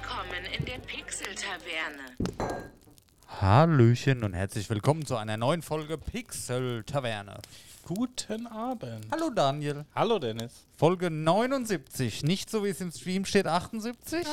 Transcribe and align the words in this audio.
Willkommen 0.00 0.44
in 0.58 0.64
der 0.64 0.78
Pixel-Taverne. 0.78 2.16
Hallöchen 3.40 4.24
und 4.24 4.32
herzlich 4.34 4.68
willkommen 4.68 5.06
zu 5.06 5.16
einer 5.16 5.36
neuen 5.36 5.62
Folge 5.62 5.98
Pixel 5.98 6.82
Taverne. 6.82 7.38
Guten 7.84 8.48
Abend. 8.48 9.06
Hallo 9.12 9.30
Daniel. 9.30 9.84
Hallo 9.94 10.18
Dennis. 10.18 10.64
Folge 10.76 11.10
79. 11.10 12.24
Nicht 12.24 12.50
so 12.50 12.64
wie 12.64 12.70
es 12.70 12.80
im 12.80 12.90
Stream 12.90 13.24
steht 13.24 13.46
78, 13.46 14.26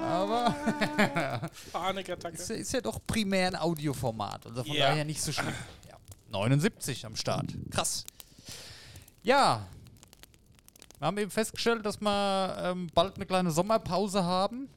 aber 0.00 0.54
Panikattacke. 1.72 2.36
es 2.36 2.48
ist 2.48 2.72
ja 2.72 2.80
doch 2.80 2.98
primär 3.06 3.48
ein 3.48 3.56
Audioformat. 3.56 4.46
Also 4.46 4.64
von 4.64 4.72
Ja. 4.74 4.88
daher 4.88 5.04
nicht 5.04 5.20
so 5.20 5.32
schlimm. 5.32 5.52
Ja. 5.88 5.96
79 6.30 7.04
am 7.04 7.16
Start. 7.16 7.52
Krass. 7.70 8.04
Ja. 9.22 9.66
Wir 10.98 11.06
haben 11.08 11.18
eben 11.18 11.30
festgestellt, 11.30 11.84
dass 11.84 12.00
wir 12.00 12.56
ähm, 12.62 12.86
bald 12.94 13.16
eine 13.16 13.26
kleine 13.26 13.50
Sommerpause 13.50 14.24
haben. 14.24 14.70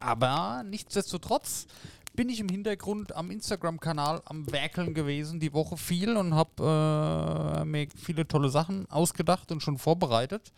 Aber 0.00 0.62
nichtsdestotrotz 0.64 1.66
bin 2.14 2.28
ich 2.28 2.40
im 2.40 2.48
Hintergrund 2.48 3.14
am 3.14 3.30
Instagram-Kanal 3.30 4.22
am 4.24 4.50
Werkeln 4.50 4.94
gewesen, 4.94 5.40
die 5.40 5.52
Woche 5.52 5.76
viel 5.76 6.16
und 6.16 6.34
habe 6.34 7.60
äh, 7.60 7.64
mir 7.64 7.88
viele 7.96 8.26
tolle 8.26 8.48
Sachen 8.50 8.88
ausgedacht 8.90 9.50
und 9.50 9.62
schon 9.62 9.78
vorbereitet. 9.78 10.52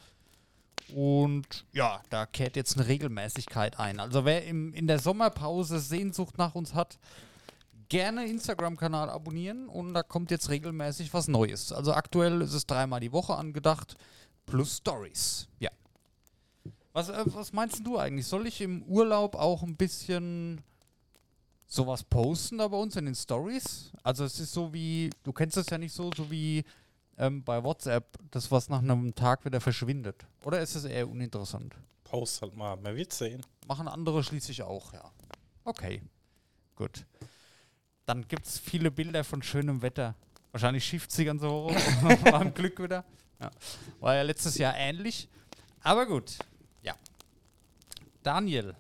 Und 0.94 1.64
ja, 1.72 2.00
da 2.10 2.26
kehrt 2.26 2.56
jetzt 2.56 2.76
eine 2.76 2.86
Regelmäßigkeit 2.86 3.78
ein. 3.80 3.98
Also 3.98 4.24
wer 4.24 4.44
im, 4.44 4.72
in 4.74 4.86
der 4.86 4.98
Sommerpause 4.98 5.80
Sehnsucht 5.80 6.38
nach 6.38 6.54
uns 6.54 6.74
hat, 6.74 6.98
gerne 7.88 8.26
Instagram-Kanal 8.26 9.10
abonnieren 9.10 9.68
und 9.68 9.94
da 9.94 10.02
kommt 10.02 10.30
jetzt 10.30 10.50
regelmäßig 10.50 11.12
was 11.14 11.28
Neues. 11.28 11.72
Also 11.72 11.92
aktuell 11.92 12.42
ist 12.42 12.52
es 12.52 12.66
dreimal 12.66 13.00
die 13.00 13.12
Woche 13.12 13.34
angedacht, 13.34 13.96
plus 14.44 14.76
Stories. 14.76 15.48
Ja. 15.58 15.70
Was, 16.96 17.10
äh, 17.10 17.24
was 17.26 17.52
meinst 17.52 17.86
du 17.86 17.98
eigentlich? 17.98 18.26
Soll 18.26 18.46
ich 18.46 18.62
im 18.62 18.82
Urlaub 18.84 19.34
auch 19.34 19.62
ein 19.62 19.76
bisschen 19.76 20.62
sowas 21.66 22.02
posten 22.02 22.56
da 22.56 22.68
bei 22.68 22.78
uns 22.78 22.96
in 22.96 23.04
den 23.04 23.14
Stories? 23.14 23.92
Also 24.02 24.24
es 24.24 24.40
ist 24.40 24.54
so 24.54 24.72
wie, 24.72 25.10
du 25.22 25.30
kennst 25.30 25.58
es 25.58 25.68
ja 25.68 25.76
nicht 25.76 25.92
so, 25.92 26.10
so 26.16 26.30
wie 26.30 26.64
ähm, 27.18 27.44
bei 27.44 27.62
WhatsApp, 27.62 28.16
das 28.30 28.50
was 28.50 28.70
nach 28.70 28.78
einem 28.78 29.14
Tag 29.14 29.44
wieder 29.44 29.60
verschwindet. 29.60 30.26
Oder 30.42 30.62
ist 30.62 30.74
es 30.74 30.86
eher 30.86 31.06
uninteressant? 31.06 31.74
Post 32.02 32.40
halt 32.40 32.56
mal, 32.56 32.76
man 32.76 32.96
wird 32.96 33.12
sehen. 33.12 33.42
Machen 33.68 33.88
andere 33.88 34.24
schließlich 34.24 34.62
auch, 34.62 34.94
ja. 34.94 35.12
Okay, 35.64 36.00
gut. 36.76 37.04
Dann 38.06 38.26
gibt 38.26 38.46
es 38.46 38.58
viele 38.58 38.90
Bilder 38.90 39.22
von 39.22 39.42
schönem 39.42 39.82
Wetter. 39.82 40.14
Wahrscheinlich 40.50 40.86
schifft 40.86 41.12
sie 41.12 41.26
ganz 41.26 41.42
so 41.42 41.70
hoch. 41.70 42.24
Beim 42.24 42.54
Glück 42.54 42.82
wieder. 42.82 43.04
Ja. 43.38 43.50
War 44.00 44.14
ja 44.14 44.22
letztes 44.22 44.56
Jahr 44.56 44.74
ähnlich. 44.74 45.28
Aber 45.82 46.06
gut. 46.06 46.38
Daniel, 48.26 48.74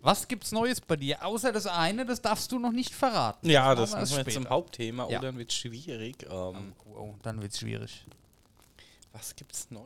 was 0.00 0.26
gibt's 0.26 0.52
Neues 0.52 0.80
bei 0.80 0.96
dir? 0.96 1.22
Außer 1.22 1.52
das 1.52 1.66
eine, 1.66 2.06
das 2.06 2.22
darfst 2.22 2.50
du 2.50 2.58
noch 2.58 2.72
nicht 2.72 2.94
verraten. 2.94 3.48
Ja, 3.50 3.74
das 3.74 3.92
wir 3.92 3.98
machen 4.00 4.10
wir 4.10 4.18
jetzt 4.24 4.32
zum 4.32 4.48
Hauptthema, 4.48 5.02
Ja. 5.10 5.18
oder 5.18 5.28
dann 5.28 5.36
wird 5.38 5.50
es 5.50 5.56
schwierig. 5.58 6.26
Ähm, 6.30 6.72
Oh, 6.94 7.14
dann 7.22 7.42
wird's 7.42 7.58
schwierig. 7.60 8.06
was 9.12 9.36
gibt's 9.36 9.70
Neues? 9.70 9.84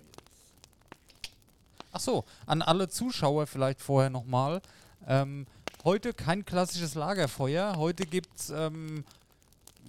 Ach 1.90 2.00
so, 2.00 2.24
an 2.46 2.62
alle 2.62 2.88
Zuschauer 2.88 3.46
vielleicht 3.48 3.80
vorher 3.80 4.10
nochmal. 4.10 4.62
Ähm, 5.08 5.46
heute 5.82 6.12
kein 6.14 6.44
klassisches 6.44 6.94
Lagerfeuer. 6.94 7.74
Heute 7.76 8.06
gibt's 8.06 8.50
ähm, 8.50 9.04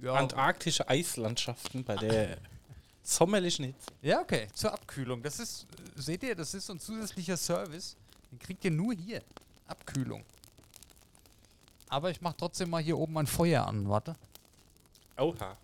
ja, 0.02 0.14
Antarktische 0.14 0.88
Eislandschaften 0.88 1.84
bei 1.84 1.94
der 1.96 2.38
sommerlichen 3.04 3.66
Hitze. 3.66 3.86
Ja, 4.02 4.20
okay, 4.20 4.48
zur 4.52 4.72
Abkühlung. 4.72 5.22
Das 5.22 5.38
ist, 5.38 5.66
äh, 5.96 6.00
seht 6.00 6.22
ihr, 6.24 6.34
das 6.34 6.54
ist 6.54 6.66
so 6.66 6.72
ein 6.72 6.80
zusätzlicher 6.80 7.36
Service. 7.36 7.96
Den 8.30 8.38
kriegt 8.38 8.64
ihr 8.64 8.70
nur 8.70 8.94
hier. 8.94 9.22
Abkühlung. 9.66 10.24
Aber 11.88 12.10
ich 12.10 12.20
mache 12.20 12.36
trotzdem 12.36 12.70
mal 12.70 12.82
hier 12.82 12.98
oben 12.98 13.16
ein 13.18 13.26
Feuer 13.26 13.66
an, 13.66 13.88
warte. 13.88 14.16
Oha. 15.16 15.56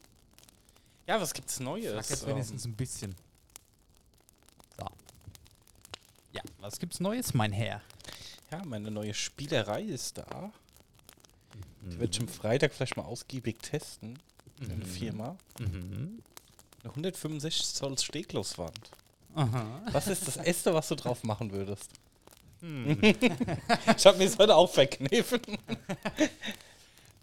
Ja, 1.06 1.20
was 1.20 1.34
gibt's 1.34 1.56
Sag 1.56 1.64
Neues? 1.64 2.08
jetzt 2.08 2.22
Ähm, 2.22 2.28
wenigstens 2.30 2.64
ein 2.64 2.74
bisschen. 2.76 3.14
So. 4.78 4.86
Ja, 6.32 6.42
was 6.60 6.78
gibt's 6.78 7.00
Neues, 7.00 7.34
mein 7.34 7.52
Herr? 7.52 7.82
ja, 8.50 8.62
meine 8.64 8.90
neue 8.90 9.14
Spielerei 9.14 9.82
ist 9.82 10.18
da. 10.18 10.52
Die 11.82 11.98
werde 11.98 12.12
ich 12.12 12.20
am 12.20 12.28
Freitag 12.28 12.72
vielleicht 12.72 12.96
mal 12.96 13.04
ausgiebig 13.04 13.58
testen. 13.60 14.18
In 14.60 14.68
der 14.68 14.86
Firma. 14.86 15.36
Mhm. 15.58 16.22
Eine 16.82 16.90
165 16.90 17.74
Zoll 17.74 17.98
Stegloswand. 17.98 18.90
Aha. 19.34 19.82
Was 19.90 20.06
ist 20.06 20.28
das 20.28 20.36
Erste, 20.36 20.72
was 20.74 20.86
du 20.88 20.94
drauf 20.94 21.24
machen 21.24 21.50
würdest? 21.50 21.90
Hm. 22.62 22.98
ich 23.02 24.06
habe 24.06 24.18
mir 24.18 24.24
das 24.24 24.38
heute 24.38 24.56
auch 24.56 24.70
verkniffen. 24.70 25.40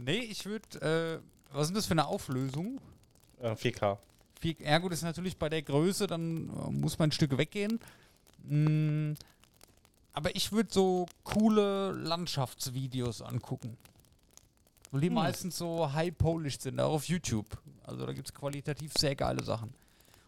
Nee, 0.01 0.19
ich 0.19 0.45
würde, 0.45 1.21
äh, 1.21 1.53
was 1.53 1.63
ist 1.63 1.67
denn 1.67 1.75
das 1.75 1.85
für 1.85 1.91
eine 1.91 2.07
Auflösung? 2.07 2.79
Äh, 3.41 3.51
4K. 3.51 3.97
Viel, 4.39 4.55
ja 4.61 4.77
gut, 4.77 4.93
ist 4.93 5.01
natürlich 5.01 5.37
bei 5.37 5.49
der 5.49 5.61
Größe, 5.61 6.07
dann 6.07 6.47
äh, 6.47 6.71
muss 6.71 6.97
man 6.97 7.09
ein 7.09 7.11
Stück 7.11 7.37
weggehen. 7.37 7.81
Mm, 8.43 9.15
aber 10.13 10.33
ich 10.37 10.53
würde 10.53 10.69
so 10.71 11.05
coole 11.25 11.91
Landschaftsvideos 11.91 13.21
angucken. 13.21 13.77
Weil 14.91 15.01
die 15.01 15.09
meistens 15.09 15.57
so 15.57 15.91
high-polished 15.91 16.61
sind, 16.61 16.79
auch 16.79 16.93
auf 16.93 17.09
YouTube. 17.09 17.45
Also 17.83 18.05
da 18.05 18.13
gibt 18.13 18.29
es 18.29 18.33
qualitativ 18.33 18.93
sehr 18.97 19.15
geile 19.15 19.43
Sachen. 19.43 19.73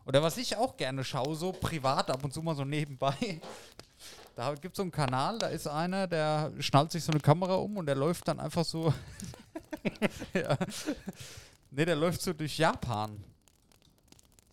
Oder 0.05 0.21
was 0.21 0.37
ich 0.37 0.57
auch 0.57 0.77
gerne 0.77 1.03
schaue, 1.03 1.35
so 1.35 1.51
privat 1.51 2.09
ab 2.09 2.23
und 2.23 2.33
zu 2.33 2.41
mal 2.41 2.55
so 2.55 2.65
nebenbei. 2.65 3.39
Da 4.35 4.53
gibt 4.55 4.73
es 4.73 4.77
so 4.77 4.83
einen 4.83 4.91
Kanal, 4.91 5.37
da 5.39 5.47
ist 5.47 5.67
einer, 5.67 6.07
der 6.07 6.51
schnallt 6.59 6.91
sich 6.91 7.03
so 7.03 7.11
eine 7.11 7.19
Kamera 7.21 7.55
um 7.55 7.77
und 7.77 7.85
der 7.85 7.95
läuft 7.95 8.27
dann 8.27 8.39
einfach 8.39 8.63
so. 8.65 8.93
ja. 10.33 10.57
Ne, 11.69 11.85
der 11.85 11.95
läuft 11.95 12.21
so 12.21 12.33
durch 12.33 12.57
Japan. 12.57 13.23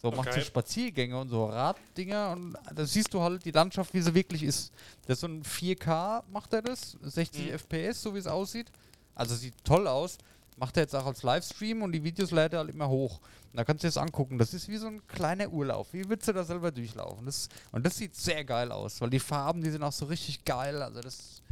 So, 0.00 0.10
macht 0.12 0.26
so 0.32 0.38
Okay. 0.38 0.42
Spaziergänge 0.44 1.18
und 1.18 1.28
so 1.28 1.46
Raddinger 1.46 2.30
und 2.30 2.56
da 2.72 2.84
siehst 2.86 3.12
du 3.12 3.20
halt 3.20 3.44
die 3.44 3.50
Landschaft, 3.50 3.92
wie 3.94 4.00
sie 4.00 4.14
wirklich 4.14 4.44
ist. 4.44 4.72
Das 5.06 5.14
ist 5.16 5.20
so 5.22 5.26
ein 5.26 5.42
4K, 5.42 6.22
macht 6.30 6.52
er 6.52 6.62
das, 6.62 6.96
60 7.02 7.46
Mhm. 7.46 7.58
FPS, 7.58 8.02
so 8.02 8.14
wie 8.14 8.18
es 8.18 8.26
aussieht. 8.28 8.70
Also 9.16 9.34
sieht 9.34 9.54
toll 9.64 9.88
aus. 9.88 10.18
Macht 10.58 10.76
er 10.76 10.82
jetzt 10.82 10.94
auch 10.94 11.06
als 11.06 11.22
Livestream 11.22 11.82
und 11.82 11.92
die 11.92 12.02
Videos 12.02 12.30
lädt 12.32 12.52
er 12.52 12.60
halt 12.60 12.70
immer 12.70 12.88
hoch. 12.88 13.20
Und 13.52 13.56
da 13.56 13.64
kannst 13.64 13.82
du 13.82 13.86
dir 13.86 13.90
das 13.90 13.96
angucken. 13.96 14.38
Das 14.38 14.52
ist 14.54 14.68
wie 14.68 14.76
so 14.76 14.88
ein 14.88 15.06
kleiner 15.06 15.48
Urlaub. 15.48 15.86
Wie 15.92 16.08
würdest 16.08 16.28
du 16.28 16.32
da 16.32 16.42
selber 16.44 16.72
durchlaufen? 16.72 17.24
Das, 17.26 17.48
und 17.70 17.86
das 17.86 17.96
sieht 17.96 18.16
sehr 18.16 18.44
geil 18.44 18.72
aus, 18.72 19.00
weil 19.00 19.10
die 19.10 19.20
Farben, 19.20 19.62
die 19.62 19.70
sind 19.70 19.82
auch 19.82 19.92
so 19.92 20.06
richtig 20.06 20.44
geil. 20.44 20.82
Also 20.82 21.00
das, 21.00 21.42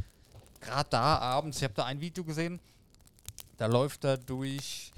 gerade 0.59 0.89
da 0.89 1.17
abends, 1.19 1.57
ich 1.57 1.63
habe 1.63 1.73
da 1.73 1.85
ein 1.85 2.01
Video 2.01 2.23
gesehen, 2.23 2.59
da 3.57 3.67
läuft 3.67 4.03
er 4.03 4.17
durch 4.17 4.91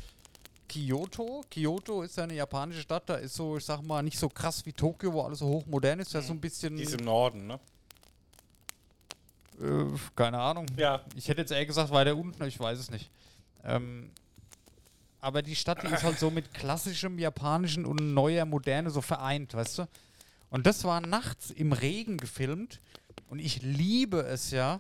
Kyoto. 0.68 1.44
Kyoto 1.52 2.02
ist 2.02 2.18
ja 2.18 2.24
eine 2.24 2.36
japanische 2.36 2.82
Stadt, 2.82 3.10
da 3.10 3.16
ist 3.16 3.36
so, 3.36 3.58
ich 3.58 3.66
sag 3.66 3.82
mal, 3.82 4.02
nicht 4.02 4.18
so 4.18 4.28
krass 4.30 4.66
wie 4.66 4.74
Tokio, 4.74 5.14
wo 5.14 5.22
alles 5.22 5.40
so 5.40 5.48
hochmodern 5.48 6.00
ist. 6.00 6.14
Da 6.16 6.20
ist 6.20 6.28
so 6.28 6.34
ein 6.34 6.42
bisschen, 6.42 6.76
Die 6.78 6.84
ist 6.84 6.96
im 7.00 7.06
Norden, 7.06 7.48
ne? 7.48 7.60
äh, 9.62 9.86
keine 10.16 10.40
Ahnung. 10.40 10.66
Ja. 10.78 11.02
Ich 11.16 11.28
hätte 11.28 11.42
jetzt 11.42 11.52
eher 11.52 11.66
gesagt 11.66 11.92
weiter 11.92 12.16
unten, 12.16 12.44
ich 12.46 12.60
weiß 12.60 12.80
es 12.80 12.90
nicht. 12.90 13.10
Ähm, 13.64 14.12
aber 15.22 15.42
die 15.42 15.56
Stadt, 15.56 15.84
die 15.84 15.88
ist 15.88 16.04
halt 16.04 16.18
so 16.18 16.32
mit 16.32 16.54
klassischem 16.54 17.20
japanischen 17.20 17.86
und 17.86 18.14
neuer 18.14 18.46
Moderne 18.46 18.90
so 18.90 19.02
vereint, 19.02 19.54
weißt 19.54 19.80
du? 19.80 19.88
Und 20.50 20.66
das 20.66 20.84
war 20.84 21.02
nachts 21.02 21.52
im 21.52 21.74
Regen 21.74 22.18
gefilmt 22.18 22.80
und 23.28 23.40
ich 23.40 23.62
liebe 23.62 24.22
es 24.22 24.52
ja. 24.52 24.80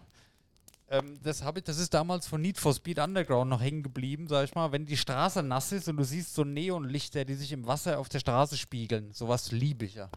Ähm, 0.89 1.19
das, 1.21 1.43
ich, 1.55 1.63
das 1.63 1.77
ist 1.77 1.93
damals 1.93 2.25
von 2.25 2.41
Need 2.41 2.57
for 2.57 2.73
Speed 2.73 2.99
Underground 2.99 3.49
noch 3.49 3.61
hängen 3.61 3.83
geblieben, 3.83 4.27
sag 4.27 4.45
ich 4.45 4.55
mal. 4.55 4.71
Wenn 4.71 4.85
die 4.85 4.97
Straße 4.97 5.43
nass 5.43 5.71
ist 5.71 5.87
und 5.87 5.97
du 5.97 6.03
siehst 6.03 6.33
so 6.33 6.43
Neonlichter, 6.43 7.25
die 7.25 7.35
sich 7.35 7.51
im 7.51 7.67
Wasser 7.67 7.99
auf 7.99 8.09
der 8.09 8.19
Straße 8.19 8.57
spiegeln, 8.57 9.11
sowas 9.13 9.51
liebe 9.51 9.85
ich 9.85 9.95
ja. 9.95 10.09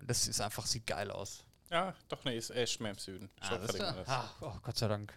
Und 0.00 0.08
das 0.08 0.28
ist 0.28 0.40
einfach, 0.40 0.66
sieht 0.66 0.86
geil 0.86 1.10
aus. 1.10 1.42
Ja, 1.70 1.94
doch, 2.08 2.22
ne, 2.24 2.36
ist 2.36 2.50
echt 2.50 2.80
mehr 2.80 2.92
im 2.92 2.98
Süden. 2.98 3.28
Hab 3.40 3.66
das 3.66 3.80
ah, 3.80 4.30
oh, 4.40 4.52
Gott 4.62 4.76
sei 4.76 4.86
Dank. 4.86 5.12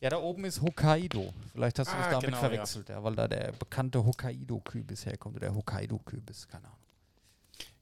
Ja. 0.00 0.04
Ja, 0.06 0.10
da 0.10 0.18
oben 0.18 0.44
ist 0.44 0.60
Hokkaido. 0.62 1.32
Vielleicht 1.52 1.78
hast 1.78 1.90
du 1.92 1.96
das 1.96 2.06
Ah, 2.06 2.10
damit 2.10 2.26
genau, 2.26 2.38
verwechselt, 2.38 2.88
ja. 2.88 3.02
weil 3.02 3.16
da 3.16 3.26
der 3.26 3.52
bekannte 3.52 4.04
Hokkaido-Kürbis 4.04 5.06
herkommt, 5.06 5.36
oder 5.36 5.46
der 5.48 5.54
Hokkaido-Kürbis, 5.56 6.46
keine 6.48 6.66
Ahnung. 6.66 6.78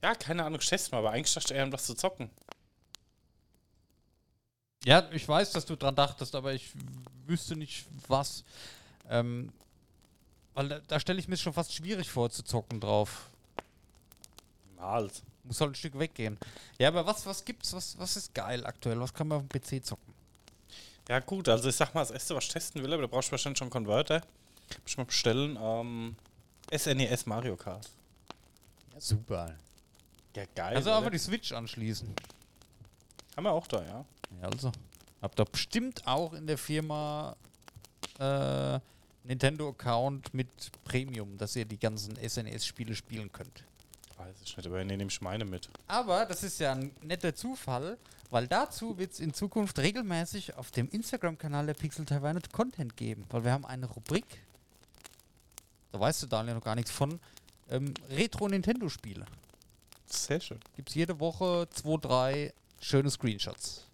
ja, 0.01 0.15
keine 0.15 0.43
Ahnung, 0.43 0.59
ich 0.59 0.67
teste 0.67 0.91
mal, 0.91 0.99
aber 0.99 1.11
eigentlich 1.11 1.33
dachte 1.33 1.53
ich 1.53 1.57
eher, 1.59 1.63
um 1.65 1.71
das 1.71 1.85
zu 1.85 1.93
zocken. 1.93 2.29
Ja, 4.85 5.07
ich 5.11 5.27
weiß, 5.27 5.51
dass 5.51 5.65
du 5.65 5.75
dran 5.75 5.95
dachtest, 5.95 6.33
aber 6.35 6.53
ich 6.53 6.71
wüsste 7.25 7.55
nicht, 7.55 7.85
was. 8.07 8.43
Ähm, 9.09 9.51
weil 10.53 10.69
da, 10.69 10.79
da 10.87 10.99
stelle 10.99 11.19
ich 11.19 11.27
mir 11.27 11.37
schon 11.37 11.53
fast 11.53 11.73
schwierig 11.73 12.09
vor, 12.09 12.29
zu 12.29 12.43
zocken 12.43 12.79
drauf. 12.79 13.29
Mal. 14.77 15.09
Muss 15.43 15.61
halt 15.61 15.71
ein 15.71 15.75
Stück 15.75 15.97
weggehen. 15.99 16.37
Ja, 16.79 16.87
aber 16.89 17.05
was, 17.05 17.25
was 17.25 17.43
gibt's, 17.45 17.73
was, 17.73 17.97
was 17.99 18.17
ist 18.17 18.33
geil 18.33 18.65
aktuell? 18.65 18.99
Was 18.99 19.13
kann 19.13 19.27
man 19.27 19.39
auf 19.39 19.47
dem 19.47 19.61
PC 19.61 19.85
zocken? 19.85 20.13
Ja, 21.09 21.19
gut, 21.19 21.47
also 21.47 21.69
ich 21.69 21.75
sag 21.75 21.93
mal, 21.93 22.01
das 22.01 22.11
erste, 22.11 22.35
was 22.35 22.45
ich 22.45 22.51
testen 22.51 22.83
will, 22.83 22.91
aber 22.93 23.03
da 23.03 23.07
brauchst 23.07 23.29
du 23.29 23.31
wahrscheinlich 23.31 23.57
schon 23.57 23.65
einen 23.67 23.85
Converter. 23.85 24.21
Muss 24.81 24.91
ich 24.91 24.97
mal 24.97 25.05
bestellen. 25.05 25.57
Ähm, 25.61 26.15
SNES 26.75 27.25
Mario 27.25 27.55
Kart. 27.55 27.89
Ja, 28.93 28.99
super. 28.99 29.55
Ja, 30.35 30.43
geil. 30.53 30.75
Also 30.75 30.91
einfach 30.91 31.11
die 31.11 31.17
Switch 31.17 31.51
anschließen. 31.53 32.13
Haben 33.35 33.43
wir 33.43 33.51
auch 33.51 33.67
da, 33.67 33.81
ja. 33.83 34.05
Ja, 34.41 34.49
also. 34.49 34.71
Habt 35.21 35.39
ihr 35.39 35.45
bestimmt 35.45 36.05
auch 36.05 36.33
in 36.33 36.45
der 36.45 36.57
Firma 36.57 37.35
äh, 38.19 38.79
Nintendo-Account 39.23 40.33
mit 40.33 40.47
Premium, 40.83 41.37
dass 41.37 41.55
ihr 41.55 41.65
die 41.65 41.79
ganzen 41.79 42.15
SNES-Spiele 42.17 42.95
spielen 42.95 43.31
könnt. 43.31 43.63
Weiß 44.17 44.35
ich 44.43 44.57
nicht, 44.57 44.67
aber 44.67 44.83
nee, 44.83 44.97
nehme 44.97 45.09
ich 45.09 45.21
meine 45.21 45.45
mit. 45.45 45.69
Aber 45.87 46.25
das 46.25 46.43
ist 46.43 46.59
ja 46.59 46.73
ein 46.73 46.91
netter 47.01 47.33
Zufall, 47.33 47.97
weil 48.29 48.47
dazu 48.47 48.97
wird 48.97 49.13
es 49.13 49.19
in 49.19 49.33
Zukunft 49.33 49.79
regelmäßig 49.79 50.55
auf 50.55 50.71
dem 50.71 50.89
Instagram-Kanal 50.89 51.67
der 51.67 51.73
Pixel 51.73 52.05
Taverne 52.05 52.41
Content 52.51 52.97
geben. 52.97 53.25
Weil 53.29 53.43
wir 53.43 53.51
haben 53.51 53.65
eine 53.65 53.85
Rubrik, 53.85 54.25
da 55.91 55.99
weißt 55.99 56.23
du 56.23 56.27
Daniel 56.27 56.55
noch 56.55 56.63
gar 56.63 56.75
nichts 56.75 56.91
von, 56.91 57.19
ähm, 57.69 57.93
Retro-Nintendo-Spiele. 58.09 59.25
Sehr 60.05 60.39
schön. 60.39 60.59
Gibt 60.75 60.89
es 60.89 60.95
jede 60.95 61.19
Woche 61.19 61.67
zwei, 61.73 61.97
drei 61.97 62.53
schöne 62.79 63.09
Screenshots. 63.09 63.85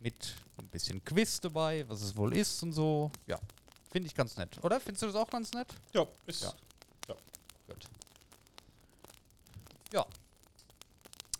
Mit 0.00 0.34
ein 0.58 0.66
bisschen 0.68 1.04
Quiz 1.04 1.40
dabei, 1.40 1.88
was 1.88 2.02
es 2.02 2.16
wohl 2.16 2.36
ist 2.36 2.62
und 2.62 2.72
so. 2.72 3.10
Ja, 3.26 3.38
finde 3.90 4.08
ich 4.08 4.14
ganz 4.14 4.36
nett. 4.36 4.62
Oder? 4.62 4.80
Findest 4.80 5.02
du 5.02 5.06
das 5.06 5.16
auch 5.16 5.30
ganz 5.30 5.52
nett? 5.52 5.68
Ja, 5.92 6.06
ist. 6.26 6.42
Ja. 6.42 6.52
Gut. 7.68 7.86
Ja. 9.92 10.06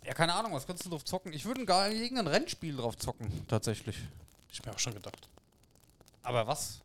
Ja, 0.04 0.14
keine 0.14 0.34
Ahnung, 0.34 0.52
was 0.52 0.66
kannst 0.66 0.84
du 0.84 0.90
drauf 0.90 1.04
zocken? 1.04 1.32
Ich 1.32 1.44
würde 1.44 1.64
gar 1.64 1.88
irgendein 1.90 2.26
Rennspiel 2.26 2.76
drauf 2.76 2.96
zocken, 2.96 3.46
tatsächlich. 3.46 3.96
Ich 4.50 4.64
mir 4.64 4.72
auch 4.72 4.78
schon 4.78 4.94
gedacht. 4.94 5.28
Aber 6.22 6.46
was? 6.46 6.80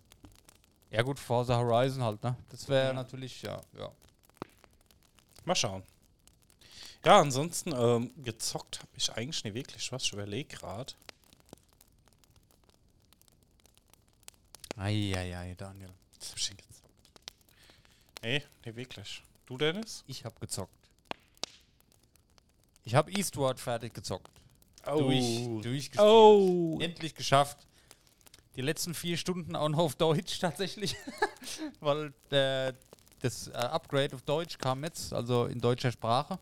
Ja 0.92 1.02
gut, 1.02 1.20
Forza 1.20 1.58
Horizon 1.58 2.04
halt, 2.04 2.24
ne? 2.24 2.36
Das 2.50 2.68
wäre 2.70 2.88
Ja. 2.88 2.94
natürlich, 2.94 3.42
ja, 3.42 3.60
ja. 3.78 3.92
Mal 5.46 5.56
schauen. 5.56 5.84
Ja, 7.06 7.20
ansonsten 7.20 7.72
ähm, 7.74 8.12
gezockt 8.24 8.80
habe 8.80 8.90
ich 8.96 9.12
eigentlich 9.14 9.44
nicht 9.44 9.54
wirklich 9.54 9.92
was. 9.92 10.04
Ich 10.04 10.14
überlege 10.14 10.56
gerade. 10.58 10.94
Eieiei, 14.78 15.56
Daniel. 15.58 15.90
Was 16.20 16.30
hab 16.32 16.38
ich 16.38 16.48
denn 16.50 16.58
gezockt? 16.58 16.92
Nee, 18.22 18.44
nicht 18.66 18.76
wirklich. 18.76 19.24
Du, 19.46 19.58
Dennis? 19.58 20.04
Ich 20.08 20.26
habe 20.26 20.36
gezockt. 20.40 20.72
Ich 22.88 22.96
habe 22.96 23.12
Eastward 23.12 23.60
fertig 23.60 23.94
gezockt. 23.94 24.32
Oh. 24.86 25.00
Durch, 25.00 25.62
durchgespielt. 25.62 26.00
Oh. 26.00 26.80
Endlich 26.80 27.14
geschafft. 27.14 27.58
Die 28.56 28.62
letzten 28.62 28.94
vier 28.94 29.18
Stunden 29.18 29.58
auch 29.58 29.68
noch 29.68 29.80
auf 29.80 29.96
Deutsch 29.96 30.40
tatsächlich. 30.40 30.96
Weil 31.82 32.14
äh, 32.30 32.72
das 33.20 33.50
äh, 33.50 33.52
Upgrade 33.52 34.16
auf 34.16 34.22
Deutsch 34.22 34.58
kam 34.58 34.86
jetzt, 34.86 35.12
also 35.12 35.48
in 35.48 35.60
deutscher 35.60 35.92
Sprache. 35.92 36.40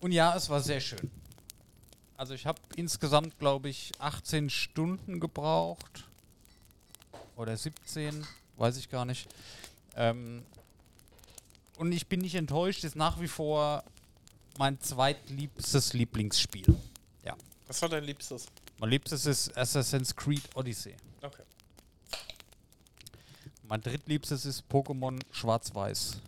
Und 0.00 0.12
ja, 0.12 0.36
es 0.36 0.50
war 0.50 0.60
sehr 0.60 0.80
schön. 0.80 1.10
Also 2.18 2.34
ich 2.34 2.44
habe 2.44 2.60
insgesamt, 2.76 3.38
glaube 3.38 3.70
ich, 3.70 3.90
18 4.00 4.50
Stunden 4.50 5.18
gebraucht. 5.18 6.04
Oder 7.36 7.56
17, 7.56 8.26
weiß 8.58 8.76
ich 8.76 8.90
gar 8.90 9.06
nicht. 9.06 9.30
Ähm, 9.96 10.44
und 11.78 11.90
ich 11.90 12.06
bin 12.06 12.20
nicht 12.20 12.34
enttäuscht, 12.34 12.84
ist 12.84 12.96
nach 12.96 13.18
wie 13.18 13.28
vor 13.28 13.82
mein 14.58 14.80
zweitliebstes 14.80 15.92
Lieblingsspiel. 15.92 16.76
Was 17.66 17.80
war 17.82 17.88
dein 17.88 18.04
Liebstes? 18.04 18.46
Mein 18.78 18.90
liebstes 18.90 19.26
ist 19.26 19.56
Assassin's 19.56 20.14
Creed 20.14 20.42
Odyssey. 20.54 20.94
Okay. 21.22 21.42
Mein 23.62 23.80
drittliebstes 23.80 24.44
ist 24.44 24.64
Pokémon 24.70 25.18
Schwarz-Weiß. 25.32 26.20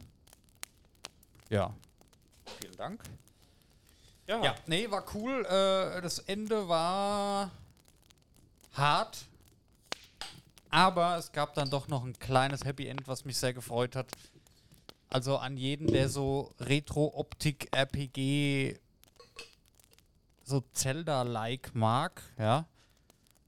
Ja. 1.50 1.74
Vielen 2.60 2.76
Dank. 2.76 3.02
Ja. 4.26 4.42
Ja, 4.42 4.54
nee, 4.66 4.90
war 4.90 5.04
cool. 5.14 5.44
Äh, 5.44 6.00
das 6.00 6.20
Ende 6.20 6.68
war 6.68 7.50
hart. 8.72 9.18
Aber 10.70 11.16
es 11.18 11.30
gab 11.32 11.54
dann 11.54 11.70
doch 11.70 11.88
noch 11.88 12.04
ein 12.04 12.18
kleines 12.18 12.64
Happy 12.64 12.86
End, 12.88 13.06
was 13.06 13.24
mich 13.24 13.36
sehr 13.36 13.52
gefreut 13.52 13.94
hat. 13.94 14.08
Also 15.08 15.38
an 15.38 15.56
jeden, 15.56 15.86
der 15.86 16.08
so 16.08 16.52
Retro-Optik-RPG 16.60 18.76
so 20.44 20.62
Zelda-like 20.72 21.74
mag, 21.74 22.22
ja. 22.38 22.66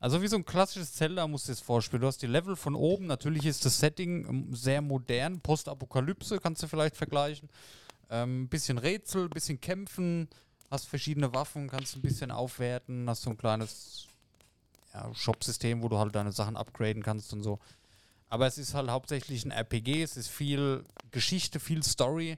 Also 0.00 0.22
wie 0.22 0.28
so 0.28 0.36
ein 0.36 0.44
klassisches 0.44 0.92
Zelda 0.92 1.26
musst 1.26 1.48
du 1.48 1.52
dir 1.52 1.56
das 1.56 1.64
vorspielen. 1.64 2.02
Du 2.02 2.06
hast 2.06 2.22
die 2.22 2.28
Level 2.28 2.54
von 2.54 2.76
oben. 2.76 3.06
Natürlich 3.06 3.46
ist 3.46 3.64
das 3.64 3.80
Setting 3.80 4.28
ähm, 4.28 4.54
sehr 4.54 4.80
modern. 4.80 5.40
Postapokalypse 5.40 6.38
kannst 6.38 6.62
du 6.62 6.68
vielleicht 6.68 6.96
vergleichen. 6.96 7.48
Ähm, 8.08 8.48
bisschen 8.48 8.78
Rätsel, 8.78 9.28
bisschen 9.28 9.60
Kämpfen. 9.60 10.28
Hast 10.70 10.86
verschiedene 10.86 11.34
Waffen, 11.34 11.68
kannst 11.68 11.96
ein 11.96 12.02
bisschen 12.02 12.30
aufwerten. 12.30 13.08
Hast 13.08 13.22
so 13.22 13.30
ein 13.30 13.36
kleines 13.36 14.06
ja, 14.94 15.12
Shop-System, 15.12 15.82
wo 15.82 15.88
du 15.88 15.98
halt 15.98 16.14
deine 16.14 16.32
Sachen 16.32 16.56
upgraden 16.56 17.02
kannst 17.02 17.32
und 17.32 17.42
so. 17.42 17.58
Aber 18.28 18.46
es 18.46 18.58
ist 18.58 18.74
halt 18.74 18.90
hauptsächlich 18.90 19.44
ein 19.44 19.50
RPG. 19.50 20.02
Es 20.02 20.16
ist 20.16 20.28
viel 20.28 20.84
Geschichte, 21.10 21.60
viel 21.60 21.82
Story. 21.82 22.36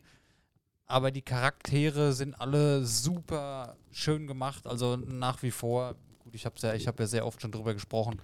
Aber 0.87 1.10
die 1.10 1.22
Charaktere 1.22 2.12
sind 2.12 2.34
alle 2.34 2.84
super 2.84 3.76
schön 3.92 4.26
gemacht. 4.26 4.66
Also 4.66 4.96
nach 4.96 5.42
wie 5.42 5.50
vor, 5.50 5.94
gut, 6.20 6.34
ich 6.34 6.44
habe 6.46 6.56
ja, 6.60 6.75
hab 6.75 6.98
ja 6.98 7.06
sehr 7.06 7.26
oft 7.26 7.40
schon 7.40 7.52
drüber 7.52 7.75
gesprochen, 7.75 8.20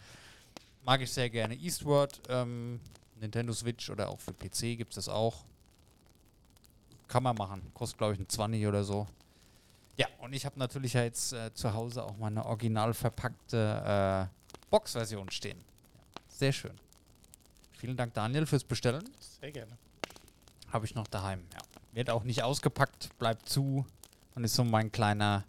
mag 0.84 1.00
ich 1.00 1.12
sehr 1.12 1.30
gerne 1.30 1.54
Eastward. 1.54 2.20
Ähm, 2.28 2.80
Nintendo 3.20 3.52
Switch 3.52 3.88
oder 3.90 4.08
auch 4.08 4.20
für 4.20 4.32
PC 4.32 4.76
gibt 4.76 4.92
es 4.92 5.06
das 5.06 5.08
auch. 5.08 5.44
Kann 7.08 7.22
man 7.22 7.36
machen. 7.36 7.62
Kostet, 7.72 7.98
glaube 7.98 8.14
ich, 8.14 8.20
ein 8.20 8.28
20 8.28 8.66
oder 8.66 8.84
so. 8.84 9.06
Ja, 9.96 10.06
und 10.18 10.32
ich 10.34 10.44
habe 10.44 10.58
natürlich 10.58 10.92
ja 10.92 11.04
jetzt 11.04 11.32
äh, 11.32 11.52
zu 11.54 11.72
Hause 11.72 12.04
auch 12.04 12.16
meine 12.18 12.44
original 12.44 12.92
verpackte 12.92 14.28
äh, 14.30 14.68
Box-Version 14.70 15.30
stehen. 15.30 15.64
Sehr 16.28 16.52
schön. 16.52 16.78
Vielen 17.76 17.96
Dank, 17.96 18.14
Daniel, 18.14 18.46
fürs 18.46 18.64
Bestellen. 18.64 19.05
Sehr 19.40 19.52
gerne. 19.52 19.76
Habe 20.73 20.87
ich 20.87 20.94
noch 20.94 21.06
daheim, 21.06 21.44
ja. 21.52 21.58
Wird 21.93 22.11
auch 22.11 22.25
nicht 22.25 22.43
ausgepackt, 22.43 23.11
bleibt 23.19 23.49
zu 23.49 23.87
und 24.34 24.44
ist 24.44 24.55
so 24.55 24.64
mein 24.64 24.93
kleiner, 24.93 25.44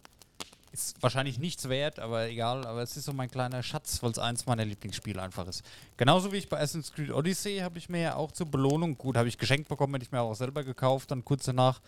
ist 0.72 1.02
wahrscheinlich 1.02 1.40
nichts 1.40 1.68
wert, 1.68 2.00
aber 2.00 2.28
egal, 2.28 2.66
aber 2.66 2.82
es 2.82 2.96
ist 2.96 3.06
so 3.06 3.14
mein 3.14 3.30
kleiner 3.30 3.64
Schatz, 3.64 4.02
weil 4.04 4.12
es 4.12 4.20
eins 4.20 4.46
meiner 4.46 4.64
Lieblingsspiele 4.64 5.22
einfach 5.22 5.48
ist. 5.48 5.64
Genauso 5.98 6.32
wie 6.32 6.38
ich 6.38 6.48
bei 6.48 6.58
Assassin's 6.58 6.94
Creed 6.94 7.12
Odyssey 7.12 7.60
habe 7.60 7.78
ich 7.78 7.90
mir 7.90 8.02
ja 8.02 8.16
auch 8.16 8.32
zur 8.32 8.50
Belohnung, 8.50 8.98
gut, 8.98 9.18
habe 9.18 9.28
ich 9.28 9.38
geschenkt 9.38 9.68
bekommen, 9.68 9.94
hätte 9.94 10.06
ich 10.06 10.12
mir 10.12 10.22
auch 10.22 10.36
selber 10.36 10.64
gekauft, 10.64 11.12
dann 11.12 11.26
kurz 11.26 11.46
danach 11.46 11.82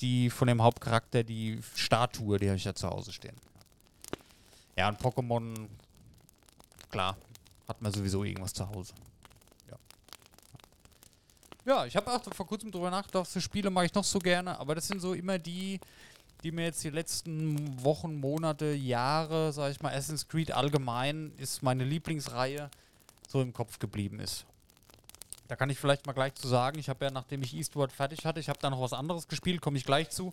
die 0.00 0.30
von 0.30 0.48
dem 0.48 0.62
Hauptcharakter, 0.62 1.24
die 1.24 1.60
Statue, 1.74 2.38
die 2.38 2.48
habe 2.48 2.56
ich 2.56 2.64
ja 2.64 2.74
zu 2.74 2.88
Hause 2.88 3.12
stehen. 3.12 3.36
Ja, 4.76 4.88
und 4.88 5.00
Pokémon, 5.00 5.66
klar, 6.90 7.16
hat 7.66 7.82
man 7.82 7.92
sowieso 7.92 8.22
irgendwas 8.22 8.52
zu 8.52 8.68
Hause. 8.68 8.94
Ja, 11.68 11.84
ich 11.84 11.94
habe 11.96 12.10
auch 12.10 12.22
vor 12.32 12.46
kurzem 12.46 12.72
drüber 12.72 12.90
nachgedacht, 12.90 13.28
für 13.28 13.42
Spiele 13.42 13.68
mag 13.68 13.84
ich 13.84 13.92
noch 13.92 14.02
so 14.02 14.18
gerne, 14.20 14.58
aber 14.58 14.74
das 14.74 14.88
sind 14.88 15.00
so 15.00 15.12
immer 15.12 15.38
die, 15.38 15.78
die 16.42 16.50
mir 16.50 16.64
jetzt 16.64 16.82
die 16.82 16.88
letzten 16.88 17.84
Wochen, 17.84 18.18
Monate, 18.18 18.72
Jahre, 18.72 19.52
sag 19.52 19.72
ich 19.72 19.82
mal, 19.82 19.92
Assassin's 19.92 20.26
Creed 20.26 20.50
allgemein 20.50 21.30
ist 21.36 21.62
meine 21.62 21.84
Lieblingsreihe, 21.84 22.70
so 23.28 23.42
im 23.42 23.52
Kopf 23.52 23.78
geblieben 23.78 24.18
ist. 24.18 24.46
Da 25.46 25.56
kann 25.56 25.68
ich 25.68 25.78
vielleicht 25.78 26.06
mal 26.06 26.14
gleich 26.14 26.32
zu 26.36 26.48
sagen, 26.48 26.78
ich 26.78 26.88
habe 26.88 27.04
ja, 27.04 27.10
nachdem 27.10 27.42
ich 27.42 27.52
Eastward 27.52 27.92
fertig 27.92 28.24
hatte, 28.24 28.40
ich 28.40 28.48
habe 28.48 28.58
da 28.62 28.70
noch 28.70 28.80
was 28.80 28.94
anderes 28.94 29.28
gespielt, 29.28 29.60
komme 29.60 29.76
ich 29.76 29.84
gleich 29.84 30.08
zu. 30.08 30.32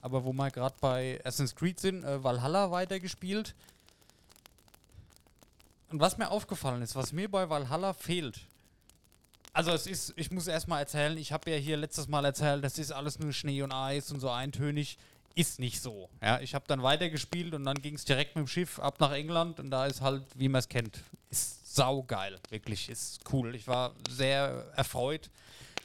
Aber 0.00 0.24
wo 0.24 0.32
wir 0.32 0.50
gerade 0.50 0.74
bei 0.80 1.20
Assassin's 1.20 1.54
Creed 1.54 1.78
sind, 1.78 2.02
äh, 2.02 2.24
Valhalla 2.24 2.72
weitergespielt. 2.72 3.54
Und 5.90 6.00
was 6.00 6.18
mir 6.18 6.32
aufgefallen 6.32 6.82
ist, 6.82 6.96
was 6.96 7.12
mir 7.12 7.30
bei 7.30 7.48
Valhalla 7.48 7.92
fehlt, 7.92 8.40
also 9.52 9.70
es 9.72 9.86
ist, 9.86 10.14
ich 10.16 10.30
muss 10.30 10.46
erstmal 10.46 10.80
erzählen, 10.80 11.16
ich 11.18 11.32
habe 11.32 11.50
ja 11.50 11.56
hier 11.56 11.76
letztes 11.76 12.08
Mal 12.08 12.24
erzählt, 12.24 12.64
das 12.64 12.78
ist 12.78 12.90
alles 12.90 13.18
nur 13.18 13.32
Schnee 13.32 13.62
und 13.62 13.72
Eis 13.72 14.10
und 14.10 14.20
so 14.20 14.30
eintönig. 14.30 14.98
Ist 15.34 15.58
nicht 15.58 15.80
so. 15.80 16.10
Ja, 16.20 16.40
ich 16.40 16.54
habe 16.54 16.66
dann 16.68 16.82
weitergespielt 16.82 17.54
und 17.54 17.64
dann 17.64 17.80
ging 17.80 17.94
es 17.94 18.04
direkt 18.04 18.36
mit 18.36 18.44
dem 18.44 18.48
Schiff 18.48 18.78
ab 18.78 19.00
nach 19.00 19.12
England 19.12 19.60
und 19.60 19.70
da 19.70 19.86
ist 19.86 20.02
halt, 20.02 20.24
wie 20.34 20.48
man 20.48 20.58
es 20.58 20.68
kennt, 20.68 21.00
ist 21.30 21.74
saugeil. 21.74 22.38
Wirklich, 22.50 22.90
ist 22.90 23.20
cool. 23.32 23.54
Ich 23.54 23.66
war 23.66 23.94
sehr 24.10 24.66
erfreut 24.76 25.30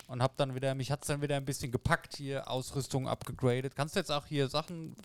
und 0.08 0.22
habe 0.22 0.34
dann 0.36 0.54
wieder, 0.54 0.76
mich 0.76 0.92
hat 0.92 1.04
es 1.04 1.08
dann 1.08 1.22
wieder 1.22 1.38
ein 1.38 1.46
bisschen 1.46 1.72
gepackt, 1.72 2.18
hier 2.18 2.50
Ausrüstung 2.50 3.08
abgegradet. 3.08 3.74
Kannst 3.74 3.96
du 3.96 4.00
jetzt 4.00 4.12
auch 4.12 4.26
hier 4.26 4.50
Sachen 4.50 4.98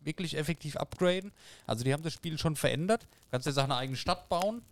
wirklich 0.00 0.36
effektiv 0.36 0.76
upgraden? 0.76 1.32
Also 1.66 1.82
die 1.82 1.92
haben 1.92 2.04
das 2.04 2.12
Spiel 2.12 2.38
schon 2.38 2.54
verändert. 2.54 3.08
Kannst 3.32 3.48
jetzt 3.48 3.58
auch 3.58 3.64
eine 3.64 3.76
eigene 3.76 3.96
Stadt 3.96 4.28
bauen 4.28 4.62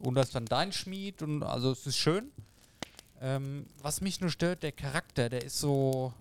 und 0.00 0.14
das 0.14 0.28
ist 0.28 0.34
dann 0.34 0.46
dein 0.46 0.72
Schmied 0.72 1.22
und 1.22 1.42
also 1.42 1.72
es 1.72 1.86
ist 1.86 1.96
schön. 1.96 2.30
Ähm, 3.20 3.66
was 3.82 4.00
mich 4.00 4.20
nur 4.20 4.30
stört, 4.30 4.62
der 4.62 4.72
Charakter, 4.72 5.28
der 5.28 5.44
ist 5.44 5.58
so, 5.58 6.12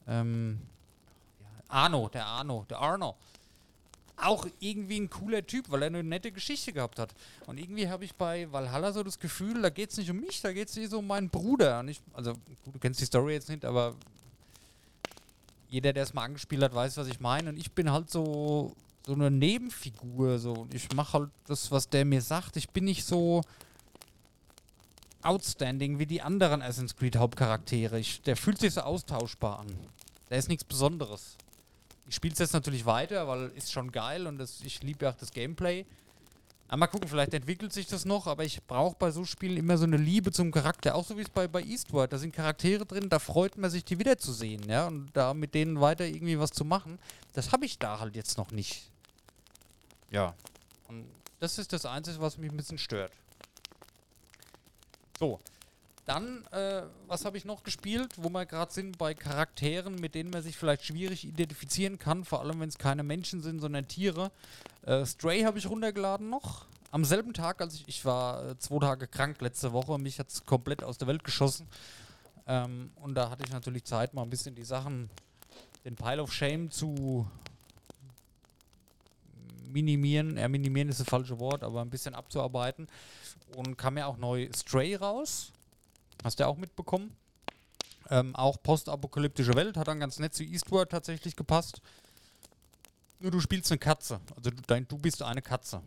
Ähm, 0.08 0.58
Arno, 1.68 2.08
der 2.08 2.24
Arno, 2.26 2.64
der 2.68 2.78
Arno. 2.78 3.16
Auch 4.16 4.46
irgendwie 4.58 4.98
ein 5.00 5.10
cooler 5.10 5.46
Typ, 5.46 5.70
weil 5.70 5.82
er 5.82 5.86
eine 5.86 6.02
nette 6.02 6.32
Geschichte 6.32 6.72
gehabt 6.72 6.98
hat. 6.98 7.14
Und 7.46 7.58
irgendwie 7.58 7.88
habe 7.88 8.04
ich 8.04 8.14
bei 8.14 8.50
Valhalla 8.50 8.92
so 8.92 9.02
das 9.02 9.18
Gefühl, 9.18 9.62
da 9.62 9.70
geht 9.70 9.90
es 9.90 9.98
nicht 9.98 10.10
um 10.10 10.20
mich, 10.20 10.42
da 10.42 10.52
geht 10.52 10.68
es 10.68 10.90
so 10.90 10.98
um 10.98 11.06
meinen 11.06 11.30
Bruder. 11.30 11.82
Ich, 11.84 12.02
also, 12.12 12.34
du 12.64 12.78
kennst 12.80 13.00
die 13.00 13.06
Story 13.06 13.34
jetzt 13.34 13.48
nicht, 13.48 13.64
aber 13.64 13.94
jeder, 15.68 15.92
der 15.92 16.02
es 16.02 16.12
mal 16.12 16.24
angespielt 16.24 16.62
hat, 16.62 16.74
weiß, 16.74 16.96
was 16.96 17.06
ich 17.08 17.20
meine. 17.20 17.50
Und 17.50 17.56
ich 17.56 17.70
bin 17.72 17.92
halt 17.92 18.10
so, 18.10 18.74
so 19.06 19.12
eine 19.12 19.30
Nebenfigur. 19.30 20.38
So. 20.38 20.66
Ich 20.72 20.92
mache 20.92 21.18
halt 21.18 21.30
das, 21.46 21.70
was 21.70 21.88
der 21.88 22.04
mir 22.04 22.22
sagt. 22.22 22.56
Ich 22.56 22.70
bin 22.70 22.84
nicht 22.84 23.04
so 23.04 23.42
outstanding 25.22 25.98
wie 25.98 26.06
die 26.06 26.22
anderen 26.22 26.62
Assassin's 26.62 26.96
Creed 26.96 27.16
Hauptcharaktere. 27.16 27.98
Ich, 27.98 28.22
der 28.22 28.36
fühlt 28.36 28.58
sich 28.58 28.74
so 28.74 28.82
austauschbar 28.82 29.60
an. 29.60 29.68
Der 30.30 30.38
ist 30.38 30.48
nichts 30.48 30.64
Besonderes. 30.64 31.36
Ich 32.08 32.14
spiele 32.14 32.32
es 32.32 32.38
jetzt 32.38 32.54
natürlich 32.54 32.86
weiter, 32.86 33.28
weil 33.28 33.50
ist 33.54 33.70
schon 33.70 33.92
geil 33.92 34.26
und 34.26 34.38
das, 34.38 34.62
ich 34.62 34.82
liebe 34.82 35.04
ja 35.04 35.12
auch 35.12 35.16
das 35.16 35.32
Gameplay. 35.32 35.84
Aber 36.66 36.78
mal 36.78 36.86
gucken, 36.86 37.08
vielleicht 37.08 37.34
entwickelt 37.34 37.72
sich 37.72 37.88
das 37.88 38.04
noch, 38.04 38.28
aber 38.28 38.44
ich 38.44 38.62
brauche 38.62 38.94
bei 38.96 39.10
so 39.10 39.24
Spielen 39.24 39.56
immer 39.56 39.76
so 39.76 39.84
eine 39.84 39.96
Liebe 39.96 40.30
zum 40.30 40.52
Charakter. 40.52 40.94
Auch 40.94 41.04
so 41.04 41.16
wie 41.16 41.22
es 41.22 41.28
bei, 41.28 41.48
bei 41.48 41.62
Eastward. 41.62 42.12
Da 42.12 42.18
sind 42.18 42.32
Charaktere 42.32 42.86
drin, 42.86 43.08
da 43.08 43.18
freut 43.18 43.58
man 43.58 43.70
sich, 43.70 43.84
die 43.84 43.98
wiederzusehen, 43.98 44.68
ja. 44.68 44.86
Und 44.86 45.10
da 45.12 45.34
mit 45.34 45.54
denen 45.54 45.80
weiter 45.80 46.04
irgendwie 46.04 46.38
was 46.38 46.52
zu 46.52 46.64
machen. 46.64 47.00
Das 47.32 47.50
habe 47.50 47.64
ich 47.64 47.78
da 47.78 47.98
halt 47.98 48.14
jetzt 48.14 48.38
noch 48.38 48.52
nicht. 48.52 48.89
Ja. 50.10 50.34
Und 50.88 51.06
das 51.38 51.58
ist 51.58 51.72
das 51.72 51.86
Einzige, 51.86 52.20
was 52.20 52.38
mich 52.38 52.50
ein 52.50 52.56
bisschen 52.56 52.78
stört. 52.78 53.12
So. 55.18 55.40
Dann, 56.06 56.44
äh, 56.50 56.82
was 57.06 57.24
habe 57.24 57.36
ich 57.36 57.44
noch 57.44 57.62
gespielt, 57.62 58.14
wo 58.16 58.30
wir 58.30 58.44
gerade 58.44 58.72
sind 58.72 58.98
bei 58.98 59.14
Charakteren, 59.14 59.94
mit 59.94 60.14
denen 60.16 60.30
man 60.30 60.42
sich 60.42 60.56
vielleicht 60.56 60.84
schwierig 60.84 61.24
identifizieren 61.24 61.98
kann, 61.98 62.24
vor 62.24 62.40
allem 62.40 62.58
wenn 62.58 62.68
es 62.68 62.78
keine 62.78 63.04
Menschen 63.04 63.42
sind, 63.42 63.60
sondern 63.60 63.86
Tiere. 63.86 64.32
Äh, 64.82 65.06
Stray 65.06 65.42
habe 65.42 65.58
ich 65.58 65.68
runtergeladen 65.68 66.28
noch. 66.28 66.66
Am 66.90 67.04
selben 67.04 67.32
Tag, 67.32 67.60
als 67.60 67.74
ich, 67.74 67.86
ich 67.86 68.04
war 68.04 68.44
äh, 68.44 68.58
zwei 68.58 68.80
Tage 68.80 69.06
krank 69.06 69.40
letzte 69.40 69.72
Woche, 69.72 69.98
mich 69.98 70.18
hat 70.18 70.30
es 70.30 70.44
komplett 70.44 70.82
aus 70.82 70.98
der 70.98 71.06
Welt 71.06 71.22
geschossen. 71.22 71.68
Ähm, 72.48 72.90
und 72.96 73.14
da 73.14 73.30
hatte 73.30 73.44
ich 73.44 73.52
natürlich 73.52 73.84
Zeit, 73.84 74.12
mal 74.12 74.22
ein 74.22 74.30
bisschen 74.30 74.56
die 74.56 74.64
Sachen, 74.64 75.10
den 75.84 75.94
Pile 75.94 76.22
of 76.22 76.32
Shame 76.32 76.70
zu 76.70 77.30
minimieren. 79.72 80.36
Ja, 80.36 80.48
minimieren 80.48 80.88
ist 80.88 81.00
das 81.00 81.08
falsche 81.08 81.38
Wort, 81.38 81.62
aber 81.62 81.82
ein 81.82 81.90
bisschen 81.90 82.14
abzuarbeiten. 82.14 82.86
Und 83.56 83.76
kam 83.76 83.96
ja 83.96 84.06
auch 84.06 84.16
neu 84.16 84.48
Stray 84.54 84.94
raus. 84.96 85.52
Hast 86.22 86.38
du 86.38 86.44
ja 86.44 86.48
auch 86.48 86.56
mitbekommen. 86.56 87.16
Ähm, 88.10 88.34
auch 88.34 88.60
postapokalyptische 88.62 89.54
Welt 89.54 89.76
hat 89.76 89.88
dann 89.88 90.00
ganz 90.00 90.18
nett 90.18 90.34
zu 90.34 90.42
Eastward 90.42 90.90
tatsächlich 90.90 91.36
gepasst. 91.36 91.80
Nur 93.20 93.30
du 93.30 93.40
spielst 93.40 93.70
eine 93.70 93.78
Katze. 93.78 94.20
Also 94.36 94.50
du, 94.50 94.56
dein, 94.66 94.86
du 94.88 94.98
bist 94.98 95.22
eine 95.22 95.42
Katze. 95.42 95.80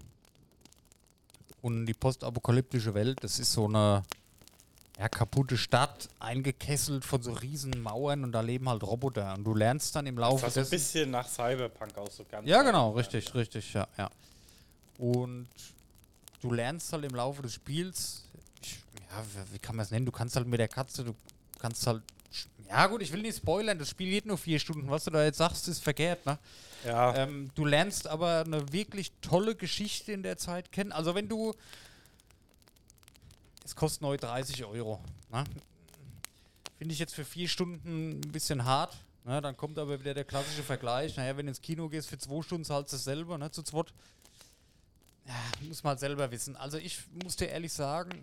Und 1.62 1.86
die 1.86 1.94
postapokalyptische 1.94 2.94
Welt, 2.94 3.24
das 3.24 3.40
ist 3.40 3.52
so 3.52 3.66
eine 3.66 4.04
ja, 5.00 5.10
kaputte 5.10 5.58
Stadt, 5.58 6.08
eingekesselt 6.20 7.04
von 7.04 7.22
so 7.24 7.32
riesen 7.34 7.82
Mauern 7.82 8.24
und 8.24 8.32
da 8.32 8.42
leben 8.42 8.70
halt 8.70 8.84
Roboter. 8.84 9.34
Und 9.34 9.44
du 9.44 9.56
lernst 9.56 9.96
dann 9.96 10.06
im 10.06 10.18
Laufe 10.18 10.46
Das 10.46 10.54
sah 10.54 10.62
so 10.64 10.68
ein 10.68 10.70
des 10.70 10.70
bisschen 10.70 11.12
nach 11.12 11.28
Cyberpunk 11.28 11.98
aus, 11.98 12.18
so 12.18 12.26
ganz. 12.30 12.48
ja, 12.48 12.62
genau, 12.62 12.92
richtig, 12.92 13.34
richtig, 13.34 13.74
ja, 13.74 13.88
ja. 13.98 14.10
Und 14.98 15.48
du 16.42 16.52
lernst 16.52 16.94
halt 16.94 17.06
im 17.06 17.16
Laufe 17.16 17.42
des 17.42 17.54
Spiels, 17.56 18.24
ich, 18.62 18.78
ja, 19.10 19.24
wie- 19.52 19.60
kann 19.60 19.76
man 19.76 19.84
es 19.86 19.92
nennen? 19.92 20.06
Du 20.06 20.12
kannst 20.12 20.36
halt 20.36 20.48
mit 20.48 20.60
der 20.60 20.68
Katze, 20.68 21.04
du 21.04 21.16
kannst 21.60 21.86
halt, 21.88 22.04
ja 22.70 22.86
gut, 22.88 23.02
ich 23.02 23.12
will 23.12 23.22
nicht 23.22 23.38
spoilern, 23.38 23.80
das 23.80 23.90
Spiel 23.90 24.10
geht 24.12 24.26
nur 24.28 24.38
vier 24.38 24.60
Stunden. 24.60 24.90
Was 24.90 25.06
du 25.06 25.12
da 25.12 25.24
jetzt 25.24 25.38
sagst, 25.38 25.68
ist 25.68 25.84
verkehrt, 25.84 26.26
ne? 26.26 26.38
Ja, 26.86 27.16
Ähm, 27.16 27.50
du 27.56 27.66
lernst 27.66 28.08
aber 28.08 28.42
eine 28.46 28.72
wirklich 28.72 29.12
tolle 29.22 29.56
Geschichte 29.56 30.12
in 30.12 30.22
der 30.22 30.38
Zeit 30.38 30.72
kennen. 30.72 30.92
Also 30.92 31.16
wenn 31.16 31.28
du, 31.30 31.54
es 33.64 33.76
kostet 33.76 34.02
neu 34.02 34.18
30 34.18 34.66
Euro, 34.66 35.02
ne? 35.32 35.44
Finde 36.78 36.94
ich 36.94 37.00
jetzt 37.00 37.16
für 37.16 37.24
vier 37.24 37.48
Stunden 37.48 38.20
ein 38.20 38.32
bisschen 38.32 38.66
hart. 38.66 38.98
Ne? 39.24 39.42
Dann 39.42 39.56
kommt 39.56 39.80
aber 39.80 40.00
wieder 40.00 40.14
der 40.14 40.26
klassische 40.26 40.64
Vergleich. 40.64 41.16
Naja, 41.16 41.38
wenn 41.38 41.46
du 41.46 41.52
ins 41.52 41.62
Kino 41.62 41.88
gehst 41.88 42.10
für 42.10 42.18
zwei 42.18 42.42
Stunden, 42.42 42.66
zahlst 42.66 42.92
du 42.92 42.98
selber, 42.98 43.38
ne, 43.38 43.52
zu 43.52 43.64
zweit. 43.64 43.94
Ja, 45.26 45.36
muss 45.62 45.84
man 45.84 45.92
halt 45.92 46.00
selber 46.00 46.30
wissen. 46.32 46.58
Also 46.58 46.78
ich 46.78 47.00
muss 47.24 47.38
dir 47.38 47.48
ehrlich 47.48 47.72
sagen, 47.72 48.20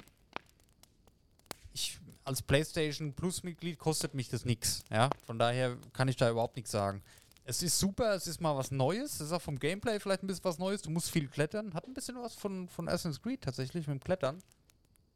ich 1.73 1.99
als 2.25 2.43
PlayStation 2.43 3.15
Plus 3.15 3.43
Mitglied 3.43 3.79
kostet 3.79 4.15
mich 4.15 4.29
das 4.29 4.45
nichts. 4.45 4.85
Ja, 4.91 5.09
von 5.25 5.39
daher 5.39 5.79
kann 5.95 6.09
ich 6.09 6.17
da 6.17 6.31
überhaupt 6.31 6.57
nichts 6.57 6.71
sagen. 6.71 7.03
Es 7.45 7.63
ist 7.63 7.79
super, 7.79 8.15
es 8.15 8.27
ist 8.27 8.41
mal 8.41 8.55
was 8.57 8.71
Neues. 8.71 9.15
Es 9.15 9.21
ist 9.23 9.33
auch 9.33 9.41
vom 9.41 9.59
Gameplay 9.59 9.99
vielleicht 9.99 10.23
ein 10.23 10.27
bisschen 10.27 10.45
was 10.45 10.59
Neues. 10.59 10.83
Du 10.83 10.91
musst 10.91 11.11
viel 11.11 11.27
klettern. 11.29 11.73
Hat 11.73 11.87
ein 11.89 11.95
bisschen 11.95 12.21
was 12.21 12.35
von, 12.35 12.69
von 12.69 12.89
Assassin's 12.89 13.23
Creed 13.23 13.41
tatsächlich 13.41 13.87
mit 13.87 14.01
dem 14.01 14.05
Klettern. 14.05 14.43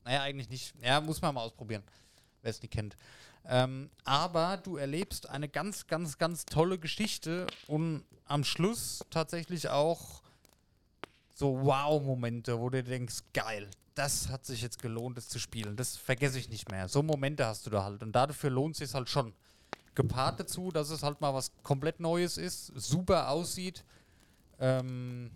Naja, 0.05 0.23
eigentlich 0.23 0.49
nicht. 0.49 0.75
Ja, 0.83 1.01
muss 1.01 1.21
man 1.23 1.35
mal 1.35 1.43
ausprobieren, 1.43 1.83
wer 2.43 2.51
es 2.51 2.61
nicht 2.61 2.73
kennt. 2.73 2.97
Ähm, 3.47 3.91
aber 4.05 4.57
du 4.57 4.77
erlebst 4.77 5.29
eine 5.29 5.49
ganz, 5.49 5.87
ganz, 5.87 6.19
ganz 6.19 6.47
tolle 6.47 6.79
Geschichte 6.79 7.47
und 7.67 8.05
am 8.27 8.45
Schluss 8.45 9.05
tatsächlich 9.11 9.69
auch 9.69 10.23
so 11.35 11.65
Wow-Momente, 11.65 12.59
wo 12.59 12.71
du 12.71 12.83
denkst, 12.83 13.17
geil, 13.33 13.69
das 13.95 14.29
hat 14.29 14.47
sich 14.47 14.63
jetzt 14.63 14.81
gelohnt, 14.81 15.17
das 15.17 15.29
zu 15.29 15.39
spielen. 15.39 15.77
Das 15.77 15.97
vergesse 15.97 16.39
ich 16.39 16.49
nicht 16.49 16.71
mehr. 16.71 16.89
So 16.89 17.03
Momente 17.03 17.47
hast 17.47 17.67
du 17.67 17.71
da 17.71 17.85
halt. 17.85 18.03
Und 18.03 18.13
dafür 18.13 18.51
lohnt 18.51 18.75
es 18.75 18.79
sich 18.79 18.95
halt 18.95 19.09
schon. 19.09 19.33
Gepaart 19.95 20.41
dazu, 20.41 20.71
dass 20.71 20.91
es 20.91 21.03
halt 21.03 21.21
mal 21.21 21.35
was 21.35 21.53
komplett 21.63 22.01
Neues 22.01 22.37
ist, 22.37 22.67
super 22.75 23.29
aussieht. 23.29 23.85
Ähm, 24.59 25.31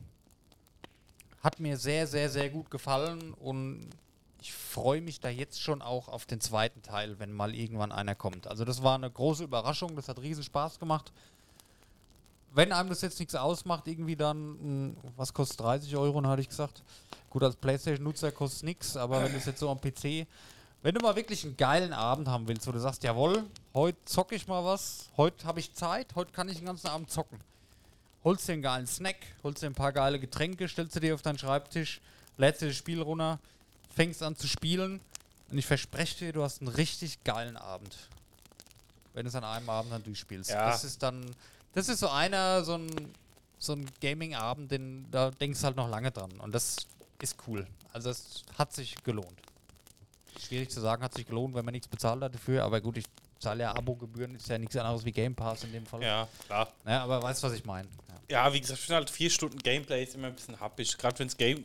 hat 1.42 1.60
mir 1.60 1.76
sehr, 1.76 2.06
sehr, 2.06 2.28
sehr 2.28 2.50
gut 2.50 2.70
gefallen 2.70 3.34
und 3.34 3.88
ich 4.40 4.52
freue 4.52 5.00
mich 5.00 5.20
da 5.20 5.28
jetzt 5.28 5.60
schon 5.60 5.82
auch 5.82 6.08
auf 6.08 6.26
den 6.26 6.40
zweiten 6.40 6.82
Teil, 6.82 7.18
wenn 7.18 7.32
mal 7.32 7.54
irgendwann 7.54 7.92
einer 7.92 8.14
kommt. 8.14 8.46
Also 8.46 8.64
das 8.64 8.82
war 8.82 8.94
eine 8.94 9.10
große 9.10 9.44
Überraschung, 9.44 9.96
das 9.96 10.08
hat 10.08 10.20
riesen 10.20 10.44
Spaß 10.44 10.78
gemacht. 10.78 11.12
Wenn 12.54 12.72
einem 12.72 12.88
das 12.88 13.02
jetzt 13.02 13.18
nichts 13.18 13.34
ausmacht, 13.34 13.86
irgendwie 13.88 14.16
dann, 14.16 14.90
mh, 14.90 14.94
was 15.16 15.34
kostet 15.34 15.60
30 15.60 15.96
Euro, 15.96 16.24
hatte 16.24 16.40
ich 16.40 16.48
gesagt. 16.48 16.82
Gut, 17.30 17.42
als 17.42 17.56
Playstation-Nutzer 17.56 18.32
kostet 18.32 18.58
es 18.58 18.62
nichts, 18.62 18.96
aber 18.96 19.22
wenn 19.22 19.34
das 19.34 19.44
jetzt 19.44 19.60
so 19.60 19.68
am 19.68 19.80
PC, 19.80 20.26
wenn 20.82 20.94
du 20.94 21.00
mal 21.00 21.16
wirklich 21.16 21.44
einen 21.44 21.56
geilen 21.56 21.92
Abend 21.92 22.28
haben 22.28 22.46
willst, 22.48 22.66
wo 22.66 22.72
du 22.72 22.78
sagst, 22.78 23.02
jawohl, 23.02 23.44
heute 23.74 23.98
zocke 24.04 24.34
ich 24.36 24.46
mal 24.46 24.64
was, 24.64 25.10
heute 25.16 25.44
habe 25.44 25.60
ich 25.60 25.74
Zeit, 25.74 26.14
heute 26.14 26.32
kann 26.32 26.48
ich 26.48 26.56
den 26.56 26.66
ganzen 26.66 26.86
Abend 26.86 27.10
zocken. 27.10 27.38
Holst 28.24 28.48
dir 28.48 28.52
einen 28.54 28.62
geilen 28.62 28.86
Snack, 28.86 29.16
holst 29.42 29.62
dir 29.62 29.66
ein 29.66 29.74
paar 29.74 29.92
geile 29.92 30.18
Getränke, 30.18 30.68
stellst 30.68 30.94
du 30.96 31.00
dir 31.00 31.14
auf 31.14 31.22
deinen 31.22 31.38
Schreibtisch, 31.38 32.00
lädst 32.36 32.62
dir 32.62 32.68
das 32.68 32.76
Spiel 32.76 33.02
runter, 33.02 33.38
fängst 33.98 34.22
an 34.22 34.36
zu 34.36 34.46
spielen 34.46 35.00
und 35.50 35.58
ich 35.58 35.66
verspreche 35.66 36.26
dir, 36.26 36.32
du 36.32 36.44
hast 36.44 36.60
einen 36.60 36.68
richtig 36.68 37.24
geilen 37.24 37.56
Abend. 37.56 37.96
Wenn 39.12 39.24
du 39.24 39.28
es 39.28 39.34
an 39.34 39.42
einem 39.42 39.68
Abend 39.68 39.90
dann 39.90 40.04
durchspielst. 40.04 40.50
Ja. 40.50 40.70
Das 40.70 40.84
ist 40.84 41.02
dann, 41.02 41.28
das 41.72 41.88
ist 41.88 41.98
so 41.98 42.08
einer, 42.08 42.62
so 42.62 42.74
ein, 42.74 42.88
so 43.58 43.72
ein 43.72 43.90
Gaming-Abend, 44.00 44.70
den 44.70 45.10
da 45.10 45.32
denkst 45.32 45.58
du 45.58 45.64
halt 45.66 45.76
noch 45.76 45.88
lange 45.88 46.12
dran 46.12 46.30
und 46.38 46.54
das 46.54 46.76
ist 47.20 47.36
cool. 47.48 47.66
Also 47.92 48.10
es 48.10 48.44
hat 48.56 48.72
sich 48.72 48.94
gelohnt. 49.02 49.40
schwierig 50.38 50.70
zu 50.70 50.80
sagen, 50.80 51.02
hat 51.02 51.14
sich 51.14 51.26
gelohnt, 51.26 51.56
wenn 51.56 51.64
man 51.64 51.72
nichts 51.72 51.88
bezahlt 51.88 52.22
hat 52.22 52.32
dafür. 52.32 52.62
Aber 52.62 52.80
gut, 52.80 52.98
ich 52.98 53.06
zahle 53.40 53.64
ja 53.64 53.74
Abo-Gebühren, 53.74 54.36
ist 54.36 54.48
ja 54.48 54.58
nichts 54.58 54.76
anderes 54.76 55.04
wie 55.04 55.10
Game 55.10 55.34
Pass 55.34 55.64
in 55.64 55.72
dem 55.72 55.86
Fall. 55.86 56.02
Ja, 56.02 56.28
klar. 56.46 56.72
Ja, 56.86 57.02
aber 57.02 57.20
weißt 57.20 57.42
du, 57.42 57.48
was 57.48 57.54
ich 57.54 57.64
meine? 57.64 57.88
Ja. 58.28 58.44
Ja, 58.44 58.52
wie 58.52 58.60
gesagt, 58.60 58.78
ich 58.78 58.84
finde 58.84 58.96
halt 58.96 59.10
vier 59.10 59.30
Stunden 59.30 59.58
Gameplay 59.58 60.04
ist 60.04 60.14
immer 60.14 60.28
ein 60.28 60.36
bisschen 60.36 60.60
happig. 60.60 60.96
Gerade 60.96 61.18
wenn 61.18 61.26
es 61.26 61.36
Game. 61.36 61.64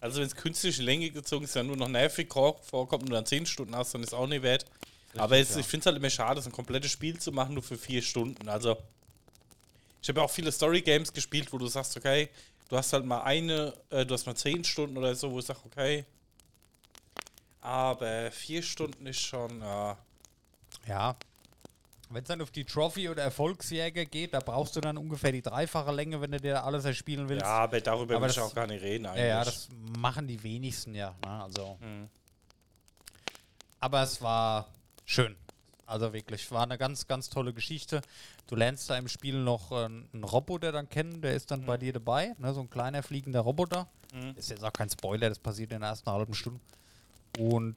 Also 0.00 0.20
wenn 0.20 0.26
es 0.26 0.36
künstliche 0.36 0.82
Länge 0.82 1.10
gezogen 1.10 1.44
ist, 1.44 1.54
ja 1.54 1.62
nur 1.62 1.76
noch 1.76 1.88
nervig 1.88 2.32
vorkommt 2.32 3.04
und 3.04 3.10
dann 3.10 3.26
zehn 3.26 3.46
Stunden 3.46 3.74
hast, 3.74 3.94
dann 3.94 4.02
ist 4.02 4.14
auch 4.14 4.26
nicht 4.26 4.42
wert. 4.42 4.64
Aber 5.16 5.38
es, 5.38 5.54
ja. 5.54 5.60
ich 5.60 5.66
finde 5.66 5.82
es 5.82 5.86
halt 5.86 5.96
immer 5.96 6.10
schade, 6.10 6.40
so 6.40 6.48
ein 6.48 6.52
komplettes 6.52 6.92
Spiel 6.92 7.18
zu 7.18 7.32
machen, 7.32 7.54
nur 7.54 7.62
für 7.62 7.78
vier 7.78 8.02
Stunden. 8.02 8.48
Also, 8.48 8.76
ich 10.00 10.08
habe 10.08 10.20
ja 10.20 10.24
auch 10.24 10.30
viele 10.30 10.52
Story-Games 10.52 11.12
gespielt, 11.12 11.52
wo 11.52 11.58
du 11.58 11.66
sagst, 11.66 11.96
okay, 11.96 12.28
du 12.68 12.76
hast 12.76 12.92
halt 12.92 13.04
mal 13.04 13.22
eine, 13.22 13.74
äh, 13.90 14.06
du 14.06 14.14
hast 14.14 14.26
mal 14.26 14.36
zehn 14.36 14.62
Stunden 14.64 14.96
oder 14.96 15.14
so, 15.14 15.32
wo 15.32 15.38
ich 15.40 15.46
sage, 15.46 15.60
okay. 15.64 16.04
Aber 17.60 18.30
vier 18.30 18.62
Stunden 18.62 19.06
ist 19.06 19.20
schon, 19.20 19.60
ja. 19.60 19.98
Ja. 20.86 21.16
Wenn 22.10 22.22
es 22.22 22.28
dann 22.28 22.40
auf 22.40 22.50
die 22.50 22.64
Trophy- 22.64 23.08
oder 23.08 23.22
Erfolgsjäger 23.22 24.06
geht, 24.06 24.32
da 24.32 24.40
brauchst 24.40 24.74
du 24.76 24.80
dann 24.80 24.96
ungefähr 24.96 25.30
die 25.32 25.42
dreifache 25.42 25.92
Länge, 25.92 26.20
wenn 26.20 26.30
du 26.30 26.40
dir 26.40 26.64
alles 26.64 26.84
erspielen 26.84 27.28
willst. 27.28 27.44
Ja, 27.44 27.58
aber 27.58 27.80
darüber 27.80 28.16
Aber 28.16 28.24
will 28.24 28.30
ich 28.30 28.40
auch 28.40 28.54
gar 28.54 28.66
nicht 28.66 28.82
reden 28.82 29.04
Ja, 29.04 29.10
eigentlich. 29.12 29.26
ja, 29.26 29.44
das 29.44 29.68
machen 29.98 30.26
die 30.26 30.42
wenigsten 30.42 30.94
ja. 30.94 31.14
Ne? 31.24 31.42
Also. 31.42 31.76
Mhm. 31.80 32.08
Aber 33.80 34.02
es 34.02 34.20
war 34.22 34.68
schön. 35.04 35.36
Also 35.86 36.12
wirklich, 36.12 36.50
war 36.50 36.64
eine 36.64 36.76
ganz, 36.76 37.06
ganz 37.06 37.30
tolle 37.30 37.54
Geschichte. 37.54 38.02
Du 38.46 38.56
lernst 38.56 38.90
da 38.90 38.98
im 38.98 39.08
Spiel 39.08 39.42
noch 39.42 39.72
äh, 39.72 39.86
einen 39.86 40.24
Roboter 40.24 40.70
dann 40.70 40.88
kennen, 40.88 41.22
der 41.22 41.34
ist 41.34 41.50
dann 41.50 41.64
bei 41.64 41.78
dir 41.78 41.94
dabei, 41.94 42.34
ne? 42.38 42.52
so 42.52 42.60
ein 42.60 42.68
kleiner 42.68 43.02
fliegender 43.02 43.40
Roboter. 43.40 43.88
Mhm. 44.12 44.34
Ist 44.36 44.50
jetzt 44.50 44.64
auch 44.64 44.72
kein 44.72 44.90
Spoiler, 44.90 45.28
das 45.30 45.38
passiert 45.38 45.72
in 45.72 45.80
der 45.80 45.90
ersten 45.90 46.10
halben 46.10 46.34
Stunde. 46.34 46.60
Und 47.38 47.76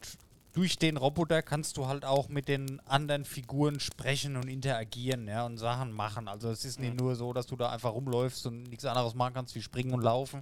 durch 0.53 0.77
den 0.77 0.97
Roboter 0.97 1.41
kannst 1.41 1.77
du 1.77 1.87
halt 1.87 2.03
auch 2.03 2.27
mit 2.27 2.47
den 2.47 2.79
anderen 2.85 3.23
Figuren 3.23 3.79
sprechen 3.79 4.35
und 4.35 4.47
interagieren 4.47 5.27
ja, 5.27 5.45
und 5.45 5.57
Sachen 5.57 5.91
machen. 5.91 6.27
Also 6.27 6.49
es 6.49 6.65
ist 6.65 6.79
nicht 6.79 6.99
nur 6.99 7.15
so, 7.15 7.31
dass 7.31 7.47
du 7.47 7.55
da 7.55 7.69
einfach 7.69 7.93
rumläufst 7.93 8.45
und 8.47 8.63
nichts 8.63 8.85
anderes 8.85 9.15
machen 9.15 9.33
kannst 9.33 9.55
wie 9.55 9.61
springen 9.61 9.93
und 9.93 10.01
laufen. 10.01 10.41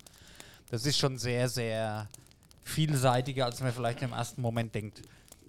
Das 0.72 0.86
ist 0.86 0.98
schon 0.98 1.18
sehr, 1.18 1.48
sehr 1.48 2.08
vielseitiger, 2.64 3.46
als 3.46 3.62
man 3.62 3.72
vielleicht 3.72 4.02
im 4.02 4.14
ersten 4.14 4.42
Moment 4.42 4.74
denkt. 4.74 5.02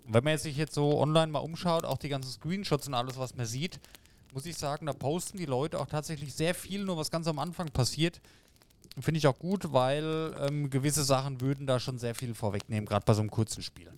Und 0.06 0.14
wenn 0.14 0.24
man 0.24 0.36
sich 0.36 0.56
jetzt 0.56 0.74
so 0.74 0.98
online 0.98 1.28
mal 1.28 1.38
umschaut, 1.38 1.84
auch 1.84 1.98
die 1.98 2.08
ganzen 2.08 2.30
Screenshots 2.30 2.88
und 2.88 2.94
alles, 2.94 3.16
was 3.18 3.36
man 3.36 3.46
sieht, 3.46 3.80
muss 4.32 4.46
ich 4.46 4.56
sagen, 4.56 4.86
da 4.86 4.92
posten 4.92 5.38
die 5.38 5.46
Leute 5.46 5.78
auch 5.78 5.86
tatsächlich 5.86 6.34
sehr 6.34 6.54
viel, 6.54 6.84
nur 6.84 6.96
was 6.96 7.10
ganz 7.10 7.26
am 7.26 7.38
Anfang 7.38 7.70
passiert. 7.70 8.20
Finde 8.98 9.18
ich 9.18 9.26
auch 9.26 9.38
gut, 9.38 9.72
weil 9.72 10.34
ähm, 10.40 10.68
gewisse 10.68 11.04
Sachen 11.04 11.40
würden 11.40 11.66
da 11.66 11.80
schon 11.80 11.98
sehr 11.98 12.14
viel 12.14 12.34
vorwegnehmen, 12.34 12.86
gerade 12.86 13.04
bei 13.04 13.14
so 13.14 13.20
einem 13.20 13.30
kurzen 13.30 13.62
Spiel. 13.62 13.92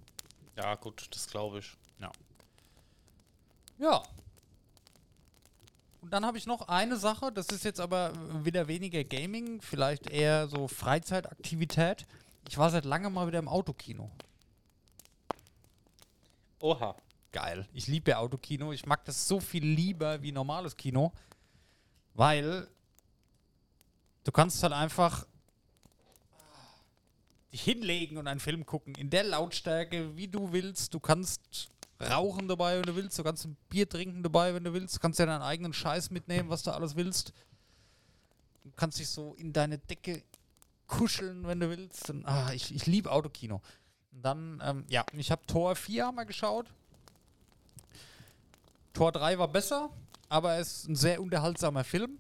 Ja, 0.57 0.75
gut, 0.75 1.09
das 1.11 1.27
glaube 1.29 1.61
ich. 1.61 1.77
Ja. 3.83 4.03
Und 6.01 6.13
dann 6.13 6.25
habe 6.25 6.39
ich 6.39 6.47
noch 6.47 6.69
eine 6.69 6.97
Sache, 6.97 7.33
das 7.33 7.49
ist 7.49 7.65
jetzt 7.65 7.81
aber 7.81 8.13
wieder 8.45 8.69
weniger 8.69 9.03
Gaming, 9.03 9.61
vielleicht 9.61 10.09
eher 10.09 10.47
so 10.47 10.69
Freizeitaktivität. 10.69 12.07
Ich 12.49 12.59
war 12.59 12.71
seit 12.71 12.85
langem 12.85 13.13
mal 13.13 13.27
wieder 13.27 13.41
im 13.41 13.49
Autokino. 13.49 14.11
Oha. 16.61 16.95
Geil. 17.33 17.67
Ich 17.73 17.87
liebe 17.87 18.11
ja 18.11 18.19
Autokino. 18.19 18.73
Ich 18.73 18.87
mag 18.87 19.05
das 19.05 19.27
so 19.27 19.41
viel 19.41 19.65
lieber 19.65 20.23
wie 20.23 20.33
normales 20.33 20.77
Kino, 20.77 21.13
weil 22.15 22.69
du 24.23 24.31
kannst 24.31 24.63
halt 24.63 24.75
einfach 24.75 25.27
dich 27.53 27.63
hinlegen 27.63 28.17
und 28.17 28.27
einen 28.27 28.41
Film 28.41 28.67
gucken 28.67 28.95
in 28.95 29.11
der 29.11 29.25
Lautstärke, 29.25 30.17
wie 30.17 30.29
du 30.29 30.53
willst. 30.53 30.95
Du 30.95 31.01
kannst 31.01 31.69
rauchen 32.01 32.49
dabei, 32.49 32.77
wenn 32.77 32.85
du 32.85 32.97
willst. 32.97 33.19
Du 33.19 33.23
kannst 33.23 33.45
ein 33.45 33.57
Bier 33.69 33.89
trinken 33.89 34.23
dabei, 34.23 34.55
wenn 34.55 34.65
du 34.65 34.73
willst. 34.73 34.97
Du 34.97 35.01
kannst 35.01 35.19
ja 35.19 35.27
deinen 35.27 35.43
eigenen 35.43 35.73
Scheiß 35.73 36.11
mitnehmen, 36.11 36.49
was 36.49 36.63
du 36.63 36.73
alles 36.73 36.97
willst. 36.97 37.33
Du 38.65 38.71
kannst 38.77 38.99
dich 38.99 39.09
so 39.09 39.35
in 39.35 39.53
deine 39.53 39.79
Decke 39.79 40.23
kuscheln, 40.87 41.47
wenn 41.47 41.61
du 41.61 41.71
willst. 41.71 42.11
Und, 42.11 42.25
ah, 42.27 42.53
ich 42.53 42.75
ich 42.75 42.87
liebe 42.87 43.11
Autokino. 43.11 43.61
Und 44.13 44.23
dann, 44.23 44.63
ähm, 44.65 44.85
ja, 44.89 45.05
ich 45.13 45.31
habe 45.31 45.45
Tor 45.47 45.75
4 45.77 46.07
haben 46.07 46.17
wir 46.17 46.27
geschaut. 46.27 46.67
Tor 48.93 49.11
3 49.13 49.39
war 49.39 49.49
besser, 49.49 49.91
aber 50.29 50.59
es 50.59 50.79
ist 50.79 50.89
ein 50.89 50.97
sehr 50.97 51.23
unterhaltsamer 51.23 51.85
Film. 51.85 52.19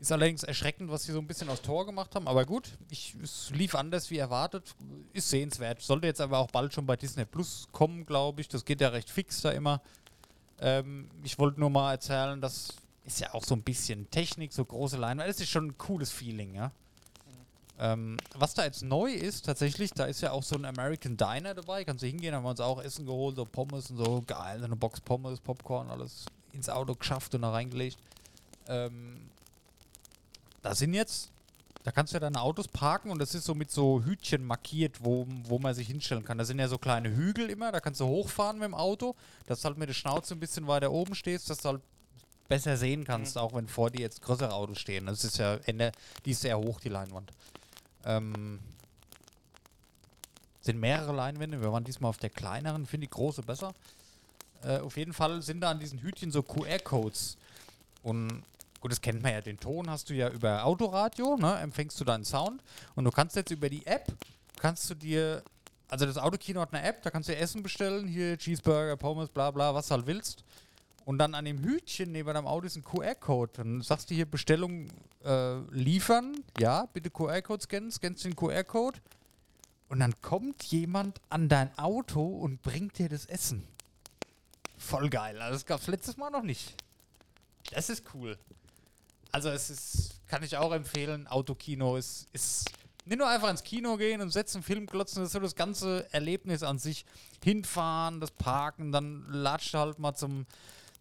Ist 0.00 0.12
allerdings 0.12 0.42
erschreckend, 0.42 0.90
was 0.90 1.02
sie 1.02 1.12
so 1.12 1.18
ein 1.18 1.26
bisschen 1.26 1.50
aus 1.50 1.60
Tor 1.60 1.84
gemacht 1.84 2.14
haben, 2.14 2.26
aber 2.26 2.46
gut, 2.46 2.70
ich, 2.88 3.14
es 3.22 3.50
lief 3.50 3.74
anders 3.74 4.10
wie 4.10 4.16
erwartet. 4.16 4.74
Ist 5.12 5.28
sehenswert. 5.28 5.82
Sollte 5.82 6.06
jetzt 6.06 6.22
aber 6.22 6.38
auch 6.38 6.50
bald 6.50 6.72
schon 6.72 6.86
bei 6.86 6.96
Disney 6.96 7.26
Plus 7.26 7.68
kommen, 7.70 8.06
glaube 8.06 8.40
ich. 8.40 8.48
Das 8.48 8.64
geht 8.64 8.80
ja 8.80 8.88
recht 8.88 9.10
fix 9.10 9.42
da 9.42 9.50
immer. 9.50 9.82
Ähm, 10.58 11.10
ich 11.22 11.38
wollte 11.38 11.60
nur 11.60 11.68
mal 11.68 11.92
erzählen, 11.92 12.40
das 12.40 12.68
ist 13.04 13.20
ja 13.20 13.34
auch 13.34 13.44
so 13.44 13.54
ein 13.54 13.62
bisschen 13.62 14.10
Technik, 14.10 14.54
so 14.54 14.64
große 14.64 14.96
Leinwand. 14.96 15.28
Das 15.28 15.38
ist 15.38 15.50
schon 15.50 15.66
ein 15.68 15.78
cooles 15.78 16.10
Feeling, 16.10 16.54
ja. 16.54 16.72
Ähm, 17.78 18.16
was 18.34 18.54
da 18.54 18.64
jetzt 18.64 18.82
neu 18.82 19.10
ist, 19.10 19.46
tatsächlich, 19.46 19.92
da 19.92 20.04
ist 20.04 20.20
ja 20.22 20.32
auch 20.32 20.42
so 20.42 20.54
ein 20.54 20.64
American 20.64 21.16
Diner 21.16 21.54
dabei. 21.54 21.84
Kannst 21.84 22.02
du 22.02 22.06
hingehen, 22.06 22.34
haben 22.34 22.44
wir 22.44 22.50
uns 22.50 22.60
auch 22.60 22.82
Essen 22.82 23.04
geholt, 23.04 23.36
so 23.36 23.44
Pommes 23.44 23.90
und 23.90 23.98
so. 23.98 24.22
Geil, 24.26 24.58
so 24.60 24.64
eine 24.64 24.76
Box 24.76 25.00
Pommes, 25.00 25.40
Popcorn, 25.40 25.90
alles 25.90 26.24
ins 26.52 26.68
Auto 26.68 26.94
geschafft 26.94 27.34
und 27.34 27.42
da 27.42 27.50
reingelegt. 27.50 27.98
Ähm, 28.68 29.30
da 30.62 30.74
sind 30.74 30.94
jetzt, 30.94 31.30
da 31.84 31.92
kannst 31.92 32.12
du 32.12 32.16
ja 32.16 32.20
deine 32.20 32.40
Autos 32.40 32.68
parken 32.68 33.10
und 33.10 33.18
das 33.18 33.34
ist 33.34 33.44
so 33.44 33.54
mit 33.54 33.70
so 33.70 34.02
Hütchen 34.04 34.44
markiert, 34.44 35.02
wo, 35.02 35.26
wo 35.44 35.58
man 35.58 35.74
sich 35.74 35.86
hinstellen 35.86 36.24
kann. 36.24 36.38
Da 36.38 36.44
sind 36.44 36.58
ja 36.58 36.68
so 36.68 36.78
kleine 36.78 37.14
Hügel 37.14 37.50
immer, 37.50 37.72
da 37.72 37.80
kannst 37.80 38.00
du 38.00 38.06
hochfahren 38.06 38.58
mit 38.58 38.66
dem 38.66 38.74
Auto, 38.74 39.14
dass 39.46 39.60
du 39.60 39.66
halt 39.66 39.78
mit 39.78 39.88
der 39.88 39.94
Schnauze 39.94 40.34
ein 40.34 40.40
bisschen 40.40 40.66
weiter 40.66 40.92
oben 40.92 41.14
stehst, 41.14 41.48
dass 41.50 41.58
du 41.58 41.70
halt 41.70 41.82
besser 42.48 42.76
sehen 42.76 43.04
kannst, 43.04 43.38
auch 43.38 43.54
wenn 43.54 43.68
vor 43.68 43.90
dir 43.90 44.00
jetzt 44.00 44.22
größere 44.22 44.52
Autos 44.52 44.78
stehen. 44.78 45.06
Das 45.06 45.24
ist 45.24 45.38
ja, 45.38 45.56
Ende, 45.66 45.92
die 46.24 46.32
ist 46.32 46.40
sehr 46.40 46.58
hoch, 46.58 46.80
die 46.80 46.88
Leinwand. 46.88 47.32
Ähm, 48.04 48.58
sind 50.60 50.78
mehrere 50.78 51.12
Leinwände. 51.14 51.62
Wir 51.62 51.72
waren 51.72 51.84
diesmal 51.84 52.10
auf 52.10 52.18
der 52.18 52.28
kleineren, 52.28 52.86
finde 52.86 53.04
ich 53.04 53.10
große 53.10 53.42
besser. 53.42 53.72
Äh, 54.62 54.78
auf 54.78 54.96
jeden 54.96 55.12
Fall 55.12 55.42
sind 55.42 55.60
da 55.60 55.70
an 55.70 55.78
diesen 55.80 56.00
Hütchen 56.00 56.30
so 56.32 56.42
QR-Codes. 56.42 57.38
Und 58.02 58.42
gut, 58.80 58.90
das 58.90 59.00
kennt 59.00 59.22
man 59.22 59.32
ja. 59.32 59.40
Den 59.40 59.58
Ton 59.58 59.88
hast 59.88 60.10
du 60.10 60.14
ja 60.14 60.28
über 60.28 60.64
Autoradio, 60.64 61.36
ne? 61.36 61.58
empfängst 61.58 62.00
du 62.00 62.04
deinen 62.04 62.24
Sound. 62.24 62.62
Und 62.94 63.04
du 63.04 63.10
kannst 63.10 63.36
jetzt 63.36 63.50
über 63.50 63.68
die 63.68 63.86
App, 63.86 64.12
kannst 64.58 64.88
du 64.90 64.94
dir, 64.94 65.42
also 65.88 66.06
das 66.06 66.16
Autokino 66.16 66.60
hat 66.60 66.72
eine 66.74 66.82
App, 66.86 67.02
da 67.02 67.10
kannst 67.10 67.28
du 67.28 67.36
Essen 67.36 67.62
bestellen, 67.62 68.06
hier 68.06 68.36
Cheeseburger, 68.38 68.96
Pommes, 68.96 69.28
bla 69.28 69.50
bla, 69.50 69.74
was 69.74 69.88
du 69.88 69.94
halt 69.94 70.06
willst. 70.06 70.44
Und 71.04 71.18
dann 71.18 71.34
an 71.34 71.44
dem 71.44 71.58
Hütchen 71.64 72.12
neben 72.12 72.32
deinem 72.32 72.46
Auto 72.46 72.66
ist 72.66 72.76
ein 72.76 72.84
QR-Code. 72.84 73.52
Dann 73.56 73.82
sagst 73.82 74.10
du 74.10 74.14
hier 74.14 74.26
Bestellung 74.26 74.88
äh, 75.24 75.58
liefern. 75.70 76.44
Ja, 76.58 76.86
bitte 76.92 77.10
QR-Code 77.10 77.62
scannen. 77.62 77.90
Scannst 77.90 78.24
den 78.24 78.36
QR-Code. 78.36 79.00
Und 79.88 79.98
dann 79.98 80.14
kommt 80.22 80.62
jemand 80.64 81.20
an 81.28 81.48
dein 81.48 81.76
Auto 81.76 82.24
und 82.24 82.62
bringt 82.62 82.98
dir 82.98 83.08
das 83.08 83.26
Essen. 83.26 83.66
Voll 84.78 85.10
geil. 85.10 85.40
Also 85.40 85.54
das 85.54 85.66
gab 85.66 85.80
es 85.80 85.88
letztes 85.88 86.16
Mal 86.16 86.30
noch 86.30 86.42
nicht. 86.42 86.76
Das 87.72 87.90
ist 87.90 88.04
cool. 88.14 88.38
Also 89.32 89.48
es 89.50 89.70
ist, 89.70 90.20
kann 90.26 90.42
ich 90.42 90.56
auch 90.56 90.72
empfehlen, 90.72 91.26
Autokino 91.26 91.96
ist, 91.96 92.26
ist 92.32 92.70
nicht 93.06 93.18
nur 93.18 93.28
einfach 93.28 93.50
ins 93.50 93.62
Kino 93.62 93.96
gehen 93.96 94.20
und 94.20 94.30
setzen, 94.30 94.62
Film 94.62 94.86
glotzen, 94.86 95.22
das 95.22 95.28
ist 95.28 95.32
so 95.32 95.40
das 95.40 95.54
ganze 95.54 96.06
Erlebnis 96.12 96.62
an 96.62 96.78
sich. 96.78 97.04
Hinfahren, 97.42 98.20
das 98.20 98.30
Parken, 98.30 98.92
dann 98.92 99.24
latscht 99.30 99.74
halt 99.74 99.98
mal 99.98 100.14
zum, 100.14 100.46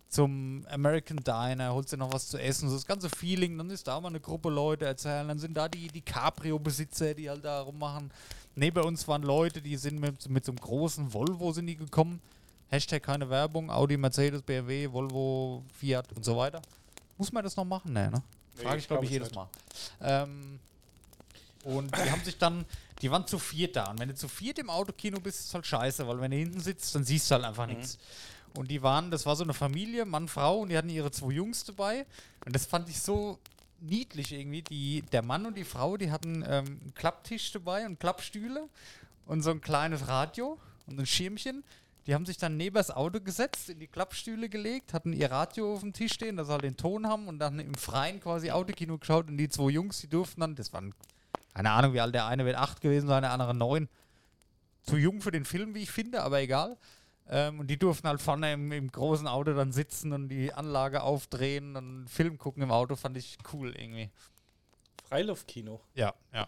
zum 0.07 0.65
American 0.69 1.17
Diner, 1.17 1.73
holst 1.73 1.91
dir 1.91 1.97
noch 1.97 2.13
was 2.13 2.29
zu 2.29 2.37
essen, 2.37 2.69
so 2.69 2.75
das 2.75 2.85
ganze 2.85 3.09
Feeling, 3.09 3.57
dann 3.57 3.69
ist 3.69 3.87
da 3.87 3.99
mal 3.99 4.07
eine 4.07 4.19
Gruppe 4.19 4.49
Leute 4.49 4.85
erzählen, 4.85 5.27
dann 5.27 5.39
sind 5.39 5.57
da 5.57 5.67
die, 5.67 5.87
die 5.87 6.01
Cabrio-Besitzer, 6.01 7.13
die 7.13 7.29
halt 7.29 7.43
da 7.43 7.61
rummachen. 7.61 8.11
Neben 8.55 8.83
uns 8.83 9.07
waren 9.07 9.23
Leute, 9.23 9.61
die 9.61 9.75
sind 9.75 9.99
mit, 9.99 10.29
mit 10.29 10.45
so 10.45 10.51
einem 10.51 10.59
großen 10.59 11.13
Volvo 11.13 11.51
sind 11.51 11.67
die 11.67 11.75
gekommen. 11.75 12.21
Hashtag 12.69 13.03
keine 13.03 13.29
Werbung, 13.29 13.69
Audi, 13.71 13.97
Mercedes, 13.97 14.41
BMW, 14.41 14.91
Volvo, 14.91 15.63
Fiat 15.73 16.11
und 16.15 16.23
so 16.23 16.37
weiter. 16.37 16.61
Muss 17.19 17.31
man 17.31 17.43
das 17.43 17.55
noch 17.55 17.65
machen? 17.65 17.93
Nee, 17.93 18.07
ne? 18.07 18.23
Nee, 18.57 18.63
Frage 18.63 18.77
ich, 18.79 18.87
glaube 18.87 19.05
ich, 19.05 19.11
glaub 19.11 19.21
jedes 19.21 19.35
Mal. 19.35 19.49
Ähm, 20.01 20.59
und 21.65 21.95
die 21.95 22.09
haben 22.09 22.23
sich 22.23 22.37
dann, 22.37 22.65
die 23.01 23.11
waren 23.11 23.27
zu 23.27 23.37
viert 23.37 23.75
da. 23.75 23.91
Und 23.91 23.99
wenn 23.99 24.07
du 24.07 24.15
zu 24.15 24.29
viert 24.29 24.57
im 24.57 24.69
Autokino 24.69 25.19
bist, 25.19 25.41
ist 25.41 25.47
es 25.47 25.53
halt 25.53 25.67
scheiße, 25.67 26.07
weil 26.07 26.19
wenn 26.21 26.31
du 26.31 26.37
hinten 26.37 26.61
sitzt, 26.61 26.95
dann 26.95 27.03
siehst 27.03 27.29
du 27.29 27.35
halt 27.35 27.43
einfach 27.43 27.67
nichts. 27.67 27.99
Und 28.55 28.71
die 28.71 28.81
waren, 28.81 29.11
das 29.11 29.25
war 29.25 29.35
so 29.35 29.43
eine 29.43 29.53
Familie, 29.53 30.05
Mann, 30.05 30.27
Frau, 30.27 30.59
und 30.59 30.69
die 30.69 30.77
hatten 30.77 30.89
ihre 30.89 31.11
zwei 31.11 31.33
Jungs 31.33 31.65
dabei. 31.65 32.05
Und 32.45 32.55
das 32.55 32.65
fand 32.65 32.89
ich 32.89 32.99
so 33.01 33.37
niedlich 33.81 34.31
irgendwie. 34.31 34.61
Die, 34.61 35.01
der 35.11 35.21
Mann 35.21 35.45
und 35.45 35.57
die 35.57 35.65
Frau, 35.65 35.97
die 35.97 36.11
hatten 36.11 36.43
ähm, 36.47 36.79
einen 36.81 36.93
Klapptisch 36.95 37.51
dabei 37.51 37.85
und 37.85 37.99
Klappstühle 37.99 38.67
und 39.25 39.43
so 39.43 39.51
ein 39.51 39.61
kleines 39.61 40.07
Radio 40.07 40.57
und 40.87 40.99
ein 40.99 41.05
Schirmchen. 41.05 41.63
Die 42.09 42.15
haben 42.15 42.25
sich 42.25 42.37
dann 42.37 42.57
neben 42.57 42.73
das 42.73 42.89
Auto 42.89 43.21
gesetzt, 43.21 43.69
in 43.69 43.79
die 43.79 43.85
Klappstühle 43.85 44.49
gelegt, 44.49 44.95
hatten 44.95 45.13
ihr 45.13 45.29
Radio 45.29 45.75
auf 45.75 45.81
dem 45.81 45.93
Tisch 45.93 46.13
stehen, 46.13 46.37
dass 46.37 46.47
sie 46.47 46.53
halt 46.53 46.63
den 46.63 46.75
Ton 46.75 47.05
haben 47.05 47.27
und 47.27 47.37
dann 47.37 47.59
im 47.59 47.75
Freien 47.75 48.19
quasi 48.19 48.49
Autokino 48.49 48.97
geschaut 48.97 49.27
und 49.27 49.37
die 49.37 49.47
zwei 49.47 49.69
Jungs, 49.69 50.01
die 50.01 50.07
durften 50.07 50.41
dann, 50.41 50.55
das 50.55 50.73
waren, 50.73 50.95
keine 51.53 51.69
Ahnung, 51.69 51.93
wie 51.93 52.01
alt 52.01 52.15
der 52.15 52.25
eine 52.25 52.45
wird, 52.45 52.55
acht 52.55 52.81
gewesen 52.81 53.05
sein, 53.05 53.21
der 53.21 53.31
andere 53.31 53.53
neun. 53.53 53.89
zu 54.81 54.97
jung 54.97 55.21
für 55.21 55.29
den 55.29 55.45
Film, 55.45 55.75
wie 55.75 55.83
ich 55.83 55.91
finde, 55.91 56.23
aber 56.23 56.39
egal. 56.39 56.79
Ähm, 57.27 57.59
und 57.59 57.67
die 57.67 57.77
durften 57.77 58.07
halt 58.07 58.21
vorne 58.21 58.53
im, 58.53 58.71
im 58.71 58.91
großen 58.91 59.27
Auto 59.27 59.53
dann 59.53 59.71
sitzen 59.71 60.11
und 60.11 60.29
die 60.29 60.51
Anlage 60.51 61.03
aufdrehen 61.03 61.75
und 61.75 62.07
Film 62.09 62.39
gucken 62.39 62.63
im 62.63 62.71
Auto, 62.71 62.95
fand 62.95 63.17
ich 63.17 63.37
cool 63.53 63.75
irgendwie. 63.77 64.09
Freiluftkino. 65.07 65.79
Ja, 65.93 66.15
ja. 66.33 66.47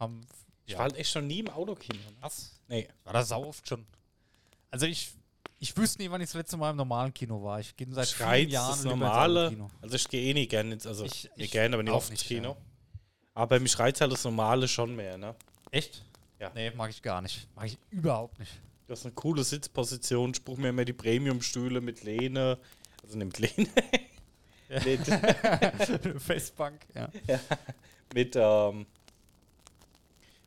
Haben, 0.00 0.22
Ich 0.64 0.72
ja. 0.72 0.78
war 0.78 0.84
halt 0.84 0.96
echt 0.96 1.14
noch 1.14 1.20
nie 1.20 1.40
im 1.40 1.50
Autokino. 1.50 1.98
Ne? 1.98 2.16
Was? 2.22 2.58
Nee. 2.66 2.88
War 3.04 3.12
das 3.12 3.28
sau 3.28 3.44
oft 3.44 3.68
schon. 3.68 3.84
Also 4.72 4.86
ich, 4.86 5.12
ich 5.60 5.76
wüsste 5.76 6.02
nie, 6.02 6.10
wann 6.10 6.20
ich 6.20 6.28
das 6.28 6.34
letzte 6.34 6.56
Mal 6.56 6.70
im 6.70 6.76
normalen 6.76 7.14
Kino 7.14 7.40
war. 7.44 7.60
Ich 7.60 7.76
gehe 7.76 7.86
seit 7.92 8.08
vielen 8.08 8.26
Schreiz, 8.28 8.50
Jahren 8.52 8.70
das 8.70 8.84
normale. 8.84 9.40
Autokino. 9.46 9.70
Also 9.80 9.94
ich 9.96 10.08
gehe 10.08 10.22
eh 10.30 10.34
nicht 10.34 10.50
gerne 10.50 10.72
ins, 10.72 10.86
also 10.86 11.04
Ich- 11.04 11.24
nicht 11.24 11.32
ich 11.36 11.50
gerne, 11.52 11.76
aber 11.76 11.82
nicht 11.84 11.92
oft 11.92 12.10
ins 12.10 12.24
Kino. 12.24 12.50
ja. 12.50 12.56
Aber 13.34 13.60
mich 13.60 13.78
reizt 13.78 14.00
halt 14.00 14.10
das 14.12 14.24
normale 14.24 14.66
schon 14.66 14.96
mehr, 14.96 15.16
ne? 15.16 15.34
Echt? 15.70 16.04
Ja. 16.40 16.50
Nee, 16.54 16.70
mag 16.72 16.90
ich 16.90 17.00
gar 17.02 17.22
nicht. 17.22 17.48
Mag 17.54 17.66
ich 17.66 17.78
überhaupt 17.90 18.38
nicht. 18.38 18.52
Du 18.86 18.92
hast 18.92 19.04
eine 19.06 19.14
coole 19.14 19.44
Sitzposition, 19.44 20.34
spruch 20.34 20.56
mir 20.58 20.70
immer 20.70 20.84
die 20.84 20.92
Premium-Stühle 20.92 21.80
mit 21.80 22.02
Lehne. 22.02 22.58
Also 23.02 23.16
nicht 23.18 23.38
mit 23.38 23.56
Lehne. 23.56 23.68
mit, 26.04 26.22
Festbank, 26.22 26.80
ja. 26.94 27.08
mit, 28.14 28.34
ähm, 28.36 28.86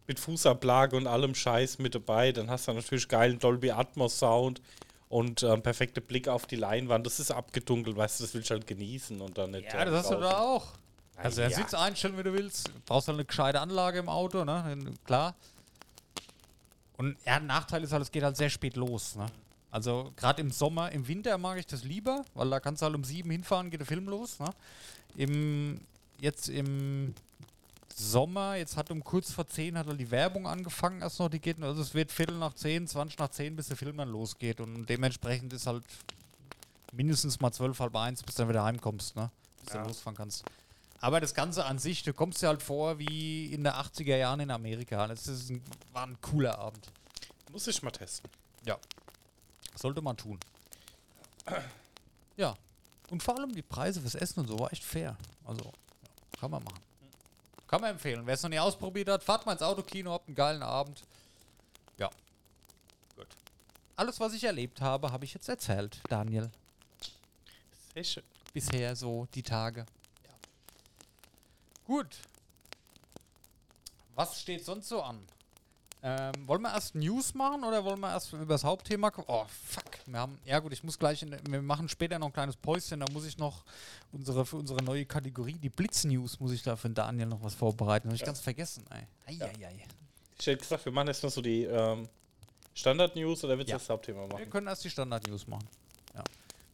mit 0.08 0.20
Fußablage 0.20 0.96
und 0.96 1.08
allem 1.08 1.36
Scheiß 1.36 1.80
mit 1.80 1.96
dabei. 1.96 2.32
Dann 2.32 2.50
hast 2.50 2.68
du 2.68 2.74
natürlich 2.74 3.08
geilen 3.08 3.40
Dolby 3.40 3.72
Atmos 3.72 4.20
Sound 4.20 4.62
und 5.10 5.44
ähm, 5.44 5.62
perfekte 5.62 6.02
Blick 6.02 6.28
auf 6.28 6.46
die 6.46 6.56
Leinwand. 6.56 7.06
Das 7.06 7.20
ist 7.20 7.32
abgedunkelt, 7.32 7.96
weißt 7.96 8.20
du, 8.20 8.24
das 8.24 8.34
willst 8.34 8.50
du 8.50 8.56
halt 8.56 8.68
genießen 8.68 9.22
und 9.22 9.38
dann 9.38 9.52
nicht. 9.52 9.74
Ja, 9.74 9.82
äh, 9.82 9.86
das 9.86 10.04
hast 10.04 10.12
du 10.12 10.20
da 10.20 10.40
auch. 10.40 10.68
Also 11.18 11.42
ja. 11.42 11.48
ja. 11.48 11.58
Sitz 11.58 11.74
einstellen, 11.74 12.18
wie 12.18 12.24
du 12.24 12.34
willst. 12.34 12.72
Brauchst 12.86 13.08
halt 13.08 13.16
eine 13.16 13.26
gescheite 13.26 13.62
Anlage 13.62 14.00
im 14.00 14.10
Auto, 14.10 14.44
ne? 14.44 14.78
Klar. 15.06 15.36
Und 16.98 17.18
ja, 17.26 17.36
ein 17.36 17.46
Nachteil 17.46 17.84
ist 17.84 17.92
halt, 17.92 18.04
es 18.04 18.12
geht 18.12 18.24
halt 18.24 18.38
sehr 18.38 18.50
spät 18.50 18.76
los, 18.76 19.16
ne? 19.16 19.26
Also 19.72 20.14
gerade 20.16 20.42
im 20.42 20.52
Sommer, 20.52 20.92
im 20.94 21.06
Winter 21.08 21.38
mag 21.38 21.58
ich 21.58 21.68
das 21.68 21.84
lieber, 21.84 22.24
weil 22.34 22.50
da 22.50 22.62
kannst 22.62 22.82
du 22.82 22.86
halt 22.86 22.96
um 22.96 23.04
sieben 23.04 23.30
hinfahren, 23.30 23.70
geht 23.70 23.82
der 23.82 23.88
Film 23.88 24.08
los, 24.08 24.40
ne? 24.40 24.50
Im, 25.18 25.82
jetzt 26.22 26.48
im 26.48 27.14
Sommer, 27.98 28.56
jetzt 28.56 28.76
hat 28.76 28.92
um 28.92 29.04
kurz 29.04 29.32
vor 29.32 29.48
zehn 29.48 29.78
hat 29.78 29.88
die 29.98 30.12
Werbung 30.12 30.48
angefangen 30.48 31.02
erst 31.02 31.18
noch, 31.20 31.30
die 31.30 31.40
geht, 31.40 31.62
also 31.64 31.82
es 31.82 31.94
wird 31.94 32.12
Viertel 32.12 32.38
nach 32.38 32.54
zehn, 32.54 32.86
20 32.88 33.18
nach 33.20 33.30
zehn, 33.30 33.56
bis 33.56 33.68
der 33.70 33.78
Film 33.78 33.96
dann 33.96 34.10
losgeht 34.10 34.60
und 34.60 34.86
dementsprechend 34.88 35.54
ist 35.54 35.66
halt 35.66 35.84
mindestens 36.92 37.40
mal 37.40 37.54
zwölf, 37.54 37.80
halb 37.80 37.96
eins, 37.96 38.22
bis 38.22 38.36
du 38.36 38.42
dann 38.42 38.50
wieder 38.50 38.66
heimkommst, 38.66 39.16
ne? 39.16 39.32
Bis 39.60 39.68
du 39.68 39.74
Ja. 39.76 39.80
dann 39.80 39.88
losfahren 39.88 40.18
kannst. 40.18 40.44
Aber 41.00 41.22
das 41.22 41.34
Ganze 41.34 41.66
an 41.66 41.80
sich, 41.80 42.04
du 42.04 42.14
kommst 42.14 42.42
dir 42.42 42.48
halt 42.48 42.62
vor 42.62 43.00
wie 43.00 43.54
in 43.54 43.64
der 43.64 43.76
80er 43.78 44.18
Jahren 44.18 44.42
in 44.42 44.52
Amerika. 44.52 45.08
Das 45.08 45.28
ist 45.28 45.50
ein, 45.50 45.62
war 45.94 46.06
ein 46.08 46.20
cooler 46.22 46.58
Abend. 46.60 46.92
Muss 47.52 47.66
ich 47.68 47.82
mal 47.82 47.92
testen. 47.92 48.30
Ja. 48.66 48.78
Sollte 49.76 50.02
man 50.02 50.18
tun. 50.18 50.40
Ja. 52.38 52.56
Und 53.10 53.22
vor 53.24 53.38
allem 53.38 53.54
die 53.54 53.62
Preise 53.62 54.02
fürs 54.02 54.16
Essen 54.16 54.40
und 54.42 54.48
so 54.48 54.60
war 54.60 54.74
echt 54.74 54.84
fair. 54.84 55.16
Also, 55.46 55.64
ja, 55.66 56.40
kann 56.40 56.52
man 56.52 56.64
machen. 56.64 56.80
Kann 57.76 57.82
man 57.82 57.92
empfehlen. 57.92 58.26
Wer 58.26 58.36
es 58.36 58.42
noch 58.42 58.50
nie 58.50 58.58
ausprobiert 58.58 59.10
hat, 59.10 59.22
fahrt 59.22 59.46
mal 59.46 59.52
ins 59.52 59.62
Autokino, 59.62 60.14
habt 60.14 60.30
einen 60.30 60.36
geilen 60.36 60.64
Abend. 60.64 61.04
Ja. 61.98 62.10
Gut. 63.18 63.28
Alles, 63.98 64.18
was 64.22 64.32
ich 64.32 64.46
erlebt 64.46 64.80
habe, 64.80 65.12
habe 65.12 65.26
ich 65.26 65.34
jetzt 65.34 65.50
erzählt, 65.50 66.00
Daniel. 66.08 66.50
Sehr 67.94 68.04
schön. 68.06 68.24
Bisher 68.54 68.96
so 68.96 69.28
die 69.36 69.44
Tage. 69.44 69.86
Ja. 70.24 70.32
Gut. 71.84 72.16
Was 74.14 74.40
steht 74.40 74.64
sonst 74.64 74.88
so 74.88 75.02
an? 75.02 75.28
Ähm, 76.02 76.48
wollen 76.48 76.62
wir 76.62 76.74
erst 76.74 76.96
News 76.96 77.34
machen 77.34 77.66
oder 77.66 77.84
wollen 77.84 78.00
wir 78.00 78.12
erst 78.12 78.32
über 78.32 78.46
das 78.46 78.64
Hauptthema 78.64 79.12
kommen? 79.12 79.28
Oh, 79.28 79.46
fuck. 79.48 79.85
Wir 80.08 80.20
haben, 80.20 80.38
ja 80.46 80.60
gut, 80.60 80.72
ich 80.74 80.84
muss 80.84 81.00
gleich, 81.00 81.24
in, 81.24 81.36
wir 81.50 81.62
machen 81.62 81.90
später 81.90 82.20
noch 82.20 82.28
ein 82.28 82.34
kleines 82.34 82.56
Päuschen, 82.56 83.00
da 83.00 83.06
muss 83.12 83.26
ich 83.26 83.38
noch 83.38 83.64
unsere, 84.12 84.46
für 84.46 84.58
unsere 84.58 84.84
neue 84.84 85.06
Kategorie, 85.06 85.54
die 85.54 85.70
Blitz-News, 85.70 86.40
muss 86.40 86.52
ich 86.52 86.62
da 86.62 86.76
für 86.76 86.90
den 86.90 86.96
Daniel 86.96 87.26
noch 87.28 87.42
was 87.44 87.56
vorbereiten. 87.56 88.08
Habe 88.10 88.16
ich 88.16 88.24
ganz 88.24 88.40
vergessen, 88.40 88.84
ey. 88.92 89.38
Ja. 89.38 89.48
Ich 90.38 90.46
hätte 90.48 90.58
gesagt, 90.58 90.86
wir 90.86 90.92
machen 90.92 91.08
jetzt 91.08 91.24
nur 91.24 91.32
so 91.32 91.42
die 91.42 91.64
ähm, 91.64 92.08
Standard-News 92.76 93.44
oder 93.46 93.58
willst 93.58 93.70
du 93.70 93.72
Ja. 93.72 93.78
das 93.80 93.90
Hauptthema 93.90 94.22
Wir 94.22 94.28
machen? 94.28 94.50
können 94.50 94.68
erst 94.68 94.84
die 94.84 94.90
Standard-News 94.90 95.48
machen. 95.48 95.68
Ja. 96.14 96.24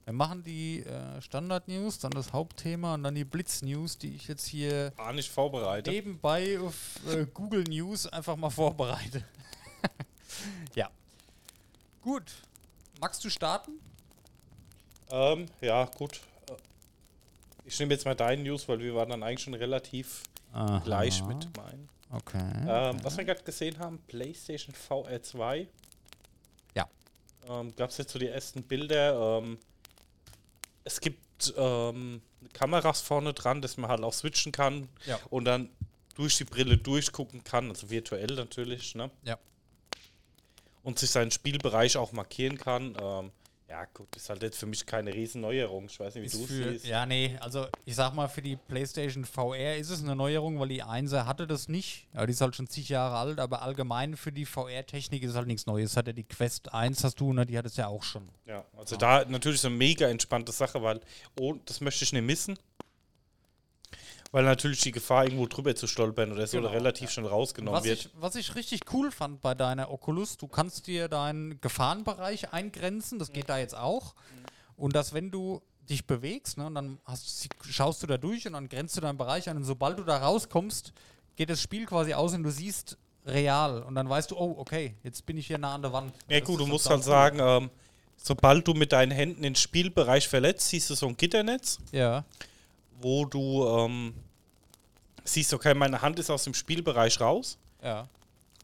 Wir 0.03 0.13
machen 0.13 0.43
die 0.43 0.79
äh, 0.83 1.21
Standard-News, 1.21 1.99
dann 1.99 2.11
das 2.11 2.33
Hauptthema 2.33 2.95
und 2.95 3.03
dann 3.03 3.15
die 3.15 3.23
Blitz-News, 3.23 3.97
die 3.99 4.15
ich 4.15 4.27
jetzt 4.27 4.45
hier 4.47 4.91
War 4.97 5.13
nicht 5.13 5.31
vorbereitet. 5.31 5.93
nebenbei 5.93 6.59
auf 6.59 6.99
äh, 7.07 7.25
Google 7.33 7.63
News 7.63 8.07
einfach 8.07 8.35
mal 8.35 8.49
vorbereite. 8.49 9.23
ja. 10.75 10.89
Gut. 12.01 12.23
Magst 13.01 13.23
du 13.25 13.29
starten? 13.29 13.71
Ähm, 15.09 15.47
ja, 15.59 15.85
gut. 15.85 16.21
Äh, 16.49 16.53
Ich 17.65 17.77
nehme 17.79 17.93
jetzt 17.93 18.05
mal 18.05 18.15
deinen 18.15 18.43
News, 18.43 18.67
weil 18.69 18.79
wir 18.79 18.95
waren 18.95 19.09
dann 19.09 19.23
eigentlich 19.23 19.41
schon 19.43 19.53
relativ 19.55 20.23
gleich 20.83 21.23
mit 21.25 21.55
meinen. 21.57 21.89
Okay. 22.11 22.43
Ähm, 22.67 23.03
was 23.03 23.15
wir 23.17 23.23
gerade 23.23 23.41
gesehen 23.43 23.79
haben, 23.79 23.99
PlayStation 24.07 24.75
VR 24.75 25.23
2. 25.23 25.65
Ja. 26.75 26.87
Ähm, 27.47 27.73
Gab 27.77 27.89
es 27.89 27.97
jetzt 27.97 28.11
so 28.11 28.19
die 28.19 28.27
ersten 28.27 28.61
Bilder. 28.63 29.39
Ähm, 29.39 29.57
es 30.83 30.99
gibt 30.99 31.53
ähm, 31.57 32.21
Kameras 32.53 33.01
vorne 33.01 33.33
dran, 33.33 33.61
dass 33.61 33.77
man 33.77 33.89
halt 33.89 34.03
auch 34.03 34.13
switchen 34.13 34.51
kann 34.51 34.89
Ja. 35.05 35.19
und 35.29 35.45
dann 35.45 35.69
durch 36.15 36.35
die 36.37 36.43
Brille 36.43 36.77
durchgucken 36.77 37.43
kann, 37.45 37.69
also 37.69 37.89
virtuell 37.89 38.35
natürlich, 38.35 38.93
ne? 38.95 39.09
Ja. 39.23 39.37
Und 40.83 40.99
sich 40.99 41.11
seinen 41.11 41.31
Spielbereich 41.31 41.97
auch 41.97 42.11
markieren 42.11 42.57
kann. 42.57 42.95
Ähm, 42.99 43.31
ja, 43.71 43.85
gut, 43.93 44.13
ist 44.17 44.29
halt 44.29 44.43
jetzt 44.43 44.57
für 44.57 44.65
mich 44.65 44.85
keine 44.85 45.13
Riesenneuerung. 45.13 45.85
Ich 45.85 45.97
weiß 45.97 46.15
nicht, 46.15 46.33
wie 46.33 46.37
du 46.37 46.43
es 46.43 46.49
siehst. 46.49 46.85
ja, 46.85 47.05
nee, 47.05 47.37
also 47.39 47.67
ich 47.85 47.95
sag 47.95 48.13
mal, 48.13 48.27
für 48.27 48.41
die 48.41 48.57
PlayStation 48.57 49.23
VR 49.23 49.77
ist 49.77 49.89
es 49.89 50.03
eine 50.03 50.13
Neuerung, 50.13 50.59
weil 50.59 50.67
die 50.67 50.83
1 50.83 51.13
hatte 51.13 51.47
das 51.47 51.69
nicht. 51.69 52.05
Ja, 52.13 52.25
die 52.25 52.33
ist 52.33 52.41
halt 52.41 52.53
schon 52.53 52.67
zig 52.67 52.89
Jahre 52.89 53.15
alt, 53.15 53.39
aber 53.39 53.61
allgemein 53.61 54.17
für 54.17 54.33
die 54.33 54.45
VR-Technik 54.45 55.23
ist 55.23 55.29
es 55.29 55.35
halt 55.37 55.47
nichts 55.47 55.67
Neues. 55.67 55.95
Hat 55.95 56.07
ja 56.07 56.11
die 56.11 56.25
Quest 56.25 56.73
1 56.73 57.01
hast 57.05 57.21
du, 57.21 57.31
ne, 57.31 57.45
die 57.45 57.57
hat 57.57 57.65
es 57.65 57.77
ja 57.77 57.87
auch 57.87 58.03
schon. 58.03 58.27
Ja, 58.45 58.65
also 58.77 58.97
da 58.97 59.23
natürlich 59.23 59.61
so 59.61 59.69
eine 59.69 59.77
mega 59.77 60.09
entspannte 60.09 60.51
Sache, 60.51 60.83
weil 60.83 60.99
oh, 61.39 61.55
das 61.65 61.79
möchte 61.79 62.03
ich 62.03 62.11
nicht 62.11 62.25
missen. 62.25 62.59
Weil 64.33 64.45
natürlich 64.45 64.79
die 64.81 64.91
Gefahr, 64.93 65.25
irgendwo 65.25 65.45
drüber 65.45 65.75
zu 65.75 65.87
stolpern 65.87 66.31
oder 66.31 66.47
so 66.47 66.57
Genau, 66.57 66.69
relativ 66.69 67.11
schnell 67.11 67.27
rausgenommen 67.27 67.79
Was 67.79 67.85
wird. 67.85 67.99
ich, 67.99 68.09
was 68.19 68.35
ich 68.35 68.55
richtig 68.55 68.81
cool 68.93 69.11
fand 69.11 69.41
bei 69.41 69.53
deiner 69.55 69.91
Oculus, 69.91 70.37
du 70.37 70.47
kannst 70.47 70.87
dir 70.87 71.09
deinen 71.09 71.59
Gefahrenbereich 71.59 72.53
eingrenzen, 72.53 73.19
das 73.19 73.31
geht 73.33 73.49
da 73.49 73.57
jetzt 73.57 73.75
auch. 73.75 74.15
Und 74.77 74.95
dass 74.95 75.13
wenn 75.13 75.31
du 75.31 75.61
dich 75.89 76.05
bewegst, 76.07 76.57
ne, 76.57 76.65
und 76.67 76.75
dann 76.75 76.97
hast, 77.03 77.49
schaust 77.69 78.01
du 78.03 78.07
da 78.07 78.17
durch 78.17 78.47
und 78.47 78.53
dann 78.53 78.69
grenzt 78.69 78.95
du 78.95 79.01
deinen 79.01 79.17
Bereich 79.17 79.49
ein 79.49 79.57
und 79.57 79.65
sobald 79.65 79.99
du 79.99 80.03
da 80.03 80.17
rauskommst, 80.17 80.93
geht 81.35 81.49
das 81.49 81.61
Spiel 81.61 81.85
quasi 81.85 82.13
aus 82.13 82.33
und 82.33 82.43
du 82.43 82.51
siehst 82.51 82.97
real. 83.25 83.83
Und 83.83 83.95
dann 83.95 84.07
weißt 84.09 84.31
du, 84.31 84.37
oh, 84.37 84.55
okay, 84.57 84.95
jetzt 85.03 85.25
bin 85.25 85.37
ich 85.37 85.47
hier 85.47 85.57
nah 85.57 85.75
an 85.75 85.81
der 85.81 85.91
Wand. 85.91 86.13
Ja 86.29 86.39
Das 86.39 86.47
gut, 86.47 86.59
du 86.61 86.65
musst 86.67 86.85
sau 86.85 86.91
halt 86.91 87.03
sagen, 87.03 87.39
ähm, 87.41 87.69
sobald 88.15 88.65
du 88.67 88.73
mit 88.73 88.93
deinen 88.93 89.11
Händen 89.11 89.41
den 89.41 89.55
Spielbereich 89.55 90.27
verletzt, 90.29 90.69
siehst 90.69 90.89
du 90.89 90.95
so 90.95 91.07
ein 91.07 91.17
Gitternetz, 91.17 91.79
Ja, 91.91 92.23
wo 93.01 93.25
du 93.25 93.67
ähm, 93.67 94.13
siehst, 95.23 95.53
okay, 95.53 95.73
meine 95.73 96.01
Hand 96.01 96.19
ist 96.19 96.29
aus 96.29 96.43
dem 96.43 96.53
Spielbereich 96.53 97.19
raus. 97.19 97.57
ja. 97.83 98.07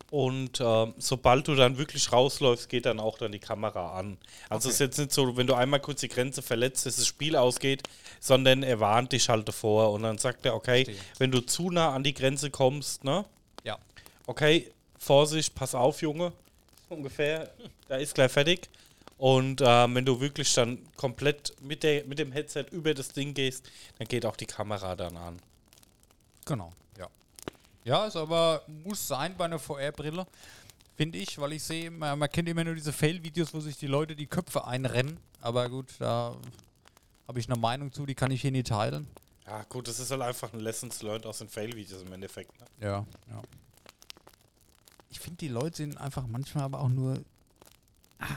Und 0.10 0.62
ähm, 0.62 0.94
sobald 1.00 1.50
du 1.50 1.56
dann 1.56 1.78
wirklich 1.78 2.14
rausläufst, 2.14 2.70
geht 2.70 2.86
dann 2.86 3.02
auch 3.02 3.18
dann 3.18 3.34
die 3.34 3.40
Kamera 3.40 4.00
an. 4.00 4.18
Also 4.50 4.70
es 4.70 4.76
ist 4.76 4.80
jetzt 4.80 4.98
nicht 5.00 5.12
so, 5.12 5.36
wenn 5.36 5.48
du 5.48 5.54
einmal 5.54 5.82
kurz 5.82 6.00
die 6.00 6.08
Grenze 6.08 6.42
verletzt, 6.42 6.86
dass 6.86 6.96
das 6.96 7.06
Spiel 7.08 7.36
ausgeht, 7.36 7.84
sondern 8.22 8.64
er 8.64 8.80
warnt 8.80 9.12
dich 9.12 9.28
halt 9.28 9.46
davor 9.50 9.92
und 9.92 10.04
dann 10.04 10.18
sagt 10.18 10.46
er, 10.46 10.56
okay, 10.56 10.86
Verstehe. 10.86 11.04
wenn 11.18 11.32
du 11.32 11.42
zu 11.42 11.72
nah 11.72 11.94
an 11.94 12.04
die 12.04 12.14
Grenze 12.14 12.50
kommst, 12.50 13.04
ne, 13.04 13.26
Ja. 13.66 13.78
okay, 14.28 14.72
Vorsicht, 14.98 15.54
pass 15.56 15.76
auf, 15.76 16.02
Junge, 16.02 16.32
ungefähr, 16.88 17.52
da 17.90 17.98
ist 17.98 18.16
gleich 18.16 18.32
fertig. 18.32 18.70
Und 19.18 19.62
ähm, 19.66 19.96
wenn 19.96 20.06
du 20.06 20.20
wirklich 20.20 20.54
dann 20.54 20.80
komplett 20.96 21.56
mit, 21.62 21.84
der, 21.84 22.06
mit 22.06 22.20
dem 22.20 22.32
Headset 22.32 22.66
über 22.72 22.94
das 22.94 23.10
Ding 23.10 23.34
gehst, 23.34 23.70
dann 23.98 24.08
geht 24.08 24.26
auch 24.26 24.36
die 24.36 24.46
Kamera 24.46 24.96
dann 24.96 25.18
an. 25.18 25.40
Genau, 26.46 26.72
ja. 26.98 27.08
Ja, 27.84 28.06
ist 28.06 28.16
aber, 28.16 28.62
muss 28.68 29.08
sein 29.08 29.36
bei 29.36 29.46
einer 29.46 29.58
VR-Brille, 29.58 30.28
finde 30.96 31.18
ich, 31.18 31.40
weil 31.40 31.54
ich 31.54 31.64
sehe, 31.64 31.90
man, 31.90 32.20
man 32.20 32.30
kennt 32.30 32.48
immer 32.48 32.64
nur 32.64 32.76
diese 32.76 32.94
Fail-Videos, 32.94 33.54
wo 33.54 33.60
sich 33.60 33.78
die 33.78 33.88
Leute 33.88 34.16
die 34.16 34.28
Köpfe 34.28 34.66
einrennen. 34.66 35.20
Aber 35.42 35.68
gut, 35.68 35.88
da 36.00 36.36
habe 37.28 37.40
ich 37.40 37.50
eine 37.50 37.60
Meinung 37.60 37.92
zu, 37.92 38.06
die 38.06 38.16
kann 38.16 38.32
ich 38.32 38.42
hier 38.42 38.52
nie 38.52 38.64
teilen. 38.64 39.08
Ja, 39.48 39.64
gut, 39.64 39.88
das 39.88 40.00
ist 40.00 40.12
halt 40.12 40.22
einfach 40.22 40.54
ein 40.54 40.60
Lessons 40.60 41.02
learned 41.02 41.26
aus 41.26 41.40
den 41.40 41.50
Fail-Videos 41.50 42.04
im 42.04 42.14
Endeffekt. 42.14 42.52
Ne? 42.60 42.66
Ja, 42.82 43.06
ja. 43.30 43.42
Ich 45.10 45.20
finde, 45.20 45.38
die 45.38 45.48
Leute 45.48 45.78
sind 45.78 45.98
einfach 45.98 46.28
manchmal 46.28 46.66
aber 46.66 46.82
auch 46.82 46.90
nur. 46.90 47.24
Ah. 48.20 48.28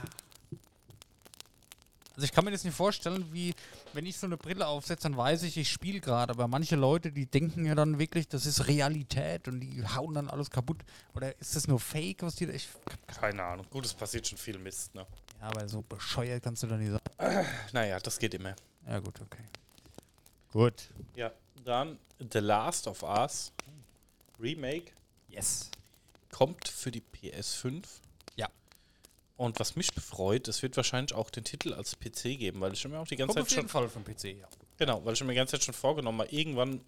Also 2.21 2.27
ich 2.27 2.33
kann 2.33 2.45
mir 2.45 2.51
das 2.51 2.65
nicht 2.65 2.77
vorstellen, 2.77 3.33
wie 3.33 3.55
wenn 3.95 4.05
ich 4.05 4.19
so 4.19 4.27
eine 4.27 4.37
Brille 4.37 4.67
aufsetze, 4.67 5.05
dann 5.05 5.17
weiß 5.17 5.43
ich, 5.45 5.57
ich 5.57 5.71
spiele 5.71 6.01
gerade. 6.01 6.35
Aber 6.35 6.49
manche 6.49 6.77
Leute, 6.77 7.11
die 7.13 7.25
denken 7.25 7.65
ja 7.65 7.75
dann 7.75 7.99
wirklich, 7.99 8.29
das 8.29 8.45
ist 8.45 8.69
Realität 8.69 9.49
und 9.49 9.61
die 9.61 9.83
hauen 9.83 10.13
dann 10.13 10.29
alles 10.29 10.51
kaputt. 10.51 10.83
Oder 11.15 11.35
ist 11.41 11.57
das 11.57 11.67
nur 11.67 11.81
Fake, 11.81 12.23
was 12.23 12.35
die 12.35 12.45
da. 12.45 12.53
Ich, 12.53 12.69
Keine 13.19 13.43
Ahnung. 13.43 13.65
Gut, 13.71 13.87
es 13.87 13.95
passiert 13.95 14.27
schon 14.27 14.37
viel 14.37 14.59
Mist, 14.59 14.95
ne? 14.95 15.07
ja, 15.41 15.47
aber 15.47 15.67
so 15.67 15.81
bescheuert 15.81 16.43
kannst 16.43 16.63
du 16.63 16.67
da 16.67 16.77
nicht 16.77 16.91
sagen. 16.91 17.47
Naja, 17.73 17.99
das 17.99 18.19
geht 18.19 18.35
immer. 18.35 18.55
Ja, 18.87 18.99
gut, 18.99 19.19
okay. 19.19 19.45
Gut. 20.53 20.91
Ja, 21.17 21.33
dann 21.65 21.99
The 22.19 22.41
Last 22.41 22.87
of 22.87 23.03
Us 23.03 23.51
Remake 24.39 24.93
Yes. 25.31 25.71
kommt 26.31 26.69
für 26.69 26.91
die 26.91 27.01
PS5. 27.03 27.83
Ja. 29.41 29.47
Und 29.47 29.59
was 29.59 29.75
mich 29.77 29.93
befreut, 29.95 30.49
es 30.49 30.63
wird 30.63 30.77
wahrscheinlich 30.77 31.15
auch 31.15 31.31
den 31.31 31.45
Titel 31.45 31.73
als 31.73 31.97
PC 31.99 32.39
geben, 32.39 32.61
weil 32.61 32.73
ich 32.75 32.87
mir 32.87 32.99
auch 32.99 33.07
die 33.07 33.17
ganze 33.17 33.35
Kommt 33.35 33.49
Zeit 33.49 33.59
schon 33.59 33.69
Fall 33.69 33.89
vom 33.89 34.05
PC, 34.05 34.25
ja. 34.25 34.49
genau, 34.77 35.05
weil 35.05 35.15
ich 35.15 35.23
mir 35.23 35.31
die 35.31 35.37
ganze 35.37 35.53
Zeit 35.53 35.65
schon 35.65 35.75
vorgenommen 35.75 36.21
habe, 36.21 36.31
irgendwann 36.31 36.81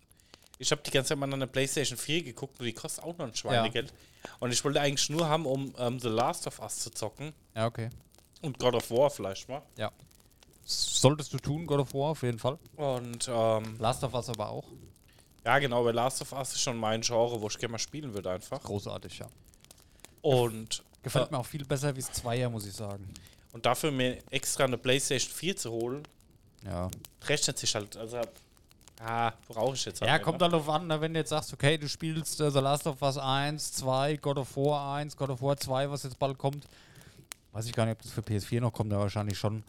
ich 0.59 0.71
habe 0.71 0.83
die 0.83 0.91
ganze 0.91 1.09
Zeit 1.09 1.19
mal 1.19 1.33
an 1.33 1.41
der 1.41 1.47
PlayStation 1.47 1.99
4 1.99 2.23
geguckt 2.23 2.61
und 2.61 2.67
die 2.67 2.73
kostet 2.73 3.03
auch 3.03 3.19
noch 3.19 3.27
ein 3.27 3.35
Schweinegeld. 3.35 3.93
Und 4.39 4.53
ich 4.53 4.65
wollte 4.65 4.81
eigentlich 4.81 5.11
nur 5.11 5.29
haben, 5.29 5.45
um 5.45 5.75
ähm, 5.77 5.99
The 5.99 6.09
Last 6.09 6.47
of 6.47 6.61
Us 6.61 6.79
zu 6.79 6.91
zocken 6.91 7.33
Ja, 7.57 7.67
okay. 7.67 7.91
und 8.43 8.59
God 8.61 8.75
of 8.75 8.91
War 8.91 9.11
vielleicht 9.11 9.49
mal. 9.49 9.63
Ja. 9.77 9.91
Solltest 10.65 11.33
du 11.35 11.39
tun, 11.39 11.67
God 11.67 11.81
of 11.81 11.95
War, 11.95 12.11
auf 12.11 12.23
jeden 12.23 12.39
Fall. 12.39 12.59
Und 12.77 13.29
ähm, 13.29 13.77
Last 13.81 14.05
of 14.05 14.15
Us 14.15 14.29
aber 14.29 14.51
auch. 14.51 14.69
ja, 15.45 15.59
genau, 15.59 15.85
weil 15.85 15.95
Last 15.95 16.23
of 16.23 16.33
Us 16.33 16.53
ist 16.53 16.61
schon 16.61 16.77
mein 16.77 17.01
Genre, 17.01 17.41
wo 17.41 17.49
ich 17.49 17.59
gerne 17.59 17.73
mal 17.73 17.79
spielen 17.79 18.15
würde 18.15 18.31
einfach. 18.31 18.63
Großartig, 18.63 19.19
ja. 19.19 19.27
Und 20.21 20.85
Gefällt 21.03 21.29
äh, 21.29 21.33
mir 21.33 21.39
auch 21.39 21.47
viel 21.47 21.65
besser 21.65 21.95
wie 21.97 22.01
das 22.01 22.13
Zweier, 22.13 22.49
muss 22.51 22.67
ich 22.67 22.73
sagen. 22.75 23.09
Und 23.53 23.67
dafür 23.67 23.91
mir 23.91 24.19
extra 24.31 24.65
eine 24.65 24.79
PlayStation 24.79 25.33
4 25.33 25.57
zu 25.57 25.71
holen, 25.71 26.03
Ja. 26.65 26.91
rechnet 27.25 27.59
sich 27.59 27.75
halt. 27.75 27.97
Also, 27.97 28.21
ah, 29.01 29.33
brauche 29.49 29.75
ich 29.75 29.85
jetzt 29.85 30.01
halt 30.01 30.09
Ja, 30.09 30.17
nicht, 30.17 30.25
kommt 30.25 30.39
ne? 30.39 30.45
halt 30.45 30.53
darauf 30.55 30.69
an, 30.69 30.87
ne, 30.87 31.01
wenn 31.01 31.13
du 31.13 31.21
jetzt 31.21 31.31
sagst, 31.31 31.53
okay, 31.53 31.77
du 31.77 31.89
spielst 31.89 32.41
äh, 32.41 32.51
The 32.51 32.61
Last 32.61 32.87
of 32.87 33.03
Us 33.03 33.19
1, 33.19 33.73
2, 33.73 34.17
God 34.17 34.39
of 34.39 34.57
War 34.57 34.97
1, 34.97 35.17
God 35.17 35.31
of 35.31 35.43
War 35.43 35.57
2, 35.57 35.91
was 35.91 36.05
jetzt 36.05 36.19
bald 36.19 36.39
kommt. 36.39 36.67
Weiß 37.53 37.67
ich 37.67 37.73
gar 37.73 37.85
nicht, 37.85 37.93
ob 37.97 38.03
das 38.03 38.13
für 38.13 38.23
PS4 38.23 38.61
noch 38.61 38.73
kommt, 38.73 38.93
aber 38.93 39.03
wahrscheinlich 39.03 39.37
schon. 39.39 39.63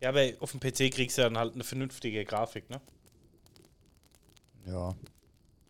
Ja, 0.00 0.10
aber 0.10 0.30
auf 0.40 0.52
dem 0.52 0.60
PC 0.60 0.90
kriegst 0.94 1.18
du 1.18 1.22
dann 1.22 1.36
halt 1.36 1.54
eine 1.54 1.64
vernünftige 1.64 2.24
Grafik, 2.24 2.70
ne? 2.70 2.80
Ja, 4.66 4.94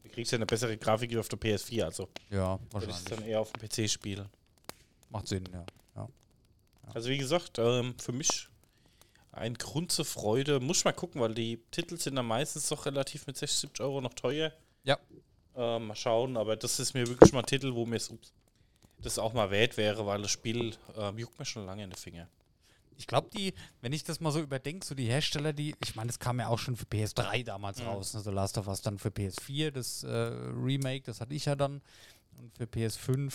Du 0.03 0.09
kriegst 0.11 0.33
ja 0.33 0.37
eine 0.37 0.47
bessere 0.47 0.77
Grafik 0.77 1.11
wie 1.11 1.19
auf 1.19 1.29
der 1.29 1.39
PS4, 1.39 1.85
also 1.85 2.09
ja, 2.31 2.59
würde 2.73 2.87
ich 2.87 2.93
es 2.97 3.05
dann 3.05 3.11
wahrscheinlich. 3.13 3.29
eher 3.31 3.41
auf 3.41 3.53
dem 3.53 3.69
PC 3.69 3.89
spielen. 3.89 4.29
Macht 5.11 5.29
Sinn, 5.29 5.45
ja. 5.53 5.65
ja. 5.97 6.09
Also 6.95 7.11
wie 7.11 7.19
gesagt, 7.19 7.59
ähm, 7.59 7.95
für 7.99 8.13
mich 8.13 8.49
ein 9.33 9.55
Grund 9.55 9.93
zur 9.93 10.05
Freude. 10.05 10.61
Muss 10.61 10.79
ich 10.79 10.85
mal 10.85 10.93
gucken, 10.93 11.21
weil 11.21 11.35
die 11.35 11.59
Titel 11.71 11.97
sind 11.97 12.17
dann 12.17 12.27
meistens 12.27 12.69
doch 12.69 12.87
relativ 12.87 13.27
mit 13.27 13.37
60, 13.37 13.61
70 13.61 13.85
Euro 13.85 14.01
noch 14.01 14.15
teuer. 14.15 14.53
Ja. 14.85 14.99
Ähm, 15.57 15.89
mal 15.89 15.95
schauen, 15.95 16.37
aber 16.37 16.57
das 16.57 16.81
ist 16.81 16.95
mir 16.95 17.07
wirklich 17.07 17.33
mal 17.33 17.41
ein 17.41 17.47
Titel, 17.47 17.75
wo 17.75 17.87
mir 17.87 17.97
es 17.97 18.13
das 18.99 19.19
auch 19.19 19.33
mal 19.33 19.51
wert 19.51 19.77
wäre, 19.77 20.07
weil 20.07 20.23
das 20.23 20.31
Spiel 20.31 20.75
ähm, 20.97 21.19
juckt 21.19 21.39
mir 21.39 21.45
schon 21.45 21.67
lange 21.67 21.85
in 21.85 21.91
den 21.91 21.97
Finger. 21.97 22.29
Ich 22.97 23.07
glaube, 23.07 23.31
die, 23.35 23.55
wenn 23.81 23.95
ich 23.95 24.05
das 24.05 24.21
mal 24.21 24.31
so 24.31 24.41
überdenke, 24.41 24.85
so 24.85 24.95
die 24.95 25.07
Hersteller, 25.07 25.55
die, 25.55 25.75
ich 25.83 25.97
meine, 25.97 26.09
das 26.09 26.19
kam 26.19 26.39
ja 26.39 26.49
auch 26.49 26.59
schon 26.59 26.77
für 26.77 26.85
PS3 26.85 27.45
damals 27.45 27.83
raus, 27.83 28.13
ne, 28.13 28.21
so 28.21 28.31
Last 28.31 28.59
of 28.59 28.69
Us 28.69 28.83
dann 28.83 28.99
für 28.99 29.09
PS4, 29.09 29.71
das 29.71 30.03
äh, 30.03 30.09
Remake, 30.09 31.05
das 31.05 31.23
hatte 31.23 31.33
ich 31.33 31.47
ja 31.47 31.57
dann. 31.57 31.81
Und 32.37 32.55
für 32.59 32.65
PS5, 32.65 33.33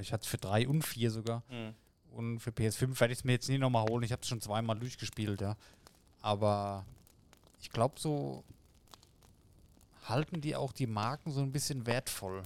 und 0.00 0.06
ich 0.06 0.14
hatte 0.14 0.22
es 0.22 0.28
für 0.28 0.38
3 0.38 0.66
und 0.66 0.82
4 0.82 1.10
sogar. 1.10 1.42
Mhm. 1.50 1.74
Und 2.12 2.40
für 2.40 2.50
PS5 2.50 2.98
werde 3.00 3.12
ich 3.12 3.18
es 3.18 3.24
mir 3.24 3.32
jetzt 3.32 3.50
nie 3.50 3.58
nochmal 3.58 3.84
holen. 3.84 4.02
Ich 4.02 4.12
habe 4.12 4.22
es 4.22 4.28
schon 4.28 4.40
zweimal 4.40 4.78
durchgespielt, 4.78 5.42
ja. 5.42 5.58
Aber 6.22 6.86
ich 7.60 7.70
glaube, 7.70 8.00
so 8.00 8.42
halten 10.06 10.40
die 10.40 10.56
auch 10.56 10.72
die 10.72 10.86
Marken 10.86 11.32
so 11.32 11.42
ein 11.42 11.52
bisschen 11.52 11.84
wertvoll. 11.84 12.44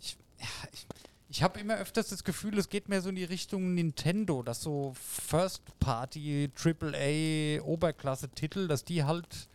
Ich, 0.00 0.16
ja, 0.40 0.46
ich, 0.72 0.86
ich 1.28 1.42
habe 1.42 1.60
immer 1.60 1.76
öfters 1.76 2.08
das 2.08 2.24
Gefühl, 2.24 2.58
es 2.58 2.70
geht 2.70 2.88
mehr 2.88 3.02
so 3.02 3.10
in 3.10 3.16
die 3.16 3.24
Richtung 3.24 3.74
Nintendo, 3.74 4.42
dass 4.42 4.62
so 4.62 4.94
First-Party, 4.94 6.50
AAA, 6.56 7.62
Oberklasse-Titel, 7.62 8.68
dass 8.68 8.84
die 8.84 9.04
halt 9.04 9.50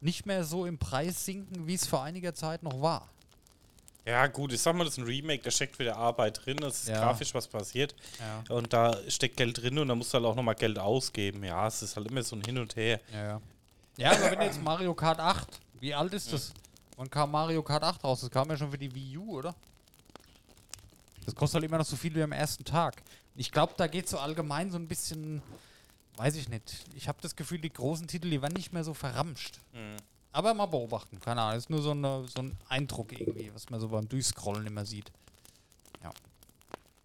nicht 0.00 0.24
mehr 0.24 0.42
so 0.44 0.64
im 0.64 0.78
Preis 0.78 1.26
sinken, 1.26 1.66
wie 1.66 1.74
es 1.74 1.86
vor 1.86 2.02
einiger 2.02 2.32
Zeit 2.32 2.62
noch 2.62 2.80
war. 2.80 3.10
Ja, 4.08 4.26
gut, 4.26 4.54
ich 4.54 4.60
sag 4.62 4.74
mal, 4.74 4.84
das 4.84 4.94
ist 4.94 4.98
ein 5.00 5.04
Remake, 5.04 5.42
da 5.42 5.50
steckt 5.50 5.78
wieder 5.78 5.96
Arbeit 5.96 6.44
drin, 6.46 6.56
das 6.56 6.80
ist 6.84 6.88
Ja. 6.88 6.98
grafisch 7.00 7.34
was 7.34 7.46
passiert. 7.46 7.94
Ja. 8.18 8.42
Und 8.56 8.72
da 8.72 8.96
steckt 9.10 9.36
Geld 9.36 9.60
drin 9.60 9.78
und 9.78 9.88
da 9.88 9.94
musst 9.94 10.14
du 10.14 10.16
halt 10.16 10.24
auch 10.24 10.34
nochmal 10.34 10.54
Geld 10.54 10.78
ausgeben. 10.78 11.44
Ja, 11.44 11.66
es 11.66 11.82
ist 11.82 11.94
halt 11.94 12.10
immer 12.10 12.22
so 12.22 12.34
ein 12.34 12.42
Hin 12.42 12.56
und 12.56 12.74
Her. 12.74 13.00
Ja, 13.12 13.40
ja. 13.98 14.10
Aber 14.12 14.30
wenn 14.30 14.40
jetzt 14.40 14.62
Mario 14.62 14.94
Kart 14.94 15.20
8, 15.20 15.60
wie 15.80 15.92
alt 15.94 16.14
ist 16.14 16.32
das? 16.32 16.54
Wann 16.96 17.10
kam 17.10 17.30
Mario 17.30 17.62
Kart 17.62 17.82
8 17.84 18.02
raus? 18.02 18.22
Das 18.22 18.30
kam 18.30 18.48
ja 18.48 18.56
schon 18.56 18.70
für 18.70 18.78
die 18.78 18.94
Wii 18.94 19.18
U, 19.18 19.36
oder? 19.36 19.54
Das 21.26 21.34
kostet 21.34 21.56
halt 21.56 21.64
immer 21.66 21.76
noch 21.76 21.84
so 21.84 21.96
viel 21.96 22.14
wie 22.14 22.22
am 22.22 22.32
ersten 22.32 22.64
Tag. 22.64 23.02
Ich 23.36 23.52
glaube, 23.52 23.74
da 23.76 23.86
geht 23.88 24.08
so 24.08 24.18
allgemein 24.18 24.70
so 24.70 24.78
ein 24.78 24.88
bisschen, 24.88 25.42
weiß 26.16 26.34
ich 26.36 26.48
nicht. 26.48 26.86
Ich 26.96 27.08
habe 27.08 27.18
das 27.20 27.36
Gefühl, 27.36 27.58
die 27.58 27.70
großen 27.72 28.08
Titel, 28.08 28.30
die 28.30 28.40
werden 28.40 28.54
nicht 28.54 28.72
mehr 28.72 28.84
so 28.84 28.94
verramscht. 28.94 29.60
Aber 30.38 30.54
mal 30.54 30.66
beobachten, 30.66 31.18
keine 31.18 31.40
Ahnung. 31.40 31.54
Das 31.56 31.64
ist 31.64 31.70
nur 31.70 31.82
so, 31.82 31.90
eine, 31.90 32.24
so 32.28 32.42
ein 32.42 32.56
Eindruck 32.68 33.10
irgendwie, 33.10 33.52
was 33.52 33.68
man 33.70 33.80
so 33.80 33.88
beim 33.88 34.08
Durchscrollen 34.08 34.64
immer 34.68 34.86
sieht. 34.86 35.10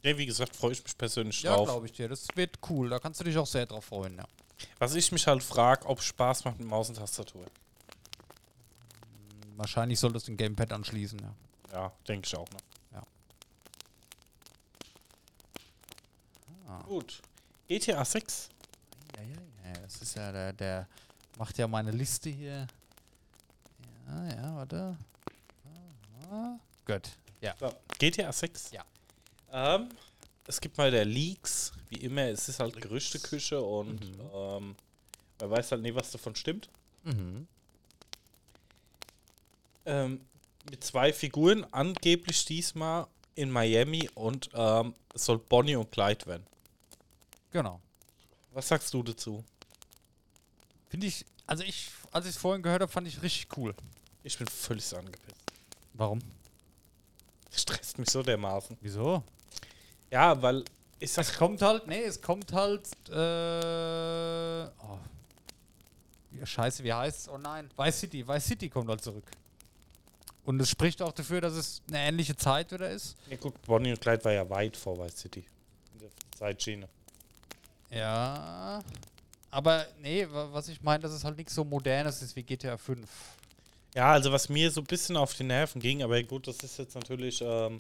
Ja, 0.04 0.16
wie 0.18 0.28
gesagt, 0.28 0.56
freue 0.56 0.74
ich 0.74 0.84
mich 0.84 0.96
persönlich 0.96 1.42
Ja, 1.42 1.56
drauf. 1.56 1.66
glaube 1.70 1.88
ich 1.88 1.94
dir. 1.94 2.08
Das 2.10 2.28
wird 2.36 2.60
cool. 2.70 2.90
Da 2.90 3.00
kannst 3.00 3.22
du 3.22 3.24
dich 3.24 3.36
auch 3.40 3.48
sehr 3.48 3.66
drauf 3.66 3.86
freuen, 3.86 4.18
ja. 4.18 4.26
Was 4.78 4.94
ich 4.94 5.12
mich 5.12 5.26
halt 5.26 5.42
frage, 5.42 5.88
ob 5.88 6.00
Spaß 6.00 6.46
macht 6.46 6.60
mit 6.60 6.68
Maus 6.68 6.90
und 6.90 6.96
Tastatur. 6.96 7.46
Wahrscheinlich 9.56 10.00
solltest 10.00 10.28
du 10.28 10.34
ein 10.34 10.38
Gamepad 10.38 10.72
anschließen, 10.72 11.18
ja. 11.20 11.34
Ja, 11.72 11.92
denke 12.08 12.28
ich 12.28 12.36
auch. 12.36 12.48
Ne? 12.52 12.58
Ja. 12.92 13.04
Ah. 16.68 16.84
Gut. 16.84 17.20
GTA 17.68 18.06
6. 18.06 18.50
Ja, 19.16 19.24
ja, 19.24 19.74
ja. 19.74 19.80
Das 19.82 20.02
ist 20.04 20.16
ja 20.16 20.32
der, 20.32 20.54
der 20.54 20.88
macht 21.40 21.58
ja 21.58 21.68
meine 21.68 21.90
Liste 21.90 22.30
hier. 22.30 22.68
Ja, 24.08 24.36
ja, 24.36 24.56
warte. 24.56 24.98
Ah, 26.30 26.56
Gut. 26.86 27.12
Ja. 27.42 27.56
So, 27.60 27.74
GTA 28.00 28.32
6. 28.32 28.72
Ja. 28.72 28.84
Ähm, 29.52 29.90
es 30.48 30.60
gibt 30.60 30.78
mal 30.78 30.92
der 30.92 31.06
Leaks, 31.06 31.72
wie 31.90 31.98
immer, 31.98 32.24
es 32.24 32.50
ist 32.50 32.60
halt 32.60 32.80
Gerüchteküche 32.82 33.62
und 33.62 34.00
Mhm. 34.02 34.22
ähm, 34.34 34.76
man 35.40 35.50
weiß 35.50 35.72
halt 35.72 35.82
nie, 35.82 35.94
was 35.94 36.12
davon 36.12 36.36
stimmt. 36.36 36.70
Mhm. 37.04 37.48
Ähm, 39.86 40.22
mit 40.70 40.84
zwei 40.84 41.12
Figuren, 41.12 41.66
angeblich 41.74 42.46
diesmal 42.46 43.08
in 43.36 43.52
Miami 43.52 44.10
und 44.16 44.50
ähm, 44.54 44.94
es 45.14 45.26
soll 45.26 45.38
Bonnie 45.40 45.76
und 45.76 45.92
Clyde 45.92 46.26
werden. 46.26 46.46
Genau. 47.52 47.82
Was 48.54 48.68
sagst 48.68 48.94
du 48.94 49.04
dazu? 49.04 49.44
Finde 50.90 51.08
ich, 51.08 51.26
also 51.46 51.64
ich, 51.64 51.90
als 52.12 52.26
ich 52.26 52.32
es 52.32 52.38
vorhin 52.38 52.62
gehört 52.62 52.82
habe, 52.82 52.92
fand 52.92 53.08
ich 53.08 53.22
richtig 53.22 53.48
cool. 53.58 53.74
Ich 54.24 54.38
bin 54.38 54.48
völlig 54.48 54.96
angepisst. 54.96 55.36
Warum? 55.94 56.20
Das 57.52 57.62
stresst 57.62 58.00
mich 58.00 58.10
so 58.10 58.24
dermaßen. 58.24 58.78
Wieso? 58.82 59.24
Ja, 60.10 60.42
weil 60.42 60.64
ich 61.00 61.12
sag, 61.12 61.26
Es 61.28 61.38
kommt 61.38 61.62
halt, 61.62 61.86
nee, 61.88 62.04
es 62.04 62.22
kommt 62.22 62.52
halt, 62.54 62.88
äh, 63.10 64.66
oh. 64.66 64.98
Ja, 66.32 66.46
Scheiße, 66.46 66.84
wie 66.84 66.94
heißt 66.94 67.20
es? 67.20 67.30
Oh 67.30 67.38
nein, 67.38 67.70
Vice 67.78 68.00
City, 68.00 68.28
Vice 68.28 68.46
City 68.46 68.70
kommt 68.70 68.90
halt 68.90 69.02
zurück. 69.04 69.26
Und 70.46 70.60
es 70.62 70.70
spricht 70.70 71.02
auch 71.02 71.12
dafür, 71.12 71.42
dass 71.42 71.54
es 71.54 71.82
eine 71.88 72.00
ähnliche 72.00 72.36
Zeit 72.36 72.72
wieder 72.72 72.90
ist. 72.90 73.16
ja 73.30 73.38
gut, 73.38 73.62
Bonnie 73.64 73.92
und 73.92 74.02
Clyde 74.02 74.24
war 74.26 74.32
ja 74.34 74.50
weit 74.50 74.76
vor 74.76 74.98
Vice 74.98 75.18
City. 75.18 75.46
In 75.94 76.00
der 76.00 76.10
Zeitschiene. 76.38 76.90
Ja. 77.92 78.82
Aber 79.54 79.86
nee, 80.02 80.28
wa- 80.32 80.50
was 80.52 80.68
ich 80.68 80.82
meine, 80.82 81.04
dass 81.04 81.12
es 81.12 81.24
halt 81.24 81.38
nichts 81.38 81.54
so 81.54 81.64
modernes 81.64 82.22
ist 82.22 82.36
wie 82.36 82.44
GTA 82.44 82.78
5. 82.78 83.08
Ja, 83.96 84.12
also 84.12 84.32
was 84.32 84.50
mir 84.50 84.72
so 84.72 84.82
ein 84.82 84.86
bisschen 84.88 85.16
auf 85.16 85.34
die 85.36 85.44
Nerven 85.44 85.80
ging, 85.80 86.02
aber 86.02 86.22
gut, 86.24 86.48
das 86.48 86.58
ist 86.58 86.80
jetzt 86.80 86.96
natürlich 86.96 87.42
ähm, 87.46 87.80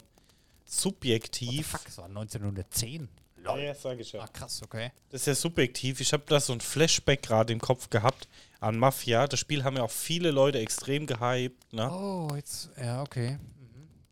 subjektiv. 0.65 1.67
Fuck, 1.67 1.81
es 1.87 1.97
war 1.97 2.05
1910. 2.05 3.09
Ja, 3.43 3.57
ja, 3.57 3.73
sag 3.75 3.99
ich 3.99 4.11
ja. 4.13 4.21
Ah, 4.21 4.27
krass, 4.27 4.61
okay. 4.63 4.91
Das 5.09 5.21
ist 5.21 5.27
ja 5.27 5.35
subjektiv. 5.35 5.99
Ich 5.99 6.13
habe 6.13 6.23
da 6.27 6.39
so 6.39 6.53
ein 6.53 6.61
Flashback 6.61 7.23
gerade 7.23 7.51
im 7.51 7.59
Kopf 7.59 7.89
gehabt 7.89 8.27
an 8.61 8.77
Mafia. 8.77 9.27
Das 9.27 9.39
Spiel 9.39 9.63
haben 9.63 9.75
ja 9.75 9.83
auch 9.83 9.91
viele 9.91 10.31
Leute 10.31 10.59
extrem 10.59 11.05
gehypt. 11.07 11.73
Ne? 11.73 11.91
Oh, 11.91 12.29
jetzt, 12.35 12.69
ja, 12.79 13.01
okay. 13.01 13.37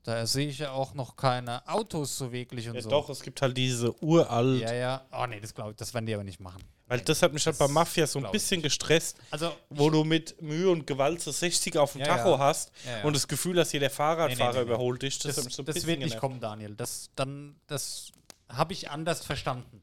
Da 0.03 0.25
sehe 0.25 0.47
ich 0.47 0.57
ja 0.57 0.71
auch 0.71 0.95
noch 0.95 1.15
keine 1.15 1.67
Autos 1.67 2.17
so 2.17 2.31
wirklich 2.31 2.67
und 2.67 2.75
ja, 2.75 2.81
so. 2.81 2.89
Doch, 2.89 3.09
es 3.09 3.21
gibt 3.21 3.41
halt 3.41 3.55
diese 3.55 3.93
uralt. 4.03 4.61
Ja, 4.61 4.73
ja. 4.73 5.05
Oh 5.11 5.27
nee, 5.27 5.39
das 5.39 5.53
glaube 5.53 5.71
ich, 5.71 5.77
das 5.77 5.93
werden 5.93 6.07
die 6.07 6.13
aber 6.15 6.23
nicht 6.23 6.39
machen. 6.39 6.63
Weil 6.87 6.99
das 7.01 7.21
hat 7.21 7.31
mich 7.31 7.45
halt 7.45 7.57
bei 7.57 7.67
Mafia 7.67 8.05
so 8.07 8.19
ein 8.19 8.29
bisschen 8.31 8.61
gestresst, 8.61 9.17
Also, 9.29 9.53
wo 9.69 9.89
du 9.89 10.03
mit 10.03 10.41
Mühe 10.41 10.69
und 10.69 10.85
Gewalt 10.87 11.21
so 11.21 11.31
60 11.31 11.77
auf 11.77 11.93
dem 11.93 12.01
Ja, 12.01 12.07
Tacho 12.07 12.31
ja. 12.31 12.39
hast 12.39 12.71
und 13.03 13.15
das 13.15 13.27
Gefühl 13.27 13.57
hast, 13.59 13.71
jeder 13.71 13.89
Fahrradfahrer 13.89 14.29
Nee, 14.29 14.43
nee, 14.43 14.59
nee, 14.59 14.65
nee. 14.65 14.71
überholt 14.71 15.01
dich. 15.03 15.19
Das, 15.19 15.35
das, 15.35 15.45
so 15.45 15.61
ein 15.61 15.65
das 15.67 15.75
bisschen 15.75 15.87
wird 15.87 15.99
nicht 15.99 16.07
genervt. 16.09 16.19
kommen, 16.19 16.39
Daniel. 16.41 16.75
Das, 16.75 17.09
dann, 17.15 17.55
das 17.67 18.11
habe 18.49 18.73
ich 18.73 18.89
anders 18.89 19.23
verstanden. 19.23 19.81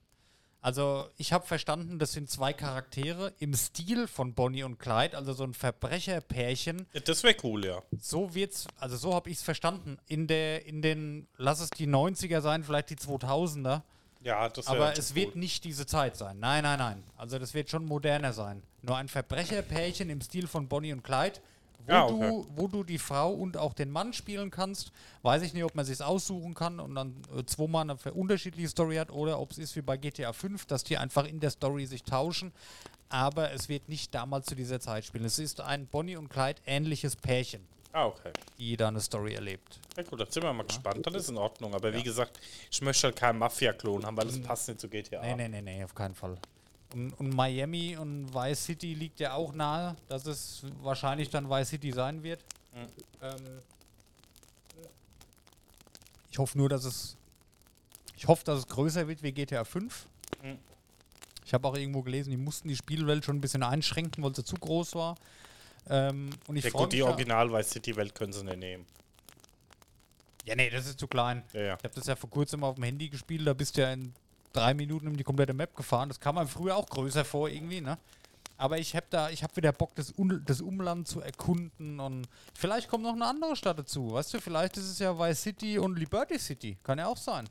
Also, 0.60 1.08
ich 1.16 1.32
habe 1.32 1.46
verstanden, 1.46 1.98
das 1.98 2.12
sind 2.12 2.28
zwei 2.28 2.52
Charaktere 2.52 3.32
im 3.38 3.54
Stil 3.54 4.08
von 4.08 4.34
Bonnie 4.34 4.64
und 4.64 4.78
Clyde, 4.78 5.16
also 5.16 5.32
so 5.32 5.44
ein 5.44 5.54
Verbrecherpärchen. 5.54 6.86
Ja, 6.92 7.00
das 7.00 7.22
wäre 7.22 7.36
cool, 7.44 7.64
ja. 7.64 7.82
So 8.00 8.34
wird's, 8.34 8.66
also 8.78 8.96
so 8.96 9.14
habe 9.14 9.30
ich 9.30 9.36
es 9.36 9.42
verstanden. 9.42 9.98
In 10.08 10.26
der, 10.26 10.66
in 10.66 10.82
den, 10.82 11.28
lass 11.36 11.60
es 11.60 11.70
die 11.70 11.86
90er 11.86 12.40
sein, 12.40 12.64
vielleicht 12.64 12.90
die 12.90 12.96
2000er. 12.96 13.82
Ja, 14.22 14.48
das 14.48 14.66
wäre 14.66 14.76
Aber 14.76 14.98
es 14.98 15.14
wird 15.14 15.34
cool. 15.34 15.40
nicht 15.40 15.62
diese 15.62 15.86
Zeit 15.86 16.16
sein. 16.16 16.40
Nein, 16.40 16.64
nein, 16.64 16.78
nein. 16.78 17.04
Also 17.16 17.38
das 17.38 17.54
wird 17.54 17.70
schon 17.70 17.84
moderner 17.84 18.32
sein. 18.32 18.62
Nur 18.82 18.96
ein 18.96 19.08
Verbrecherpärchen 19.08 20.10
im 20.10 20.20
Stil 20.20 20.48
von 20.48 20.66
Bonnie 20.66 20.92
und 20.92 21.04
Clyde, 21.04 21.38
wo, 21.88 21.92
Ja, 21.92 22.04
okay. 22.06 22.28
du, 22.28 22.46
wo 22.54 22.68
du 22.68 22.84
die 22.84 22.98
Frau 22.98 23.32
und 23.32 23.56
auch 23.56 23.72
den 23.74 23.90
Mann 23.90 24.12
spielen 24.12 24.50
kannst. 24.50 24.92
Weiß 25.22 25.42
ich 25.42 25.54
nicht, 25.54 25.64
ob 25.64 25.74
man 25.74 25.84
sich 25.84 26.02
aussuchen 26.02 26.54
kann 26.54 26.78
und 26.80 26.94
dann 26.94 27.14
äh, 27.36 27.44
zweimal 27.44 27.82
eine 27.90 27.96
unterschiedliche 28.14 28.68
Story 28.68 28.96
hat 28.96 29.10
oder 29.10 29.40
ob 29.40 29.50
es 29.50 29.58
ist 29.58 29.74
wie 29.76 29.82
bei 29.82 29.96
GTA 29.96 30.32
5, 30.32 30.66
dass 30.66 30.84
die 30.84 30.96
einfach 30.98 31.24
in 31.26 31.40
der 31.40 31.50
Story 31.50 31.86
sich 31.86 32.02
tauschen. 32.04 32.52
Aber 33.08 33.52
es 33.52 33.68
wird 33.70 33.88
nicht 33.88 34.14
damals 34.14 34.46
zu 34.46 34.54
dieser 34.54 34.80
Zeit 34.80 35.04
spielen. 35.06 35.24
Es 35.24 35.38
ist 35.38 35.60
ein 35.62 35.86
Bonnie 35.86 36.16
und 36.16 36.28
Clyde 36.28 36.60
ähnliches 36.66 37.16
Pärchen, 37.16 37.66
Ah, 37.92 38.04
okay. 38.04 38.32
die 38.58 38.76
da 38.76 38.88
eine 38.88 39.00
Story 39.00 39.32
erlebt. 39.34 39.80
Ja 39.96 40.02
gut, 40.02 40.20
dann 40.20 40.30
sind 40.30 40.42
wir 40.42 40.52
mal 40.52 40.64
gespannt. 40.64 41.06
Das 41.06 41.14
ist 41.14 41.30
in 41.30 41.38
Ordnung. 41.38 41.74
Aber 41.74 41.92
wie 41.94 42.02
gesagt, 42.02 42.38
ich 42.70 42.82
möchte 42.82 43.06
halt 43.06 43.16
keinen 43.16 43.38
Mafia-Klon 43.38 44.04
haben, 44.04 44.14
weil 44.16 44.26
das 44.26 44.38
passt 44.42 44.68
nicht 44.68 44.78
zu 44.80 44.88
GTA. 44.90 45.22
Nee, 45.22 45.34
nee, 45.36 45.48
nee, 45.48 45.62
nee, 45.62 45.84
auf 45.84 45.94
keinen 45.94 46.14
Fall. 46.14 46.36
Und, 46.94 47.12
und 47.14 47.34
Miami 47.34 47.96
und 47.96 48.32
Vice 48.32 48.64
City 48.64 48.94
liegt 48.94 49.20
ja 49.20 49.34
auch 49.34 49.52
nahe, 49.52 49.96
dass 50.08 50.26
es 50.26 50.62
wahrscheinlich 50.80 51.28
dann 51.28 51.48
Vice 51.50 51.68
City 51.68 51.92
sein 51.92 52.22
wird. 52.22 52.42
Ähm, 53.22 53.60
ich 56.30 56.38
hoffe 56.38 56.56
nur, 56.56 56.68
dass 56.68 56.84
es. 56.84 57.16
Ich 58.16 58.26
hoffe, 58.26 58.44
dass 58.44 58.60
es 58.60 58.66
größer 58.66 59.06
wird 59.06 59.22
wie 59.22 59.32
GTA 59.32 59.64
5. 59.64 60.06
Mhm. 60.42 60.58
Ich 61.44 61.54
habe 61.54 61.66
auch 61.68 61.76
irgendwo 61.76 62.02
gelesen, 62.02 62.30
die 62.30 62.36
mussten 62.36 62.68
die 62.68 62.76
Spielwelt 62.76 63.24
schon 63.24 63.36
ein 63.36 63.40
bisschen 63.40 63.62
einschränken, 63.62 64.22
weil 64.22 64.34
sie 64.34 64.44
zu 64.44 64.56
groß 64.56 64.94
war. 64.94 65.16
Ähm, 65.88 66.30
und 66.46 66.56
ich 66.56 66.64
Ja 66.64 66.70
gut, 66.70 66.92
die 66.92 67.02
Original 67.02 67.50
Vice 67.52 67.70
City 67.70 67.96
Welt 67.96 68.14
können 68.14 68.32
sie 68.32 68.44
nicht 68.44 68.58
nehmen. 68.58 68.86
ja, 70.44 70.54
nee, 70.54 70.68
das 70.68 70.86
ist 70.86 70.98
zu 70.98 71.06
klein. 71.06 71.42
Ja, 71.52 71.60
ja. 71.60 71.74
Ich 71.76 71.84
habe 71.84 71.94
das 71.94 72.06
ja 72.06 72.16
vor 72.16 72.28
kurzem 72.28 72.64
auf 72.64 72.74
dem 72.74 72.84
Handy 72.84 73.08
gespielt, 73.08 73.46
da 73.46 73.54
bist 73.54 73.76
du 73.76 73.82
ja 73.82 73.92
in 73.92 74.12
drei 74.52 74.74
Minuten 74.74 75.08
um 75.08 75.16
die 75.16 75.24
komplette 75.24 75.52
Map 75.54 75.74
gefahren. 75.76 76.08
Das 76.08 76.20
kam 76.20 76.34
man 76.36 76.48
früher 76.48 76.76
auch 76.76 76.86
größer 76.88 77.24
vor 77.24 77.48
irgendwie, 77.48 77.80
ne? 77.80 77.98
Aber 78.56 78.78
ich 78.78 78.96
habe 78.96 79.06
da, 79.10 79.30
ich 79.30 79.44
habe 79.44 79.54
wieder 79.54 79.70
Bock, 79.72 79.94
das, 79.94 80.12
Un 80.18 80.42
das 80.44 80.60
Umland 80.60 81.06
zu 81.06 81.20
erkunden 81.20 82.00
und 82.00 82.26
vielleicht 82.54 82.88
kommt 82.88 83.04
noch 83.04 83.12
eine 83.14 83.24
andere 83.26 83.54
Stadt 83.54 83.78
dazu. 83.78 84.12
Weißt 84.12 84.34
du, 84.34 84.40
vielleicht 84.40 84.76
ist 84.76 84.88
es 84.88 84.98
ja 84.98 85.16
Vice 85.16 85.40
City 85.42 85.78
und 85.78 85.96
Liberty 85.96 86.38
City. 86.40 86.76
Kann 86.82 86.98
ja 86.98 87.06
auch 87.06 87.16
sein. 87.16 87.48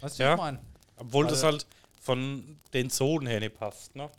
Weißt 0.00 0.18
du, 0.18 0.24
Ja. 0.24 0.32
ich 0.34 0.38
meine? 0.40 0.58
Obwohl 0.96 1.24
das 1.26 1.44
Also- 1.44 1.46
halt 1.46 1.66
von 2.00 2.56
den 2.72 2.90
Zonen 2.90 3.28
her 3.28 3.38
nicht 3.40 3.56
passt, 3.58 3.94
ne? 3.94 4.10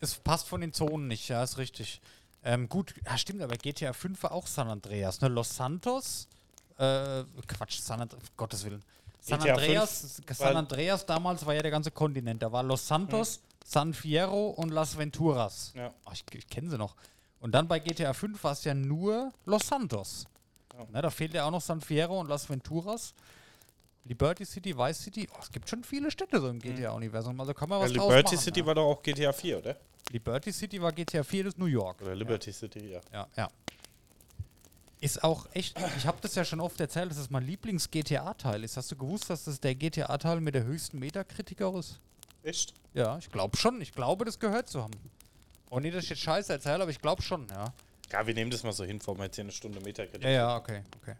Es 0.00 0.14
passt 0.14 0.46
von 0.48 0.60
den 0.60 0.72
Zonen 0.72 1.08
nicht, 1.08 1.28
ja, 1.28 1.42
ist 1.42 1.58
richtig. 1.58 2.00
Ähm, 2.44 2.68
gut, 2.68 2.94
ja, 3.04 3.18
stimmt, 3.18 3.42
aber 3.42 3.56
GTA 3.56 3.92
5 3.92 4.22
war 4.22 4.32
auch 4.32 4.46
San 4.46 4.68
Andreas, 4.68 5.20
ne? 5.20 5.28
Los 5.28 5.54
Santos, 5.56 6.28
äh, 6.78 7.24
Quatsch, 7.46 7.80
San 7.80 8.00
Andreas, 8.00 8.22
Gottes 8.36 8.64
Willen. 8.64 8.82
San 9.26 9.40
Andreas, 9.40 10.20
5, 10.24 10.38
San 10.38 10.56
Andreas 10.56 11.04
damals 11.04 11.44
war 11.44 11.54
ja 11.54 11.62
der 11.62 11.72
ganze 11.72 11.90
Kontinent. 11.90 12.42
Da 12.42 12.52
war 12.52 12.62
Los 12.62 12.86
Santos, 12.86 13.40
San 13.64 13.92
Fierro 13.92 14.50
und 14.50 14.70
Las 14.70 14.96
Venturas. 14.96 15.72
Ja. 15.74 15.92
Ach, 16.04 16.12
ich 16.12 16.24
ich 16.32 16.46
kenne 16.46 16.70
sie 16.70 16.78
noch. 16.78 16.94
Und 17.40 17.52
dann 17.52 17.66
bei 17.66 17.80
GTA 17.80 18.12
5 18.12 18.42
war 18.44 18.52
es 18.52 18.62
ja 18.62 18.72
nur 18.72 19.32
Los 19.44 19.66
Santos. 19.66 20.26
Ja. 20.72 20.86
Ne, 20.92 21.02
da 21.02 21.10
fehlt 21.10 21.34
ja 21.34 21.44
auch 21.44 21.50
noch 21.50 21.60
San 21.60 21.80
Fierro 21.80 22.20
und 22.20 22.28
Las 22.28 22.48
Venturas. 22.48 23.14
Liberty 24.04 24.44
City, 24.44 24.76
Vice 24.76 25.02
City. 25.02 25.28
Oh, 25.34 25.38
es 25.42 25.50
gibt 25.50 25.68
schon 25.68 25.82
viele 25.82 26.10
Städte 26.12 26.40
so 26.40 26.48
im 26.48 26.60
GTA-Universum. 26.60 27.40
Also 27.40 27.52
kann 27.52 27.68
man 27.68 27.80
Ja, 27.80 27.86
was 27.86 27.92
draus 27.92 28.08
Liberty 28.08 28.34
machen, 28.36 28.44
City 28.44 28.60
ja. 28.60 28.66
war 28.66 28.74
doch 28.76 28.84
auch 28.84 29.02
GTA 29.02 29.32
4, 29.32 29.58
oder? 29.58 29.76
Liberty 30.10 30.52
City 30.52 30.80
war 30.80 30.92
GTA 30.92 31.24
4, 31.24 31.44
das 31.44 31.54
ist 31.54 31.58
New 31.58 31.66
York. 31.66 32.00
Oder 32.02 32.14
Liberty 32.14 32.52
City, 32.52 32.92
ja. 32.92 33.00
Ja, 33.12 33.26
ja. 33.36 33.48
Ist 35.06 35.22
auch 35.22 35.46
echt, 35.52 35.78
ich 35.96 36.04
habe 36.04 36.18
das 36.20 36.34
ja 36.34 36.44
schon 36.44 36.58
oft 36.58 36.80
erzählt, 36.80 37.12
dass 37.12 37.18
es 37.18 37.30
mein 37.30 37.44
Lieblings-GTA-Teil 37.44 38.64
ist. 38.64 38.76
Hast 38.76 38.90
du 38.90 38.96
gewusst, 38.96 39.30
dass 39.30 39.44
das 39.44 39.60
der 39.60 39.76
GTA-Teil 39.76 40.40
mit 40.40 40.56
der 40.56 40.64
höchsten 40.64 40.98
Metakritiker 40.98 41.72
ist? 41.78 42.00
Echt? 42.42 42.74
Ja, 42.92 43.16
ich 43.16 43.30
glaube 43.30 43.56
schon. 43.56 43.80
Ich 43.80 43.92
glaube, 43.92 44.24
das 44.24 44.40
gehört 44.40 44.68
zu 44.68 44.82
haben. 44.82 44.98
Und 45.70 45.82
nicht, 45.82 45.94
dass 45.94 46.02
ich 46.02 46.10
jetzt 46.10 46.22
Scheiße 46.22 46.52
erzähle, 46.52 46.82
aber 46.82 46.90
ich 46.90 47.00
glaube 47.00 47.22
schon, 47.22 47.46
ja. 47.48 47.72
Ja, 48.10 48.26
wir 48.26 48.34
nehmen 48.34 48.50
das 48.50 48.64
mal 48.64 48.72
so 48.72 48.82
hin, 48.82 49.00
vor 49.00 49.16
wir 49.16 49.26
jetzt 49.26 49.36
hier 49.36 49.44
eine 49.44 49.52
Stunde 49.52 49.80
Metakritik. 49.80 50.24
Ja, 50.24 50.30
ja, 50.30 50.56
okay, 50.56 50.82
okay. 51.00 51.14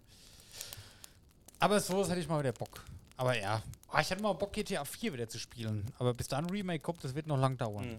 Aber 1.61 1.79
sowas 1.79 2.11
hätte 2.11 2.19
ich 2.19 2.29
mal 2.29 2.41
wieder 2.41 2.53
Bock. 2.53 2.85
Aber 3.17 3.39
ja, 3.39 3.63
Ah, 3.89 4.01
ich 4.01 4.11
hätte 4.11 4.21
mal 4.21 4.33
Bock, 4.33 4.53
GTA 4.53 4.85
4 4.85 5.13
wieder 5.13 5.29
zu 5.29 5.39
spielen. 5.39 5.87
Aber 6.01 6.13
bis 6.13 6.27
dann 6.27 6.51
Remake 6.51 6.81
kommt, 6.81 7.05
das 7.05 7.15
wird 7.15 7.29
noch 7.29 7.39
lang 7.39 7.57
dauern. 7.57 7.89
Mhm. 7.89 7.99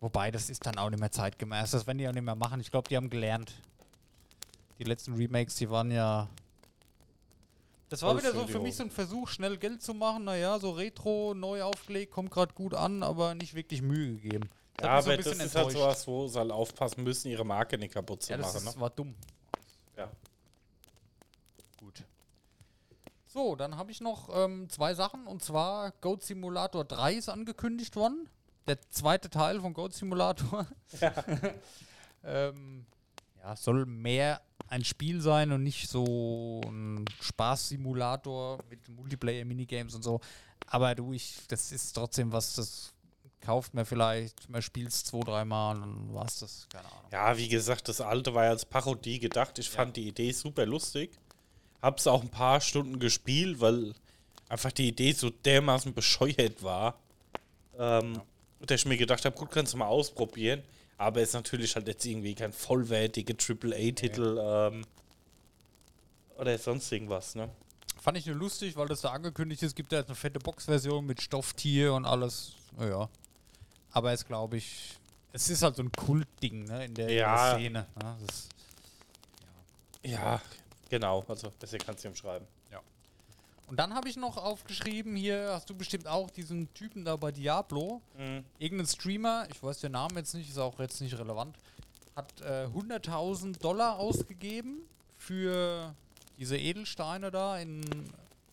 Wobei, 0.00 0.32
das 0.32 0.50
ist 0.50 0.66
dann 0.66 0.76
auch 0.76 0.90
nicht 0.90 0.98
mehr 0.98 1.12
zeitgemäß. 1.12 1.70
Das 1.70 1.86
werden 1.86 1.98
die 1.98 2.08
auch 2.08 2.12
nicht 2.12 2.24
mehr 2.24 2.34
machen. 2.34 2.60
Ich 2.60 2.70
glaube, 2.72 2.88
die 2.88 2.96
haben 2.96 3.08
gelernt. 3.08 3.52
Die 4.80 4.84
letzten 4.84 5.12
Remakes, 5.14 5.56
die 5.56 5.68
waren 5.68 5.90
ja. 5.90 6.26
Das 7.90 8.00
war 8.00 8.16
wieder 8.16 8.32
so 8.32 8.46
für 8.46 8.60
mich 8.60 8.76
so 8.76 8.84
ein 8.84 8.90
Versuch, 8.90 9.28
schnell 9.28 9.58
Geld 9.58 9.82
zu 9.82 9.92
machen. 9.92 10.24
Naja, 10.24 10.58
so 10.58 10.70
Retro, 10.70 11.34
neu 11.34 11.62
aufgelegt, 11.62 12.12
kommt 12.12 12.30
gerade 12.30 12.54
gut 12.54 12.72
an, 12.72 13.02
aber 13.02 13.34
nicht 13.34 13.52
wirklich 13.54 13.82
Mühe 13.82 14.14
gegeben. 14.14 14.48
Das 14.78 14.86
Ja, 14.86 15.02
so 15.02 15.06
aber 15.08 15.12
ein 15.12 15.16
bisschen 15.18 15.38
das 15.38 15.48
ist 15.48 15.54
halt 15.54 15.72
sowas, 15.72 16.06
wo 16.06 16.26
sie 16.28 16.38
halt 16.38 16.50
aufpassen 16.50 17.04
müssen, 17.04 17.28
ihre 17.28 17.44
Marke 17.44 17.76
nicht 17.76 17.92
kaputt 17.92 18.22
zu 18.22 18.30
Ja, 18.30 18.38
das 18.38 18.54
machen. 18.54 18.68
ist, 18.68 18.74
Ne? 18.76 18.80
war 18.80 18.90
dumm. 18.90 19.14
Ja. 19.98 20.08
Gut. 21.78 22.02
So, 23.26 23.56
dann 23.56 23.76
habe 23.76 23.90
ich 23.90 24.00
noch 24.00 24.30
ähm, 24.32 24.70
zwei 24.70 24.94
Sachen. 24.94 25.26
Und 25.26 25.44
zwar 25.44 25.90
Goat 26.00 26.22
Simulator 26.22 26.86
3 26.86 27.14
ist 27.14 27.28
angekündigt 27.28 27.96
worden. 27.96 28.30
Der 28.66 28.80
zweite 28.90 29.28
Teil 29.28 29.60
von 29.60 29.74
Goat 29.74 29.92
Simulator. 29.92 30.66
ähm, 32.24 32.86
ja, 33.42 33.56
soll 33.56 33.84
mehr 33.84 34.40
ein 34.70 34.84
Spiel 34.84 35.20
sein 35.20 35.52
und 35.52 35.62
nicht 35.62 35.90
so 35.90 36.60
ein 36.64 37.04
Spaßsimulator 37.20 38.60
mit 38.70 38.88
Multiplayer-Minigames 38.88 39.94
und 39.94 40.02
so. 40.02 40.20
Aber 40.66 40.94
du, 40.94 41.12
ich, 41.12 41.36
das 41.48 41.72
ist 41.72 41.92
trotzdem 41.92 42.32
was, 42.32 42.54
das 42.54 42.92
kauft 43.40 43.74
man 43.74 43.84
vielleicht, 43.84 44.48
man 44.48 44.62
spielt 44.62 44.90
es 44.90 45.04
zwei, 45.04 45.20
dreimal 45.20 45.76
und 45.76 45.80
dann 45.82 46.14
war 46.14 46.26
es 46.26 46.38
das. 46.38 46.66
Keine 46.70 46.86
Ahnung. 46.86 47.10
Ja, 47.10 47.36
wie 47.36 47.48
gesagt, 47.48 47.88
das 47.88 48.00
alte 48.00 48.32
war 48.32 48.44
ja 48.44 48.50
als 48.50 48.64
Parodie 48.64 49.18
gedacht. 49.18 49.58
Ich 49.58 49.68
fand 49.68 49.96
die 49.96 50.06
Idee 50.06 50.30
super 50.30 50.66
lustig. 50.66 51.10
Hab's 51.82 52.06
auch 52.06 52.22
ein 52.22 52.28
paar 52.28 52.60
Stunden 52.60 53.00
gespielt, 53.00 53.60
weil 53.60 53.94
einfach 54.48 54.70
die 54.70 54.88
Idee 54.88 55.12
so 55.12 55.30
dermaßen 55.30 55.94
bescheuert 55.94 56.62
war. 56.62 56.96
Ähm, 57.76 58.20
Dass 58.60 58.82
ich 58.82 58.86
mir 58.86 58.98
gedacht 58.98 59.24
habe, 59.24 59.36
gut, 59.36 59.50
kannst 59.50 59.72
du 59.72 59.78
mal 59.78 59.86
ausprobieren. 59.86 60.62
Aber 61.00 61.22
ist 61.22 61.32
natürlich 61.32 61.74
halt 61.76 61.88
jetzt 61.88 62.04
irgendwie 62.04 62.34
kein 62.34 62.52
vollwertiger 62.52 63.32
AAA-Titel 63.32 64.38
ähm, 64.38 64.84
oder 66.36 66.58
sonst 66.58 66.92
irgendwas, 66.92 67.34
ne? 67.34 67.48
Fand 68.02 68.18
ich 68.18 68.26
nur 68.26 68.36
lustig, 68.36 68.76
weil 68.76 68.86
das 68.86 69.00
da 69.00 69.10
angekündigt 69.10 69.62
ist. 69.62 69.74
Gibt 69.74 69.92
ja 69.92 70.00
jetzt 70.00 70.08
eine 70.08 70.14
fette 70.14 70.38
Boxversion 70.38 71.06
mit 71.06 71.22
Stofftier 71.22 71.94
und 71.94 72.04
alles. 72.04 72.52
Ja. 72.78 73.08
Aber 73.92 74.12
es 74.12 74.26
glaube 74.26 74.58
ich, 74.58 74.98
es 75.32 75.48
ist 75.48 75.62
halt 75.62 75.76
so 75.76 75.82
ein 75.82 75.90
Kultding 75.90 76.64
ne, 76.64 76.84
in, 76.84 76.92
der, 76.92 77.08
in 77.08 77.16
Ja. 77.16 77.50
der 77.50 77.58
Szene. 77.58 77.86
Ne? 78.02 78.16
Das, 78.26 78.48
Ja, 80.04 80.42
genau. 80.90 81.24
Also, 81.28 81.50
besser 81.58 81.78
kannst 81.78 82.04
du 82.04 82.08
ihm 82.08 82.14
schreiben. 82.14 82.46
Und 83.70 83.76
dann 83.78 83.94
habe 83.94 84.08
ich 84.08 84.16
noch 84.16 84.36
aufgeschrieben, 84.36 85.14
hier 85.16 85.50
hast 85.52 85.70
du 85.70 85.74
bestimmt 85.76 86.06
auch 86.08 86.28
diesen 86.30 86.72
Typen 86.74 87.04
da 87.04 87.14
bei 87.16 87.30
Diablo. 87.30 88.02
Mhm. 88.18 88.44
Irgendein 88.58 88.86
Streamer, 88.88 89.46
ich 89.50 89.62
weiß 89.62 89.78
den 89.78 89.92
Namen 89.92 90.16
jetzt 90.16 90.34
nicht, 90.34 90.50
ist 90.50 90.58
auch 90.58 90.78
jetzt 90.80 91.00
nicht 91.00 91.16
relevant, 91.16 91.56
hat 92.16 92.40
äh, 92.42 92.66
100.000 92.66 93.60
Dollar 93.60 93.96
ausgegeben 93.98 94.80
für 95.16 95.94
diese 96.36 96.58
Edelsteine 96.58 97.30
da 97.30 97.58
in 97.58 97.82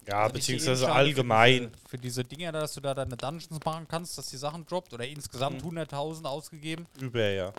Ja, 0.06 0.22
Also 0.24 0.34
beziehungsweise 0.36 0.92
allgemein. 0.92 1.64
Für 1.64 1.68
diese, 1.70 1.88
für 1.90 1.98
diese 1.98 2.24
Dinger, 2.24 2.52
da, 2.52 2.60
dass 2.62 2.76
du 2.76 2.82
da 2.82 2.94
deine 2.94 3.18
Dungeons 3.18 3.60
machen 3.66 3.88
kannst, 3.90 4.18
dass 4.20 4.28
die 4.28 4.38
Sachen 4.38 4.66
droppt 4.68 4.94
oder 4.94 5.06
insgesamt 5.08 5.64
Mhm. 5.64 5.80
100.000 5.80 6.26
ausgegeben. 6.26 6.86
Über, 7.00 7.28
ja. 7.30 7.52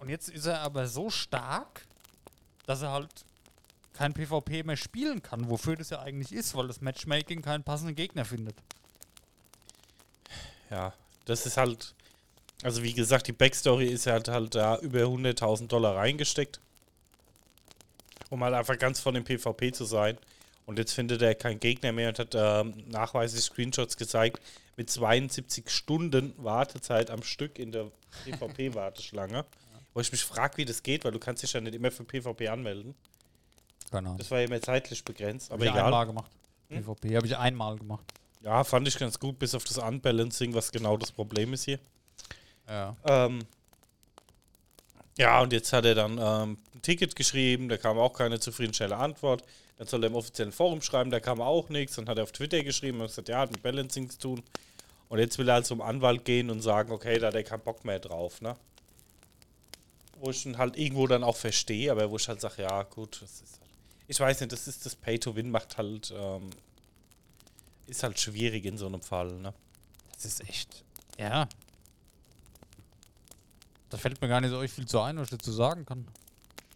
Und 0.00 0.10
jetzt 0.10 0.28
ist 0.28 0.44
er 0.44 0.60
aber 0.60 0.86
so 0.86 1.08
stark, 1.08 1.86
dass 2.66 2.82
er 2.82 2.92
halt 2.92 3.08
kein 3.96 4.12
PvP 4.12 4.62
mehr 4.62 4.76
spielen 4.76 5.22
kann, 5.22 5.48
wofür 5.48 5.76
das 5.76 5.90
ja 5.90 6.00
eigentlich 6.00 6.32
ist, 6.32 6.54
weil 6.54 6.66
das 6.66 6.80
Matchmaking 6.80 7.42
keinen 7.42 7.64
passenden 7.64 7.94
Gegner 7.94 8.24
findet. 8.24 8.56
Ja, 10.70 10.92
das 11.24 11.46
ist 11.46 11.56
halt. 11.56 11.94
Also, 12.62 12.82
wie 12.82 12.94
gesagt, 12.94 13.26
die 13.26 13.32
Backstory 13.32 13.86
ist 13.86 14.06
halt 14.06 14.28
halt 14.28 14.54
da 14.54 14.78
über 14.78 15.00
100.000 15.00 15.66
Dollar 15.66 15.96
reingesteckt. 15.96 16.60
Um 18.30 18.42
halt 18.42 18.54
einfach 18.54 18.78
ganz 18.78 18.98
von 19.00 19.14
dem 19.14 19.24
PvP 19.24 19.72
zu 19.72 19.84
sein. 19.84 20.18
Und 20.64 20.78
jetzt 20.78 20.92
findet 20.92 21.22
er 21.22 21.34
keinen 21.34 21.60
Gegner 21.60 21.92
mehr 21.92 22.08
und 22.08 22.18
hat 22.18 22.34
ähm, 22.34 22.74
nachweislich 22.88 23.44
Screenshots 23.44 23.96
gezeigt 23.96 24.42
mit 24.76 24.90
72 24.90 25.70
Stunden 25.70 26.34
Wartezeit 26.38 27.10
am 27.10 27.22
Stück 27.22 27.58
in 27.58 27.70
der 27.70 27.90
PvP-Warteschlange. 28.24 29.44
Wo 29.94 30.00
ich 30.00 30.10
mich 30.10 30.24
frage, 30.24 30.56
wie 30.58 30.64
das 30.64 30.82
geht, 30.82 31.04
weil 31.04 31.12
du 31.12 31.18
kannst 31.18 31.42
dich 31.42 31.52
ja 31.52 31.60
nicht 31.60 31.74
immer 31.74 31.90
für 31.90 32.04
PvP 32.04 32.48
anmelden. 32.48 32.94
Genau. 33.90 34.14
Das 34.16 34.30
war 34.30 34.38
ja 34.38 34.46
immer 34.46 34.60
zeitlich 34.60 35.04
begrenzt, 35.04 35.50
aber 35.50 35.60
Habe 35.60 35.66
ich 35.66 35.72
egal. 35.72 35.84
einmal 35.84 36.06
gemacht. 36.06 36.30
Hm? 36.68 36.84
PvP 36.84 37.16
habe 37.16 37.26
ich 37.26 37.36
einmal 37.36 37.76
gemacht. 37.76 38.04
Ja, 38.42 38.62
fand 38.64 38.86
ich 38.86 38.98
ganz 38.98 39.18
gut, 39.18 39.38
bis 39.38 39.54
auf 39.54 39.64
das 39.64 39.78
Unbalancing, 39.78 40.54
was 40.54 40.70
genau 40.70 40.96
das 40.96 41.10
Problem 41.12 41.52
ist 41.52 41.64
hier. 41.64 41.78
Ja. 42.68 42.96
Ähm, 43.04 43.40
ja, 45.18 45.40
und 45.40 45.52
jetzt 45.52 45.72
hat 45.72 45.84
er 45.84 45.94
dann 45.94 46.18
ähm, 46.18 46.58
ein 46.74 46.82
Ticket 46.82 47.16
geschrieben, 47.16 47.68
da 47.68 47.76
kam 47.76 47.98
auch 47.98 48.12
keine 48.12 48.38
zufriedenstellende 48.38 49.02
Antwort. 49.02 49.42
Dann 49.78 49.86
soll 49.86 50.04
er 50.04 50.08
im 50.08 50.14
offiziellen 50.14 50.52
Forum 50.52 50.80
schreiben, 50.82 51.10
da 51.10 51.20
kam 51.20 51.40
auch 51.40 51.68
nichts. 51.68 51.96
Dann 51.96 52.08
hat 52.08 52.18
er 52.18 52.24
auf 52.24 52.32
Twitter 52.32 52.62
geschrieben 52.62 53.00
und 53.00 53.08
gesagt, 53.08 53.28
ja, 53.28 53.40
hat 53.40 53.52
mit 53.52 53.62
Balancing 53.62 54.10
zu 54.10 54.18
tun. 54.18 54.42
Und 55.08 55.18
jetzt 55.18 55.38
will 55.38 55.48
er 55.48 55.54
halt 55.54 55.66
zum 55.66 55.80
Anwalt 55.80 56.24
gehen 56.24 56.50
und 56.50 56.60
sagen, 56.60 56.92
okay, 56.92 57.18
da 57.18 57.28
hat 57.28 57.34
er 57.34 57.44
keinen 57.44 57.60
Bock 57.60 57.84
mehr 57.84 57.98
drauf, 57.98 58.40
ne? 58.40 58.56
Wo 60.18 60.30
ich 60.30 60.44
ihn 60.46 60.58
halt 60.58 60.76
irgendwo 60.76 61.06
dann 61.06 61.22
auch 61.22 61.36
verstehe, 61.36 61.90
aber 61.92 62.10
wo 62.10 62.16
ich 62.16 62.26
halt 62.28 62.40
sage, 62.40 62.62
ja, 62.62 62.82
gut, 62.84 63.20
das 63.22 63.40
ist 63.42 63.60
halt, 63.60 63.65
ich 64.08 64.20
weiß 64.20 64.40
nicht, 64.40 64.52
das 64.52 64.68
ist 64.68 64.86
das 64.86 64.94
Pay-to-Win 64.96 65.50
macht 65.50 65.78
halt, 65.78 66.12
ähm, 66.16 66.50
ist 67.86 68.02
halt 68.02 68.18
schwierig 68.18 68.64
in 68.64 68.78
so 68.78 68.86
einem 68.86 69.02
Fall, 69.02 69.32
ne? 69.32 69.52
Das 70.14 70.24
ist 70.24 70.48
echt. 70.48 70.84
Ja. 71.18 71.48
Da 73.90 73.96
fällt 73.96 74.20
mir 74.20 74.28
gar 74.28 74.40
nicht 74.40 74.50
so 74.50 74.60
viel 74.66 74.86
zu 74.86 75.00
ein, 75.00 75.16
was 75.16 75.24
ich 75.24 75.38
dazu 75.38 75.52
sagen 75.52 75.84
kann. 75.86 76.06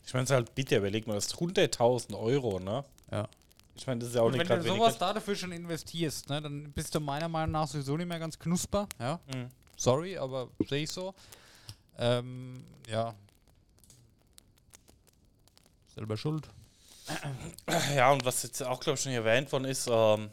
Ich 0.06 0.12
meine, 0.12 0.24
es 0.24 0.30
ist 0.30 0.34
halt 0.34 0.54
bitter, 0.54 0.78
überleg 0.78 1.06
mal, 1.06 1.14
das 1.14 1.26
ist 1.26 1.36
100.000 1.36 2.18
Euro, 2.18 2.58
ne? 2.58 2.84
Ja. 3.10 3.28
Ich 3.76 3.86
meine, 3.86 4.00
das 4.00 4.10
ist 4.10 4.14
ja 4.16 4.22
auch 4.22 4.26
Und 4.26 4.36
nicht 4.36 4.48
wenn 4.48 4.62
du 4.62 4.68
sowas 4.68 4.98
da 4.98 5.12
dafür 5.12 5.34
schon 5.34 5.52
investierst, 5.52 6.28
ne, 6.28 6.42
dann 6.42 6.70
bist 6.72 6.94
du 6.94 7.00
meiner 7.00 7.28
Meinung 7.28 7.52
nach 7.52 7.66
sowieso 7.66 7.96
nicht 7.96 8.08
mehr 8.08 8.18
ganz 8.18 8.38
knusper. 8.38 8.86
Ja. 8.98 9.20
Mhm. 9.34 9.48
Sorry, 9.76 10.18
aber 10.18 10.48
sehe 10.68 10.82
ich 10.82 10.90
so. 10.90 11.14
Ähm, 11.96 12.64
ja. 12.88 13.14
Selber 15.94 16.16
schuld. 16.16 16.48
Ja, 17.94 18.12
und 18.12 18.24
was 18.24 18.42
jetzt 18.42 18.62
auch, 18.62 18.80
glaube 18.80 18.96
ich, 18.96 19.02
schon 19.02 19.12
erwähnt 19.12 19.50
worden 19.52 19.64
ist, 19.64 19.88
ähm, 19.90 20.30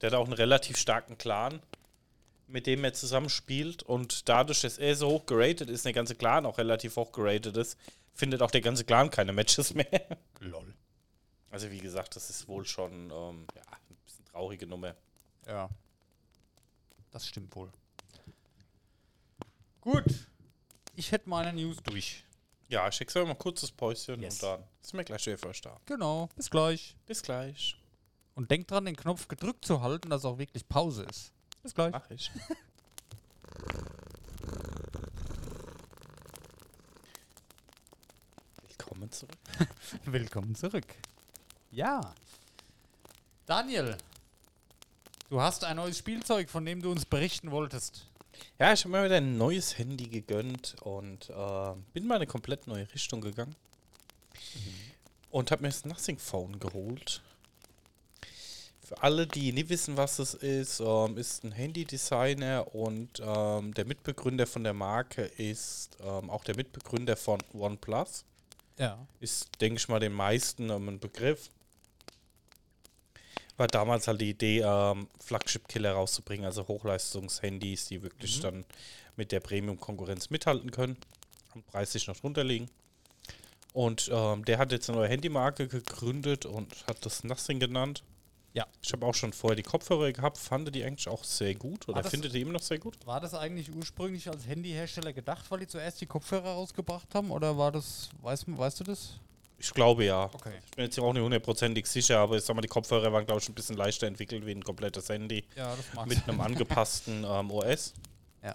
der 0.00 0.10
hat 0.10 0.14
auch 0.18 0.24
einen 0.24 0.34
relativ 0.34 0.76
starken 0.76 1.16
Clan, 1.18 1.60
mit 2.46 2.66
dem 2.66 2.84
er 2.84 2.92
zusammenspielt. 2.92 3.82
Und 3.82 4.28
dadurch, 4.28 4.60
dass 4.60 4.78
er 4.78 4.96
so 4.96 5.08
hoch 5.08 5.26
geratet 5.26 5.70
ist, 5.70 5.84
der 5.84 5.92
ganze 5.92 6.14
Clan 6.14 6.46
auch 6.46 6.58
relativ 6.58 6.96
hoch 6.96 7.12
geratet 7.12 7.56
ist, 7.56 7.78
findet 8.12 8.42
auch 8.42 8.50
der 8.50 8.60
ganze 8.60 8.84
Clan 8.84 9.10
keine 9.10 9.32
Matches 9.32 9.74
mehr. 9.74 10.18
Lol. 10.40 10.74
Also, 11.50 11.70
wie 11.70 11.78
gesagt, 11.78 12.16
das 12.16 12.30
ist 12.30 12.48
wohl 12.48 12.64
schon 12.66 13.10
ähm, 13.10 13.46
ja, 13.54 13.62
ein 13.62 13.96
bisschen 14.04 14.24
traurige 14.26 14.66
Nummer. 14.66 14.94
Ja. 15.46 15.68
Das 17.10 17.26
stimmt 17.26 17.54
wohl. 17.54 17.70
Gut. 19.80 20.04
Ich 20.96 21.12
hätte 21.12 21.28
meine 21.28 21.52
News 21.52 21.76
durch. 21.84 22.24
Ja, 22.68 22.88
ich 22.88 22.94
schicke 22.94 23.24
mal 23.24 23.34
kurz 23.34 23.60
das 23.60 23.70
Päuschen 23.72 24.20
Yes. 24.20 24.42
und 24.42 24.42
dann 24.42 24.64
ist 24.82 24.94
mir 24.94 25.04
gleich 25.04 25.26
wieder 25.26 25.38
für 25.38 25.48
euch 25.48 25.60
da. 25.60 25.78
Genau. 25.86 26.28
Bis 26.34 26.50
gleich. 26.50 26.96
Bis 27.06 27.22
gleich. 27.22 27.76
Und 28.34 28.50
denkt 28.50 28.70
dran, 28.70 28.84
den 28.84 28.96
Knopf 28.96 29.28
gedrückt 29.28 29.64
zu 29.64 29.80
halten, 29.82 30.10
dass 30.10 30.24
auch 30.24 30.38
wirklich 30.38 30.66
Pause 30.68 31.04
ist. 31.04 31.32
Bis 31.62 31.74
gleich. 31.74 31.92
Mach 31.92 32.10
ich. 32.10 32.30
Willkommen 38.68 39.10
zurück. 39.10 39.38
Willkommen 40.04 40.54
zurück. 40.54 40.86
Ja. 41.70 42.14
Daniel, 43.46 43.96
du 45.28 45.40
hast 45.40 45.64
ein 45.64 45.76
neues 45.76 45.98
Spielzeug, 45.98 46.48
von 46.48 46.64
dem 46.64 46.80
du 46.82 46.90
uns 46.90 47.04
berichten 47.04 47.50
wolltest. 47.50 48.06
Ja, 48.58 48.72
ich 48.72 48.84
habe 48.84 48.96
mir 48.96 49.04
wieder 49.04 49.16
ein 49.16 49.36
neues 49.36 49.78
Handy 49.78 50.08
gegönnt 50.08 50.76
und 50.82 51.30
äh, 51.30 51.72
bin 51.92 52.06
mal 52.06 52.16
in 52.16 52.22
eine 52.22 52.26
komplett 52.26 52.66
neue 52.66 52.92
Richtung 52.92 53.20
gegangen. 53.20 53.54
Und 55.30 55.50
habe 55.50 55.62
mir 55.62 55.68
das 55.68 55.84
Nothing 55.84 56.18
Phone 56.18 56.60
geholt. 56.60 57.20
Für 58.82 59.02
alle, 59.02 59.26
die 59.26 59.52
nie 59.52 59.68
wissen, 59.68 59.96
was 59.96 60.18
es 60.18 60.34
ist, 60.34 60.80
ähm, 60.80 61.16
ist 61.16 61.42
ein 61.42 61.52
Handydesigner 61.52 62.74
und 62.74 63.20
ähm, 63.24 63.72
der 63.74 63.86
Mitbegründer 63.86 64.46
von 64.46 64.62
der 64.62 64.74
Marke 64.74 65.22
ist 65.22 65.96
ähm, 66.00 66.28
auch 66.28 66.44
der 66.44 66.54
Mitbegründer 66.54 67.16
von 67.16 67.42
OnePlus. 67.54 68.24
Ja. 68.78 68.98
Ist, 69.20 69.60
denke 69.60 69.78
ich 69.78 69.88
mal, 69.88 70.00
den 70.00 70.12
meisten 70.12 70.70
ein 70.70 70.98
Begriff. 70.98 71.48
War 73.56 73.68
damals 73.68 74.08
halt 74.08 74.20
die 74.20 74.30
Idee, 74.30 74.60
ähm, 74.64 75.08
Flagship-Killer 75.20 75.92
rauszubringen, 75.92 76.44
also 76.44 76.66
Hochleistungshandys, 76.66 77.86
die 77.86 78.02
wirklich 78.02 78.40
dann 78.40 78.64
mit 79.16 79.30
der 79.30 79.40
Premium-Konkurrenz 79.40 80.30
mithalten 80.30 80.70
können, 80.72 80.96
am 81.54 81.62
Preis 81.62 81.92
sich 81.92 82.06
noch 82.08 82.16
drunter 82.16 82.42
liegen. 82.42 82.68
Und 83.72 84.10
ähm, 84.12 84.44
der 84.44 84.58
hat 84.58 84.72
jetzt 84.72 84.88
eine 84.88 84.98
neue 84.98 85.08
Handymarke 85.08 85.68
gegründet 85.68 86.46
und 86.46 86.86
hat 86.86 87.04
das 87.06 87.22
Nothing 87.24 87.60
genannt. 87.60 88.02
Ja. 88.54 88.66
Ich 88.82 88.92
habe 88.92 89.04
auch 89.04 89.14
schon 89.14 89.32
vorher 89.32 89.56
die 89.56 89.64
Kopfhörer 89.64 90.12
gehabt, 90.12 90.38
fand 90.38 90.72
die 90.74 90.84
eigentlich 90.84 91.08
auch 91.08 91.24
sehr 91.24 91.56
gut 91.56 91.88
oder 91.88 92.02
das- 92.02 92.10
findet 92.10 92.34
die 92.34 92.40
immer 92.40 92.52
noch 92.52 92.62
sehr 92.62 92.78
gut. 92.78 92.96
War 93.04 93.20
das 93.20 93.34
eigentlich 93.34 93.72
ursprünglich 93.74 94.28
als 94.28 94.46
Handyhersteller 94.46 95.12
gedacht, 95.12 95.50
weil 95.50 95.58
die 95.60 95.66
zuerst 95.66 96.00
die 96.00 96.06
Kopfhörer 96.06 96.52
rausgebracht 96.52 97.12
haben? 97.16 97.32
Oder 97.32 97.58
war 97.58 97.72
das, 97.72 98.10
weißt, 98.22 98.44
weißt 98.56 98.78
du 98.80 98.84
das? 98.84 99.18
Ich 99.58 99.72
glaube 99.72 100.04
ja. 100.04 100.24
Okay. 100.32 100.52
Ich 100.66 100.70
bin 100.72 100.84
jetzt 100.84 100.98
auch 100.98 101.12
nicht 101.12 101.22
hundertprozentig 101.22 101.86
sicher, 101.86 102.18
aber 102.18 102.36
ich 102.36 102.44
sag 102.44 102.54
mal, 102.54 102.62
die 102.62 102.68
Kopfhörer 102.68 103.12
waren, 103.12 103.24
glaube 103.24 103.40
ich, 103.40 103.48
ein 103.48 103.54
bisschen 103.54 103.76
leichter 103.76 104.06
entwickelt 104.06 104.44
wie 104.44 104.50
ein 104.52 104.62
komplettes 104.64 105.08
Handy. 105.08 105.44
Ja, 105.56 105.74
das 105.74 105.92
macht 105.94 106.08
mit 106.08 106.28
einem 106.28 106.40
angepassten 106.40 107.24
ähm, 107.28 107.50
OS. 107.50 107.94
Ja. 108.42 108.54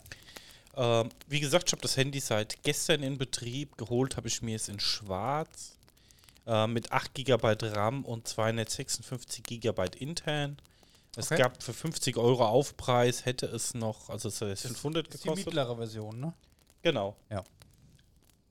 Ähm, 0.76 1.10
wie 1.28 1.40
gesagt, 1.40 1.68
ich 1.70 1.72
habe 1.74 1.82
das 1.82 1.98
Handy 1.98 2.20
seit 2.20 2.62
gestern 2.64 3.02
in 3.02 3.18
Betrieb. 3.18 3.78
Geholt 3.78 4.18
habe 4.18 4.28
ich 4.28 4.42
mir 4.42 4.56
es 4.56 4.68
in 4.70 4.80
schwarz 4.80 5.78
äh, 6.46 6.68
mit 6.68 6.92
8 6.92 7.14
GB 7.16 7.56
RAM 7.62 8.06
und 8.06 8.28
256 8.28 9.44
GB 9.44 9.86
intern. 10.00 10.58
Es 11.16 11.32
Okay. 11.32 11.42
gab 11.42 11.62
für 11.64 11.74
50 11.74 12.18
Euro 12.18 12.46
Aufpreis, 12.46 13.26
hätte 13.26 13.48
es 13.48 13.74
noch, 13.74 14.10
also 14.10 14.30
es 14.30 14.40
Das 14.40 14.62
500 14.62 15.08
ist 15.08 15.14
die 15.24 15.24
gekostet. 15.24 15.46
mittlere 15.48 15.76
Version, 15.76 16.20
ne? 16.20 16.34
Genau. 16.84 17.16
Ja. 17.30 17.44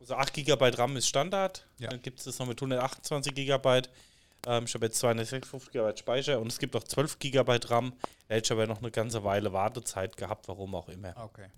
Also 0.08 0.16
8 0.22 0.32
GB 0.32 0.68
RAM 0.70 0.96
ist 0.96 1.06
Standard. 1.06 1.66
Ja. 1.78 1.90
Dann 1.90 2.00
gibt 2.00 2.18
es 2.20 2.24
das 2.24 2.38
noch 2.38 2.46
mit 2.46 2.58
128 2.58 3.34
GB. 3.34 3.82
Ähm, 4.46 4.64
ich 4.64 4.72
habe 4.72 4.86
jetzt 4.86 4.98
256 5.00 5.70
GB 5.70 5.96
Speicher 5.98 6.40
und 6.40 6.46
es 6.46 6.58
gibt 6.58 6.74
auch 6.76 6.82
12 6.82 7.18
GB 7.18 7.58
RAM. 7.66 7.92
Da 8.26 8.36
hätte 8.36 8.46
ich 8.46 8.52
aber 8.52 8.66
noch 8.66 8.78
eine 8.78 8.90
ganze 8.90 9.22
Weile 9.22 9.52
Wartezeit 9.52 10.16
gehabt, 10.16 10.48
warum 10.48 10.74
auch 10.74 10.88
immer. 10.88 11.14
Ah, 11.14 11.24
Okay. 11.24 11.48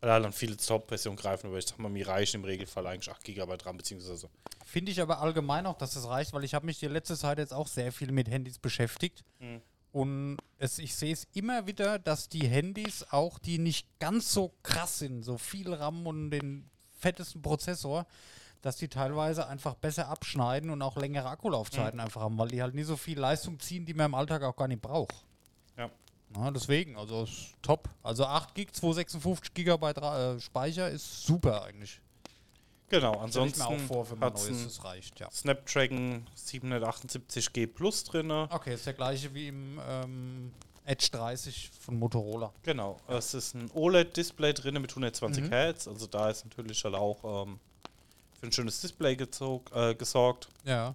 Weil 0.00 0.10
da 0.10 0.20
dann 0.20 0.32
viele 0.32 0.56
Top-Versionen 0.56 1.16
greifen, 1.16 1.48
aber 1.48 1.58
ich 1.58 1.66
sag 1.66 1.78
mal, 1.78 1.90
mir 1.90 2.06
reichen 2.06 2.36
im 2.40 2.44
Regelfall 2.44 2.86
eigentlich 2.86 3.10
8 3.10 3.22
GB 3.24 3.54
RAM, 3.64 3.76
beziehungsweise. 3.76 4.30
Finde 4.64 4.92
ich 4.92 5.00
aber 5.02 5.20
allgemein 5.20 5.66
auch, 5.66 5.76
dass 5.76 5.92
das 5.92 6.06
reicht, 6.06 6.32
weil 6.32 6.44
ich 6.44 6.54
habe 6.54 6.64
mich 6.64 6.78
die 6.78 6.86
letzte 6.86 7.16
Zeit 7.18 7.38
jetzt 7.38 7.52
auch 7.52 7.66
sehr 7.66 7.92
viel 7.92 8.12
mit 8.12 8.30
Handys 8.30 8.58
beschäftigt. 8.58 9.24
Mhm. 9.40 9.60
Und 9.92 10.36
es, 10.58 10.78
ich 10.78 10.94
sehe 10.94 11.12
es 11.12 11.26
immer 11.34 11.66
wieder, 11.66 11.98
dass 11.98 12.30
die 12.30 12.46
Handys, 12.46 13.04
auch 13.10 13.38
die 13.38 13.58
nicht 13.58 13.86
ganz 13.98 14.32
so 14.32 14.54
krass 14.62 14.98
sind, 14.98 15.22
so 15.22 15.36
viel 15.38 15.72
RAM 15.72 16.06
und 16.06 16.30
den 16.30 16.70
fettesten 17.06 17.40
Prozessor, 17.40 18.04
dass 18.62 18.76
die 18.76 18.88
teilweise 18.88 19.46
einfach 19.46 19.74
besser 19.74 20.08
abschneiden 20.08 20.70
und 20.70 20.82
auch 20.82 20.96
längere 20.96 21.28
Akkulaufzeiten 21.28 22.00
einfach 22.00 22.22
haben, 22.22 22.36
weil 22.36 22.48
die 22.48 22.60
halt 22.60 22.74
nicht 22.74 22.86
so 22.86 22.96
viel 22.96 23.18
Leistung 23.18 23.60
ziehen, 23.60 23.86
die 23.86 23.94
man 23.94 24.06
im 24.06 24.14
Alltag 24.14 24.42
auch 24.42 24.56
gar 24.56 24.66
nicht 24.66 24.82
braucht. 24.82 25.14
Ja. 25.76 25.88
Ja, 26.34 26.50
deswegen, 26.50 26.96
also 26.96 27.22
ist 27.22 27.54
top. 27.62 27.88
Also 28.02 28.24
8 28.24 28.54
Gig, 28.56 28.72
256 28.72 29.54
Gigabyte 29.54 29.98
äh, 29.98 30.40
Speicher 30.40 30.90
ist 30.90 31.24
super 31.24 31.62
eigentlich. 31.62 32.00
Genau, 32.88 33.14
ich 33.14 33.20
ansonsten 33.20 33.60
mir 33.60 33.68
auch 33.68 33.80
vor, 33.86 34.10
wenn 34.10 34.18
man 34.18 34.32
neues, 34.32 34.64
das 34.64 34.84
reicht, 34.84 35.20
ja. 35.20 35.30
Snapdragon 35.30 36.26
778G 36.36 37.66
Plus 37.68 38.02
drin. 38.04 38.30
Okay, 38.30 38.74
ist 38.74 38.86
der 38.86 38.94
gleiche 38.94 39.32
wie 39.34 39.48
im 39.48 39.80
ähm, 39.88 40.52
Edge 40.86 41.08
30 41.12 41.70
von 41.80 41.98
Motorola. 41.98 42.52
Genau, 42.62 42.98
es 43.08 43.34
ist 43.34 43.54
ein 43.54 43.70
OLED-Display 43.74 44.54
drin 44.54 44.80
mit 44.80 44.90
120 44.90 45.44
Mhm. 45.44 45.48
Hertz, 45.50 45.88
also 45.88 46.06
da 46.06 46.30
ist 46.30 46.44
natürlich 46.44 46.82
halt 46.84 46.94
auch 46.94 47.44
ähm, 47.46 47.58
für 48.40 48.46
ein 48.46 48.52
schönes 48.52 48.80
Display 48.80 49.16
gezog, 49.16 49.70
äh, 49.74 49.94
gesorgt. 49.94 50.48
Ja. 50.64 50.94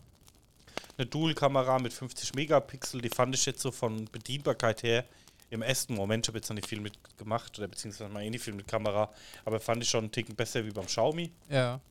Eine 0.98 1.06
Dual-Kamera 1.08 1.80
mit 1.80 1.94
50 1.94 2.34
Megapixel, 2.36 3.02
die 3.02 3.10
fand 3.10 3.36
ich 3.36 3.46
jetzt 3.46 3.62
so 3.62 3.72
von 3.72 4.06
Bedienbarkeit 4.12 4.84
her 4.84 5.06
im 5.50 5.62
ersten 5.62 5.96
Moment, 5.96 6.26
ich 6.26 6.30
habe 6.30 6.38
jetzt 6.38 6.50
noch 6.50 6.56
nicht 6.56 6.68
viel 6.70 6.80
mit 6.80 6.94
gemacht, 7.18 7.58
oder 7.60 7.68
beziehungsweise 7.68 8.10
mal 8.10 8.24
eh 8.24 8.30
nicht 8.30 8.44
viel 8.44 8.54
mit 8.54 8.68
Kamera, 8.68 9.10
aber 9.44 9.60
fand 9.60 9.84
ich 9.84 9.90
schon 9.90 10.06
einen 10.06 10.12
Ticken 10.12 10.34
besser 10.34 10.66
wie 10.66 10.72
beim 10.72 10.86
Xiaomi. 10.86 11.30
Ja. 11.50 11.82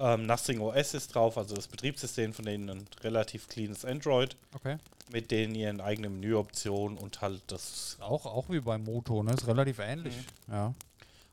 Ähm, 0.00 0.26
Nothing 0.26 0.60
OS 0.60 0.94
ist 0.94 1.14
drauf, 1.14 1.38
also 1.38 1.54
das 1.54 1.68
Betriebssystem 1.68 2.32
von 2.32 2.44
denen 2.44 2.68
ein 2.68 2.86
relativ 3.02 3.46
cleanes 3.48 3.84
Android, 3.84 4.36
Okay. 4.54 4.76
mit 5.12 5.30
denen 5.30 5.54
ihren 5.54 5.80
eigenen 5.80 6.14
Menüoptionen 6.18 6.98
und 6.98 7.20
halt 7.20 7.42
das 7.46 7.96
Auch, 8.00 8.26
auch 8.26 8.48
wie 8.50 8.60
beim 8.60 8.82
Moto, 8.84 9.22
ne? 9.22 9.32
Ist 9.34 9.46
relativ 9.46 9.78
ähnlich. 9.78 10.14
Ja. 10.50 10.74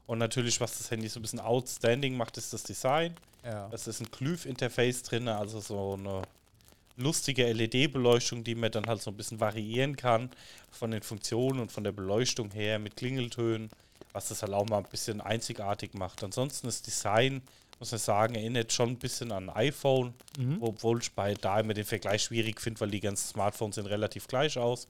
und 0.08 0.20
natürlich, 0.20 0.60
was 0.62 0.78
das 0.78 0.92
Handy 0.92 1.08
so 1.08 1.20
ein 1.20 1.24
bisschen 1.24 1.40
outstanding 1.40 2.16
macht, 2.18 2.38
ist 2.38 2.54
das 2.54 2.64
Design. 2.64 3.16
Ja. 3.44 3.68
Es 3.72 3.88
ist 3.88 4.00
ein 4.02 4.08
Glyph-Interface 4.12 5.02
drin, 5.04 5.28
also 5.28 5.60
so 5.60 5.94
eine 5.94 6.22
lustige 6.98 7.52
LED-Beleuchtung, 7.52 8.44
die 8.44 8.54
man 8.54 8.72
dann 8.72 8.86
halt 8.86 9.02
so 9.02 9.10
ein 9.10 9.18
bisschen 9.18 9.40
variieren 9.40 9.96
kann 9.96 10.30
von 10.70 10.92
den 10.92 11.02
Funktionen 11.02 11.60
und 11.60 11.72
von 11.72 11.84
der 11.84 11.94
Beleuchtung 11.94 12.52
her 12.52 12.78
mit 12.78 12.96
Klingeltönen, 12.98 13.72
was 14.12 14.28
das 14.28 14.44
halt 14.44 14.54
auch 14.54 14.68
mal 14.68 14.78
ein 14.80 14.84
bisschen 14.92 15.20
einzigartig 15.22 15.94
macht. 15.96 16.24
Ansonsten 16.24 16.68
das 16.68 16.82
Design 16.84 17.42
muss 17.82 17.94
ich 17.94 18.02
sagen, 18.04 18.36
erinnert 18.36 18.72
schon 18.72 18.90
ein 18.90 19.00
bisschen 19.00 19.32
an 19.32 19.50
iPhone, 19.50 20.14
obwohl 20.60 21.00
ich 21.02 21.12
bei 21.14 21.34
da 21.34 21.60
immer 21.60 21.74
den 21.74 21.84
Vergleich 21.84 22.22
schwierig 22.22 22.62
finde, 22.62 22.80
weil 22.80 22.92
die 22.92 23.00
ganzen 23.00 23.28
Smartphones 23.28 23.74
sehen 23.74 23.88
relativ 23.88 24.28
gleich 24.28 24.56
aus. 24.56 24.88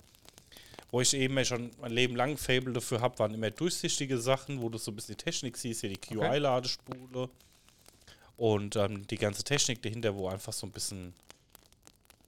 Wo 0.91 0.99
ich 0.99 1.13
eben 1.13 1.43
schon 1.45 1.71
mein 1.79 1.93
Leben 1.93 2.17
lang 2.17 2.35
Fable 2.35 2.73
dafür 2.73 2.99
habe, 2.99 3.17
waren 3.19 3.33
immer 3.33 3.49
durchsichtige 3.49 4.17
Sachen, 4.17 4.61
wo 4.61 4.67
du 4.67 4.77
so 4.77 4.91
ein 4.91 4.95
bisschen 4.97 5.15
die 5.15 5.23
Technik 5.23 5.55
siehst, 5.55 5.79
hier 5.79 5.89
die 5.89 5.95
QI-Ladespule 5.95 7.29
und 8.35 8.75
ähm, 8.75 9.07
die 9.07 9.17
ganze 9.17 9.45
Technik 9.45 9.81
dahinter, 9.81 10.13
wo 10.17 10.27
einfach 10.27 10.51
so 10.51 10.67
ein 10.67 10.71
bisschen 10.71 11.13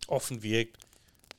offen 0.08 0.44
wirkt. 0.44 0.78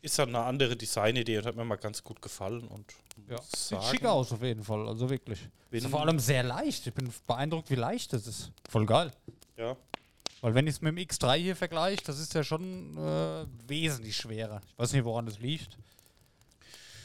Ist 0.02 0.18
halt 0.18 0.28
eine 0.28 0.40
andere 0.40 0.76
Designidee 0.76 1.38
und 1.38 1.46
hat 1.46 1.56
mir 1.56 1.64
mal 1.64 1.76
ganz 1.76 2.04
gut 2.04 2.20
gefallen 2.20 2.68
und 2.68 2.84
Ja. 3.28 3.36
muss 3.36 3.50
Sieht 3.50 3.80
sagen, 3.80 3.84
schick 3.90 4.04
aus 4.04 4.32
auf 4.32 4.42
jeden 4.42 4.62
Fall, 4.64 4.86
also 4.88 5.08
wirklich. 5.08 5.48
Ist 5.70 5.86
vor 5.88 6.02
allem 6.02 6.18
sehr 6.20 6.42
leicht. 6.42 6.86
Ich 6.86 6.94
bin 6.94 7.12
beeindruckt, 7.26 7.70
wie 7.70 7.74
leicht 7.74 8.12
das 8.12 8.26
ist. 8.26 8.52
Voll 8.68 8.86
geil. 8.86 9.10
Ja. 9.56 9.76
Weil 10.40 10.54
wenn 10.54 10.66
ich 10.66 10.74
es 10.74 10.82
mit 10.82 10.96
dem 10.96 11.04
X3 11.04 11.36
hier 11.38 11.56
vergleiche, 11.56 12.02
das 12.04 12.18
ist 12.18 12.34
ja 12.34 12.44
schon 12.44 12.96
äh, 12.96 13.46
wesentlich 13.66 14.16
schwerer. 14.16 14.60
Ich 14.72 14.78
weiß 14.78 14.92
nicht, 14.92 15.04
woran 15.04 15.26
das 15.26 15.38
liegt. 15.38 15.76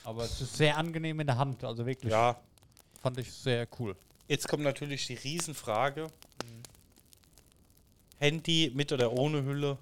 Aber 0.04 0.24
es 0.24 0.42
ist 0.42 0.58
sehr 0.58 0.78
angenehm 0.78 1.20
in 1.20 1.28
der 1.28 1.38
Hand, 1.38 1.64
also 1.64 1.86
wirklich. 1.86 2.12
ja, 2.12 2.40
Fand 3.02 3.18
ich 3.18 3.32
sehr 3.32 3.68
cool. 3.80 3.96
Jetzt 4.28 4.48
kommt 4.48 4.64
natürlich 4.64 5.08
die 5.08 5.16
Riesenfrage. 5.16 6.08
Handy 8.20 8.72
mit 8.76 8.92
oder 8.92 9.12
ohne 9.14 9.44
Hülle? 9.44 9.78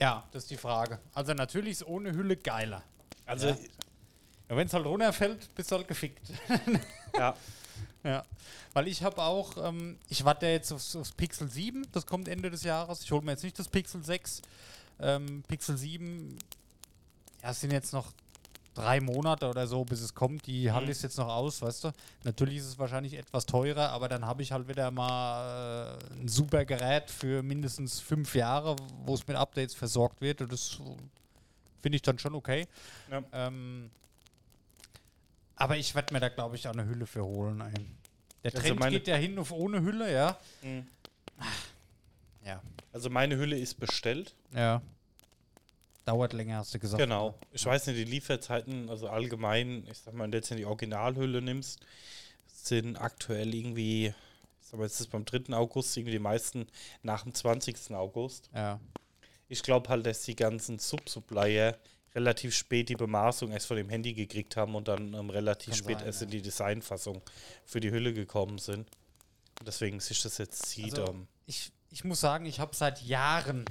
Ja, 0.00 0.24
das 0.32 0.42
ist 0.44 0.50
die 0.50 0.56
Frage. 0.56 0.98
Also 1.14 1.32
natürlich 1.32 1.72
ist 1.72 1.86
ohne 1.86 2.12
Hülle 2.12 2.36
geiler. 2.36 2.82
Also, 3.24 3.48
Ja. 3.48 3.56
Ja, 4.48 4.56
wenn 4.56 4.66
es 4.66 4.72
halt 4.72 4.86
runterfällt, 4.86 5.54
bist 5.54 5.70
du 5.70 5.76
halt 5.76 5.88
gefickt. 5.88 6.30
ja. 7.14 7.34
Ja, 8.04 8.24
weil 8.72 8.86
ich 8.86 9.02
habe 9.02 9.20
auch, 9.20 9.56
ähm, 9.66 9.98
ich 10.08 10.24
warte 10.24 10.46
jetzt 10.46 10.70
aufs, 10.70 10.94
aufs 10.94 11.10
Pixel 11.10 11.50
7, 11.50 11.84
das 11.90 12.06
kommt 12.06 12.28
Ende 12.28 12.50
des 12.50 12.62
Jahres. 12.62 13.02
Ich 13.02 13.10
hole 13.10 13.22
mir 13.22 13.32
jetzt 13.32 13.42
nicht 13.42 13.58
das 13.58 13.68
Pixel 13.68 14.04
6. 14.04 14.42
Ähm, 15.00 15.42
Pixel 15.48 15.76
7, 15.76 16.38
ja, 17.42 17.50
es 17.50 17.60
sind 17.60 17.72
jetzt 17.72 17.92
noch 17.92 18.12
drei 18.74 19.00
Monate 19.00 19.48
oder 19.48 19.66
so, 19.66 19.84
bis 19.84 20.00
es 20.02 20.14
kommt. 20.14 20.46
Die 20.46 20.70
Halle 20.70 20.90
ist 20.90 21.02
jetzt 21.02 21.18
noch 21.18 21.28
aus, 21.28 21.62
weißt 21.62 21.84
du. 21.84 21.92
Natürlich 22.24 22.58
ist 22.58 22.66
es 22.66 22.78
wahrscheinlich 22.78 23.14
etwas 23.14 23.46
teurer, 23.46 23.88
aber 23.90 24.08
dann 24.08 24.24
habe 24.24 24.42
ich 24.42 24.52
halt 24.52 24.68
wieder 24.68 24.90
mal 24.90 25.98
äh, 25.98 26.14
ein 26.14 26.28
super 26.28 26.64
Gerät 26.64 27.10
für 27.10 27.42
mindestens 27.42 27.98
fünf 27.98 28.34
Jahre, 28.34 28.76
wo 29.04 29.14
es 29.14 29.26
mit 29.26 29.36
Updates 29.36 29.74
versorgt 29.74 30.20
wird. 30.20 30.42
Und 30.42 30.52
das 30.52 30.74
äh, 30.74 30.96
finde 31.82 31.96
ich 31.96 32.02
dann 32.02 32.18
schon 32.18 32.34
okay. 32.34 32.68
Ja. 33.10 33.22
Ähm, 33.32 33.90
aber 35.56 35.76
ich 35.76 35.94
werde 35.94 36.14
mir 36.14 36.20
da, 36.20 36.28
glaube 36.28 36.56
ich, 36.56 36.66
auch 36.68 36.72
eine 36.72 36.86
Hülle 36.86 37.06
für 37.06 37.24
holen. 37.24 37.60
Ey. 37.60 37.72
Der 38.44 38.54
Also 38.54 38.66
Trend 38.68 38.80
meine- 38.80 38.96
geht 38.96 39.08
ja 39.08 39.16
hin 39.16 39.38
auf 39.38 39.50
ohne 39.52 39.80
Hülle, 39.82 40.12
ja. 40.12 40.38
Mhm. 40.62 40.86
Ja. 42.44 42.62
Also 42.92 43.10
meine 43.10 43.36
Hülle 43.36 43.58
ist 43.58 43.74
bestellt. 43.80 44.34
Ja. 44.54 44.80
Dauert 46.04 46.32
länger, 46.32 46.58
hast 46.58 46.72
du 46.72 46.78
gesagt. 46.78 47.02
Genau. 47.02 47.34
Ich 47.50 47.64
weiß 47.66 47.88
nicht, 47.88 47.98
die 47.98 48.04
Lieferzeiten, 48.04 48.88
also 48.88 49.08
allgemein, 49.08 49.84
ich 49.90 49.98
sag 49.98 50.14
mal, 50.14 50.24
wenn 50.24 50.30
du 50.32 50.38
jetzt 50.38 50.50
die 50.50 50.64
Originalhülle 50.64 51.42
nimmst, 51.42 51.80
sind 52.46 52.96
aktuell 52.96 53.52
irgendwie, 53.52 54.06
ich 54.60 54.66
sag 54.68 54.78
mal, 54.78 54.84
jetzt 54.84 55.00
ist 55.00 55.10
beim 55.10 55.24
3. 55.24 55.52
August 55.56 55.96
irgendwie 55.96 56.12
die 56.12 56.20
meisten 56.20 56.68
nach 57.02 57.24
dem 57.24 57.34
20. 57.34 57.92
August. 57.96 58.48
Ja. 58.54 58.78
Ich 59.48 59.62
glaube 59.64 59.88
halt, 59.88 60.06
dass 60.06 60.22
die 60.22 60.36
ganzen 60.36 60.78
Sub-Supplier 60.78 61.76
relativ 62.16 62.56
spät 62.56 62.88
die 62.88 62.96
Bemaßung 62.96 63.52
erst 63.52 63.66
von 63.66 63.76
dem 63.76 63.88
Handy 63.90 64.14
gekriegt 64.14 64.56
haben 64.56 64.74
und 64.74 64.88
dann 64.88 65.14
ähm, 65.14 65.30
relativ 65.30 65.74
Kann 65.74 65.78
spät 65.78 65.98
sein, 65.98 66.06
erst 66.06 66.20
ja. 66.22 66.24
in 66.24 66.30
die 66.30 66.42
Designfassung 66.42 67.20
für 67.64 67.78
die 67.78 67.90
Hülle 67.90 68.12
gekommen 68.12 68.58
sind. 68.58 68.88
Und 69.58 69.68
deswegen 69.68 70.00
sich 70.00 70.20
das 70.22 70.38
jetzt 70.38 70.66
zieht. 70.66 70.98
Also, 70.98 71.12
ähm, 71.12 71.28
ich, 71.46 71.70
ich 71.90 72.04
muss 72.04 72.20
sagen, 72.20 72.46
ich 72.46 72.58
habe 72.58 72.74
seit 72.74 73.02
Jahren 73.02 73.64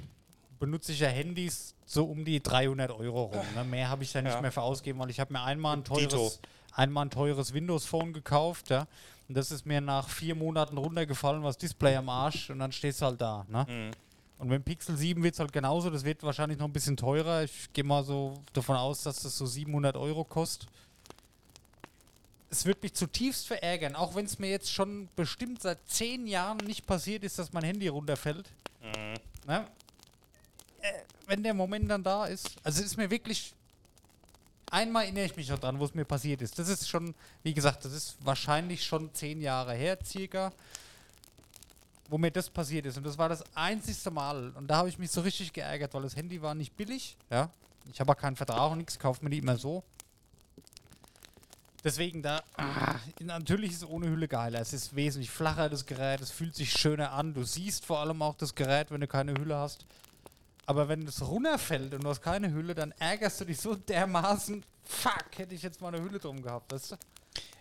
benutze 0.58 0.92
ich 0.92 1.00
ja 1.00 1.08
Handys 1.08 1.74
so 1.84 2.04
um 2.06 2.24
die 2.24 2.42
300 2.42 2.90
Euro 2.90 3.24
rum. 3.24 3.44
Ne? 3.54 3.64
Mehr 3.64 3.88
habe 3.88 4.02
ich 4.04 4.12
da 4.12 4.22
nicht 4.22 4.32
Ja. 4.32 4.40
mehr 4.40 4.52
für 4.52 4.62
ausgegeben, 4.62 4.98
weil 4.98 5.10
ich 5.10 5.20
habe 5.20 5.32
mir 5.32 5.42
einmal 5.42 5.76
ein 5.76 5.84
Dito. 5.84 5.96
teures, 6.16 6.40
einmal 6.72 7.06
ein 7.06 7.10
teures 7.10 7.52
Windows-Phone 7.52 8.12
gekauft, 8.12 8.70
ja. 8.70 8.86
Und 9.28 9.36
das 9.36 9.50
ist 9.50 9.66
mir 9.66 9.80
nach 9.80 10.08
vier 10.08 10.34
Monaten 10.36 10.78
runtergefallen, 10.78 11.42
was 11.42 11.58
Display 11.58 11.96
am 11.96 12.08
Arsch 12.08 12.48
und 12.50 12.60
dann 12.60 12.70
stehst 12.72 13.00
du 13.00 13.06
halt 13.06 13.20
da, 13.20 13.44
ne? 13.48 13.66
Mhm. 13.68 13.90
Und 14.38 14.48
mit 14.48 14.56
dem 14.56 14.64
Pixel 14.64 14.96
7 14.96 15.22
wird 15.22 15.34
es 15.34 15.40
halt 15.40 15.52
genauso, 15.52 15.88
das 15.88 16.04
wird 16.04 16.22
wahrscheinlich 16.22 16.58
noch 16.58 16.66
ein 16.66 16.72
bisschen 16.72 16.96
teurer. 16.96 17.44
Ich 17.44 17.72
gehe 17.72 17.84
mal 17.84 18.04
so 18.04 18.42
davon 18.52 18.76
aus, 18.76 19.02
dass 19.02 19.22
das 19.22 19.36
so 19.36 19.46
700 19.46 19.96
Euro 19.96 20.24
kostet. 20.24 20.68
Es 22.50 22.64
wird 22.64 22.82
mich 22.82 22.94
zutiefst 22.94 23.46
verärgern, 23.46 23.96
auch 23.96 24.14
wenn 24.14 24.26
es 24.26 24.38
mir 24.38 24.50
jetzt 24.50 24.72
schon 24.72 25.08
bestimmt 25.16 25.62
seit 25.62 25.78
zehn 25.88 26.26
Jahren 26.26 26.58
nicht 26.58 26.86
passiert 26.86 27.24
ist, 27.24 27.38
dass 27.38 27.52
mein 27.52 27.64
Handy 27.64 27.88
runterfällt. 27.88 28.48
Ne? 29.46 29.66
Äh, 30.80 30.92
wenn 31.26 31.42
der 31.42 31.54
Moment 31.54 31.90
dann 31.90 32.02
da 32.02 32.26
ist, 32.26 32.56
also 32.62 32.80
es 32.80 32.86
ist 32.86 32.96
mir 32.96 33.10
wirklich. 33.10 33.52
Einmal 34.68 35.04
erinnere 35.04 35.26
ich 35.26 35.36
mich 35.36 35.48
noch 35.48 35.60
dran, 35.60 35.78
wo 35.78 35.84
es 35.84 35.94
mir 35.94 36.04
passiert 36.04 36.42
ist. 36.42 36.58
Das 36.58 36.68
ist 36.68 36.88
schon, 36.88 37.14
wie 37.44 37.54
gesagt, 37.54 37.84
das 37.84 37.92
ist 37.92 38.16
wahrscheinlich 38.20 38.84
schon 38.84 39.14
zehn 39.14 39.40
Jahre 39.40 39.74
her, 39.74 39.96
circa, 40.04 40.52
wo 42.08 42.18
mir 42.18 42.30
das 42.30 42.50
passiert 42.50 42.86
ist. 42.86 42.96
Und 42.96 43.04
das 43.04 43.18
war 43.18 43.28
das 43.28 43.44
einzigste 43.54 44.10
Mal. 44.10 44.50
Und 44.50 44.68
da 44.68 44.76
habe 44.76 44.88
ich 44.88 44.98
mich 44.98 45.10
so 45.10 45.20
richtig 45.20 45.52
geärgert, 45.52 45.94
weil 45.94 46.02
das 46.02 46.16
Handy 46.16 46.40
war 46.40 46.54
nicht 46.54 46.76
billig. 46.76 47.16
Ja, 47.30 47.50
ich 47.92 48.00
habe 48.00 48.12
auch 48.12 48.16
keinen 48.16 48.36
Vertrag 48.36 48.70
und 48.70 48.78
nichts, 48.78 48.98
kaufe 48.98 49.22
mir 49.24 49.30
die 49.30 49.38
immer 49.38 49.56
so. 49.56 49.82
Deswegen 51.84 52.20
da, 52.20 52.42
ah, 52.56 52.96
natürlich 53.20 53.70
ist 53.70 53.76
es 53.82 53.88
ohne 53.88 54.08
Hülle 54.08 54.26
geiler. 54.26 54.60
Es 54.60 54.72
ist 54.72 54.96
wesentlich 54.96 55.30
flacher, 55.30 55.68
das 55.68 55.86
Gerät. 55.86 56.20
Es 56.20 56.32
fühlt 56.32 56.56
sich 56.56 56.72
schöner 56.72 57.12
an. 57.12 57.32
Du 57.32 57.44
siehst 57.44 57.86
vor 57.86 58.00
allem 58.00 58.22
auch 58.22 58.34
das 58.34 58.56
Gerät, 58.56 58.90
wenn 58.90 59.00
du 59.00 59.06
keine 59.06 59.34
Hülle 59.34 59.56
hast. 59.56 59.86
Aber 60.66 60.88
wenn 60.88 61.06
es 61.06 61.24
runterfällt 61.24 61.94
und 61.94 62.02
du 62.02 62.08
hast 62.08 62.22
keine 62.22 62.50
Hülle, 62.52 62.74
dann 62.74 62.92
ärgerst 62.98 63.40
du 63.40 63.44
dich 63.44 63.60
so 63.60 63.76
dermaßen. 63.76 64.64
Fuck, 64.84 65.26
hätte 65.36 65.54
ich 65.54 65.62
jetzt 65.62 65.80
mal 65.80 65.94
eine 65.94 66.02
Hülle 66.02 66.18
drum 66.18 66.42
gehabt, 66.42 66.72
weißt 66.72 66.92
du? 66.92 66.96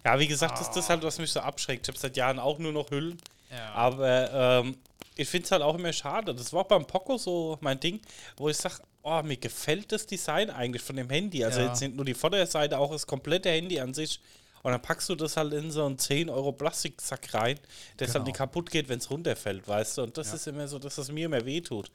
Ja, 0.03 0.17
wie 0.17 0.27
gesagt, 0.27 0.53
das 0.53 0.69
ist 0.69 0.75
das 0.75 0.89
halt, 0.89 1.03
was 1.03 1.19
mich 1.19 1.31
so 1.31 1.41
abschreckt. 1.41 1.87
Ich 1.87 1.89
habe 1.89 1.99
seit 1.99 2.17
Jahren 2.17 2.39
auch 2.39 2.57
nur 2.57 2.71
noch 2.71 2.89
Hüllen. 2.89 3.17
Ja. 3.51 3.71
Aber 3.73 4.31
ähm, 4.63 4.77
ich 5.15 5.27
finde 5.29 5.45
es 5.45 5.51
halt 5.51 5.61
auch 5.61 5.75
immer 5.75 5.93
schade. 5.93 6.33
Das 6.35 6.51
war 6.53 6.61
auch 6.61 6.67
beim 6.67 6.85
Poco 6.85 7.17
so 7.17 7.57
mein 7.61 7.79
Ding, 7.79 7.99
wo 8.37 8.49
ich 8.49 8.57
sage, 8.57 8.75
oh, 9.03 9.21
mir 9.23 9.37
gefällt 9.37 9.91
das 9.91 10.05
Design 10.05 10.49
eigentlich 10.49 10.81
von 10.81 10.95
dem 10.95 11.09
Handy. 11.09 11.43
Also 11.45 11.59
Ja. 11.61 11.67
jetzt 11.67 11.79
sind 11.79 11.95
nur 11.95 12.05
die 12.05 12.13
Vorderseite, 12.13 12.77
auch 12.77 12.91
das 12.91 13.05
komplette 13.07 13.49
Handy 13.49 13.79
an 13.79 13.93
sich. 13.93 14.19
Und 14.63 14.71
dann 14.71 14.81
packst 14.81 15.07
du 15.09 15.15
das 15.15 15.37
halt 15.37 15.53
in 15.53 15.69
so 15.69 15.85
einen 15.85 15.99
10 15.99 16.27
Euro 16.27 16.51
Plastiksack 16.51 17.31
rein, 17.35 17.59
der 17.99 18.07
halt 18.07 18.13
Genau. 18.15 18.25
nicht 18.25 18.35
kaputt 18.37 18.71
geht, 18.71 18.89
wenn 18.89 18.97
es 18.97 19.11
runterfällt, 19.11 19.67
weißt 19.67 19.99
du. 19.99 20.03
Und 20.03 20.17
das 20.17 20.29
Ja. 20.29 20.33
ist 20.35 20.47
immer 20.47 20.67
so, 20.67 20.79
dass 20.79 20.95
das 20.95 21.11
mir 21.11 21.27
immer 21.27 21.45
wehtut. 21.45 21.91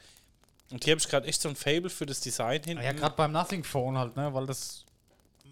Und 0.71 0.85
hier 0.85 0.93
habe 0.93 1.01
ich 1.01 1.09
gerade 1.09 1.27
echt 1.27 1.43
so 1.43 1.49
ein 1.49 1.57
Fable 1.57 1.91
für 1.91 2.07
das 2.07 2.21
Design 2.21 2.63
hinten. 2.63 2.85
Ja, 2.85 2.93
gerade 2.93 3.17
beim 3.17 3.33
Nothing 3.33 3.65
Phone 3.65 3.99
halt, 3.99 4.15
ne? 4.17 4.33
Weil 4.33 4.47
das 4.47 4.85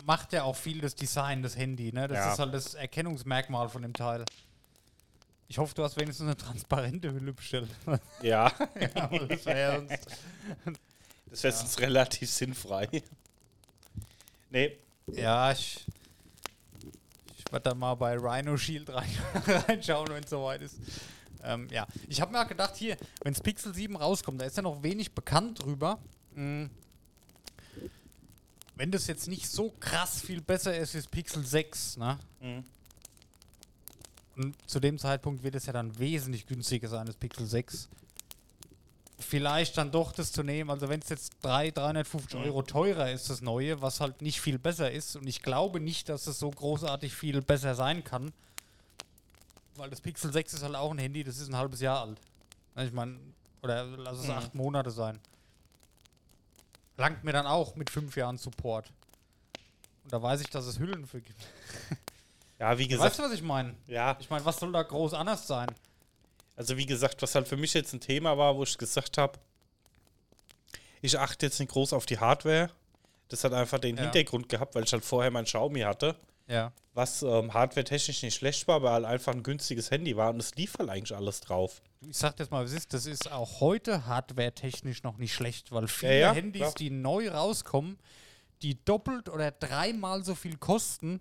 macht 0.05 0.32
ja 0.32 0.44
auch 0.44 0.55
viel 0.55 0.80
das 0.80 0.94
Design, 0.94 1.42
das 1.42 1.57
Handy, 1.57 1.92
ne? 1.92 2.07
Das 2.07 2.18
Ja. 2.18 2.32
ist 2.34 2.38
halt 2.38 2.55
das 2.55 2.74
Erkennungsmerkmal 2.74 3.68
von 3.68 3.82
dem 3.82 3.94
Teil. 3.94 4.24
Ich 5.51 5.57
hoffe, 5.57 5.74
du 5.74 5.82
hast 5.82 5.96
wenigstens 5.96 6.26
eine 6.26 6.36
transparente 6.36 7.11
Hülle 7.11 7.32
bestellt. 7.32 7.70
ja. 8.22 8.53
ja, 8.78 9.09
das 9.09 9.46
wäre 9.46 9.59
ja 9.59 9.76
sonst. 9.76 10.07
das 11.30 11.42
wäre 11.42 11.55
sonst 11.55 11.80
relativ 11.80 12.30
sinnfrei. 12.30 13.03
nee, 14.51 14.76
Ja, 15.07 15.51
ich. 15.51 15.86
Ich 17.38 17.51
werde 17.51 17.70
dann 17.70 17.78
mal 17.78 17.94
bei 17.94 18.14
Rhino 18.14 18.59
Shield 18.59 18.90
rein, 18.90 19.09
reinschauen, 19.46 20.09
wenn 20.11 20.22
es 20.22 20.28
soweit 20.28 20.61
ist. 20.61 20.76
Ähm, 21.42 21.66
ja, 21.70 21.86
ich 22.09 22.20
habe 22.20 22.30
mir 22.30 22.42
auch 22.42 22.49
gedacht, 22.49 22.76
hier, 22.76 22.99
wenn 23.22 23.32
das 23.32 23.42
Pixel 23.42 23.72
7 23.72 23.96
rauskommt, 23.96 24.38
da 24.38 24.44
ist 24.44 24.59
ja 24.59 24.62
noch 24.62 24.82
wenig 24.82 25.12
bekannt 25.12 25.62
drüber. 25.62 25.99
Mm. 26.34 26.66
Wenn 28.74 28.90
das 28.90 29.07
jetzt 29.07 29.28
nicht 29.28 29.49
so 29.49 29.70
krass 29.80 30.20
viel 30.20 30.42
besser 30.42 30.76
ist 30.76 30.94
das 30.94 31.07
Pixel 31.07 31.44
6, 31.44 31.96
ne? 31.96 32.18
Mhm. 32.40 32.64
Und 34.39 34.55
zu 34.70 34.78
dem 34.80 34.99
Zeitpunkt 34.99 35.43
wird 35.43 35.57
es 35.57 35.66
ja 35.66 35.72
dann 35.72 35.99
wesentlich 35.99 36.47
günstiger 36.47 36.89
sein, 36.89 37.07
das 37.07 37.16
Pixel 37.16 37.45
6. 37.47 37.89
Vielleicht 39.18 39.76
dann 39.76 39.91
doch 39.91 40.12
das 40.12 40.30
zu 40.30 40.45
nehmen, 40.45 40.70
also 40.70 40.89
wenn 40.89 41.01
es 41.01 41.09
jetzt 41.09 41.32
3, 41.43 41.72
350 41.72 42.39
Mhm. 42.39 42.47
Euro 42.47 42.62
teurer 42.62 43.11
ist, 43.11 43.28
das 43.30 43.41
neue, 43.41 43.82
was 43.82 44.01
halt 44.01 44.22
nicht 44.22 44.41
viel 44.41 44.61
besser 44.61 44.93
ist. 44.93 45.16
Und 45.16 45.26
ich 45.26 45.43
glaube 45.43 45.80
nicht, 45.80 46.09
dass 46.09 46.28
es 46.28 46.39
so 46.39 46.51
großartig 46.51 47.12
viel 47.12 47.43
besser 47.43 47.74
sein 47.74 48.05
kann. 48.05 48.32
Weil 49.74 49.91
das 49.91 50.01
Pixel 50.01 50.32
6 50.32 50.53
ist 50.55 50.62
halt 50.62 50.76
auch 50.76 50.93
ein 50.93 50.99
Handy, 50.99 51.24
das 51.24 51.39
ist 51.39 51.49
ein 51.49 51.57
halbes 51.57 51.80
Jahr 51.80 52.03
alt. 52.03 52.20
Ich 52.76 52.93
meine, 52.93 53.18
oder 53.62 53.84
lass 53.84 54.18
es 54.20 54.24
Mhm. 54.26 54.30
acht 54.30 54.55
Monate 54.55 54.93
sein. 54.93 55.18
Langt 56.97 57.24
mir 57.24 57.32
dann 57.32 57.47
auch 57.47 57.74
mit 57.74 57.91
fünf 57.91 58.16
Jahren 58.16 58.39
Support. 58.39 58.93
Und 60.05 60.12
da 60.12 60.22
weiß 60.22 60.41
ich, 60.43 60.51
dass 60.51 60.66
es 60.66 60.78
Hüllen 60.78 61.07
für 61.07 61.20
gibt. 61.20 61.41
ja, 62.59 62.77
wie 62.79 62.89
gesagt, 62.89 63.11
Weißt 63.11 63.19
du, 63.21 63.23
was 63.25 63.33
ich 63.33 63.43
meine? 63.43 63.75
ja, 63.87 64.17
Ich 64.21 64.29
meine, 64.31 64.45
was 64.45 64.59
soll 64.59 64.73
da 64.73 64.83
groß 64.83 65.15
anders 65.15 65.47
sein? 65.47 65.69
Also 66.57 66.77
wie 66.77 66.87
gesagt, 66.87 67.23
was 67.23 67.35
halt 67.35 67.47
für 67.47 67.57
mich 67.57 67.73
jetzt 67.75 67.93
ein 67.93 68.01
Thema 68.01 68.37
war, 68.37 68.57
wo 68.57 68.65
ich 68.65 68.77
gesagt 68.77 69.17
habe, 69.19 69.39
ich 71.01 71.19
achte 71.19 71.47
jetzt 71.47 71.61
nicht 71.61 71.71
groß 71.71 71.93
auf 71.93 72.07
die 72.07 72.19
Hardware. 72.19 72.71
Das 73.29 73.45
hat 73.45 73.53
einfach 73.53 73.79
den 73.79 73.97
Ja. 73.97 74.03
Hintergrund 74.05 74.49
gehabt, 74.49 74.75
weil 74.75 74.85
ich 74.85 74.93
halt 74.93 75.05
vorher 75.05 75.31
mein 75.31 75.45
Xiaomi 75.45 75.81
hatte. 75.81 76.17
Ja. 76.51 76.73
was 76.95 77.23
ähm, 77.23 77.53
hardware-technisch 77.53 78.23
nicht 78.23 78.35
schlecht 78.35 78.67
war, 78.67 78.77
aber 78.77 78.93
halt 78.93 79.05
einfach 79.05 79.35
ein 79.35 79.43
günstiges 79.43 79.91
Handy 79.91 80.17
war 80.17 80.31
und 80.31 80.41
es 80.41 80.55
lief 80.57 80.79
halt 80.79 80.89
eigentlich 80.89 81.15
alles 81.15 81.41
drauf. 81.43 81.83
Ich 82.01 82.17
sag 82.17 82.39
jetzt 82.41 82.51
mal, 82.51 82.65
was 82.65 82.73
ist, 82.73 82.93
das 82.95 83.05
ist 83.05 83.31
auch 83.31 83.61
heute 83.61 84.07
hardware-technisch 84.07 85.03
noch 85.03 85.19
nicht 85.19 85.35
schlecht, 85.35 85.71
weil 85.73 85.87
viele 85.89 86.15
Ja, 86.15 86.19
ja, 86.29 86.33
Handys, 86.33 86.61
klar. 86.63 86.75
die 86.79 86.89
neu 86.91 87.29
rauskommen, 87.29 87.99
die 88.63 88.83
doppelt 88.83 89.29
oder 89.29 89.51
dreimal 89.53 90.25
so 90.25 90.35
viel 90.35 90.57
kosten, 90.57 91.21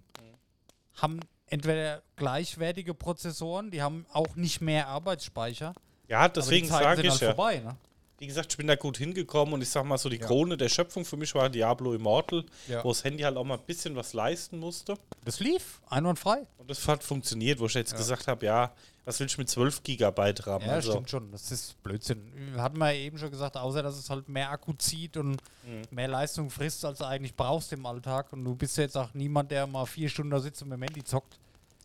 haben 0.98 1.20
entweder 1.48 2.02
gleichwertige 2.16 2.94
Prozessoren, 2.94 3.72
die 3.72 3.82
haben 3.82 4.06
auch 4.12 4.36
nicht 4.36 4.62
mehr 4.62 4.88
Arbeitsspeicher. 4.88 5.74
Ja, 6.08 6.28
deswegen 6.28 6.68
sage 6.68 7.02
ich 7.02 7.10
halt 7.10 7.22
ja. 7.22 7.28
vorbei, 7.34 7.60
ne? 7.60 7.76
Wie 8.20 8.26
gesagt, 8.26 8.52
ich 8.52 8.58
bin 8.58 8.66
da 8.66 8.76
gut 8.76 8.98
hingekommen 8.98 9.54
und 9.54 9.62
ich 9.62 9.70
sag 9.70 9.86
mal 9.86 10.00
so, 10.00 10.10
die 10.10 10.18
Ja. 10.18 10.26
Krone 10.26 10.58
der 10.58 10.70
Schöpfung 10.70 11.06
für 11.06 11.18
mich 11.18 11.36
war 11.36 11.50
Diablo 11.50 11.94
Immortal, 11.94 12.46
Ja. 12.68 12.84
wo 12.84 12.90
das 12.90 13.04
Handy 13.04 13.22
halt 13.22 13.38
auch 13.38 13.44
mal 13.44 13.58
ein 13.60 13.66
bisschen 13.66 13.96
was 13.96 14.14
leisten 14.14 14.58
musste. 14.58 14.96
Das 15.24 15.40
lief 15.40 15.82
einwandfrei. 15.88 16.48
Und 16.58 16.68
das 16.70 16.88
hat 16.88 17.04
funktioniert, 17.04 17.60
wo 17.60 17.68
ich 17.68 17.76
jetzt 17.76 17.96
gesagt 17.96 18.28
habe, 18.28 18.44
ja, 18.46 18.74
was 19.08 19.20
will 19.20 19.26
ich 19.28 19.38
mit 19.38 19.50
12 19.50 19.82
Gigabyte 19.84 20.46
RAM? 20.46 20.62
Ja, 20.62 20.74
also, 20.74 20.92
stimmt 20.92 21.10
schon. 21.10 21.32
Das 21.32 21.50
ist 21.52 21.82
Blödsinn. 21.82 22.22
Hatten 22.58 22.78
wir 22.78 22.92
ja 22.92 23.00
eben 23.00 23.18
schon 23.18 23.32
gesagt, 23.32 23.56
außer 23.58 23.82
dass 23.82 23.98
es 23.98 24.10
halt 24.10 24.28
mehr 24.30 24.52
Akku 24.52 24.74
zieht 24.74 25.18
und 25.18 25.42
Mhm. 25.66 25.82
mehr 25.92 26.08
Leistung 26.10 26.50
frisst, 26.50 26.84
als 26.86 27.00
du 27.00 27.06
eigentlich 27.06 27.36
brauchst 27.36 27.72
im 27.74 27.86
Alltag. 27.86 28.32
Und 28.34 28.44
du 28.44 28.54
bist 28.54 28.78
ja 28.78 28.84
jetzt 28.84 28.98
auch 28.98 29.14
niemand, 29.14 29.50
der 29.50 29.66
mal 29.66 29.86
vier 29.86 30.10
Stunden 30.10 30.30
da 30.32 30.40
sitzt 30.40 30.62
und 30.62 30.70
mit 30.70 30.78
dem 30.78 30.84
Handy 30.84 31.04
zockt. 31.04 31.40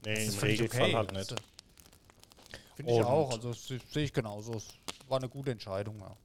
nee, 0.04 0.26
Das 0.26 0.34
im 0.34 0.40
Regelfall 0.40 0.82
okay. 0.82 0.94
halt 0.96 1.12
nicht. 1.12 1.32
äh, 1.32 1.36
Finde 2.76 2.92
ich 2.92 3.02
auch. 3.04 3.30
Also 3.32 3.50
das 3.50 3.66
se- 3.66 3.80
sehe 3.92 4.04
ich 4.04 4.12
genauso. 4.12 4.54
Es 4.54 4.66
war 5.08 5.18
eine 5.18 5.28
gute 5.28 5.50
Entscheidung. 5.52 5.98
Ja. 6.00 6.16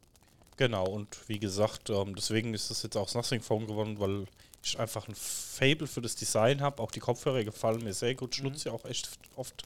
Genau, 0.57 0.85
und 0.87 1.15
wie 1.29 1.37
gesagt, 1.39 1.89
ähm, 1.91 2.15
deswegen 2.15 2.53
ist 2.55 2.71
das 2.71 2.81
jetzt 2.83 2.97
auch 2.97 3.05
das 3.05 3.13
Nothing 3.13 3.41
Phone 3.41 3.67
geworden, 3.67 3.99
weil 3.99 4.25
ich 4.63 4.79
einfach 4.79 5.07
ein 5.07 5.13
Fable 5.15 5.85
für 5.85 6.01
das 6.01 6.15
Design 6.15 6.61
habe. 6.61 6.81
Auch 6.81 6.89
die 6.89 6.99
Kopfhörer 6.99 7.43
gefallen 7.43 7.83
mir 7.83 7.93
sehr 7.93 8.15
gut. 8.15 8.35
Ich 8.35 8.41
Mhm. 8.41 8.49
nutze 8.49 8.61
sie 8.63 8.69
auch 8.71 8.83
echt 8.85 9.09
oft. 9.35 9.63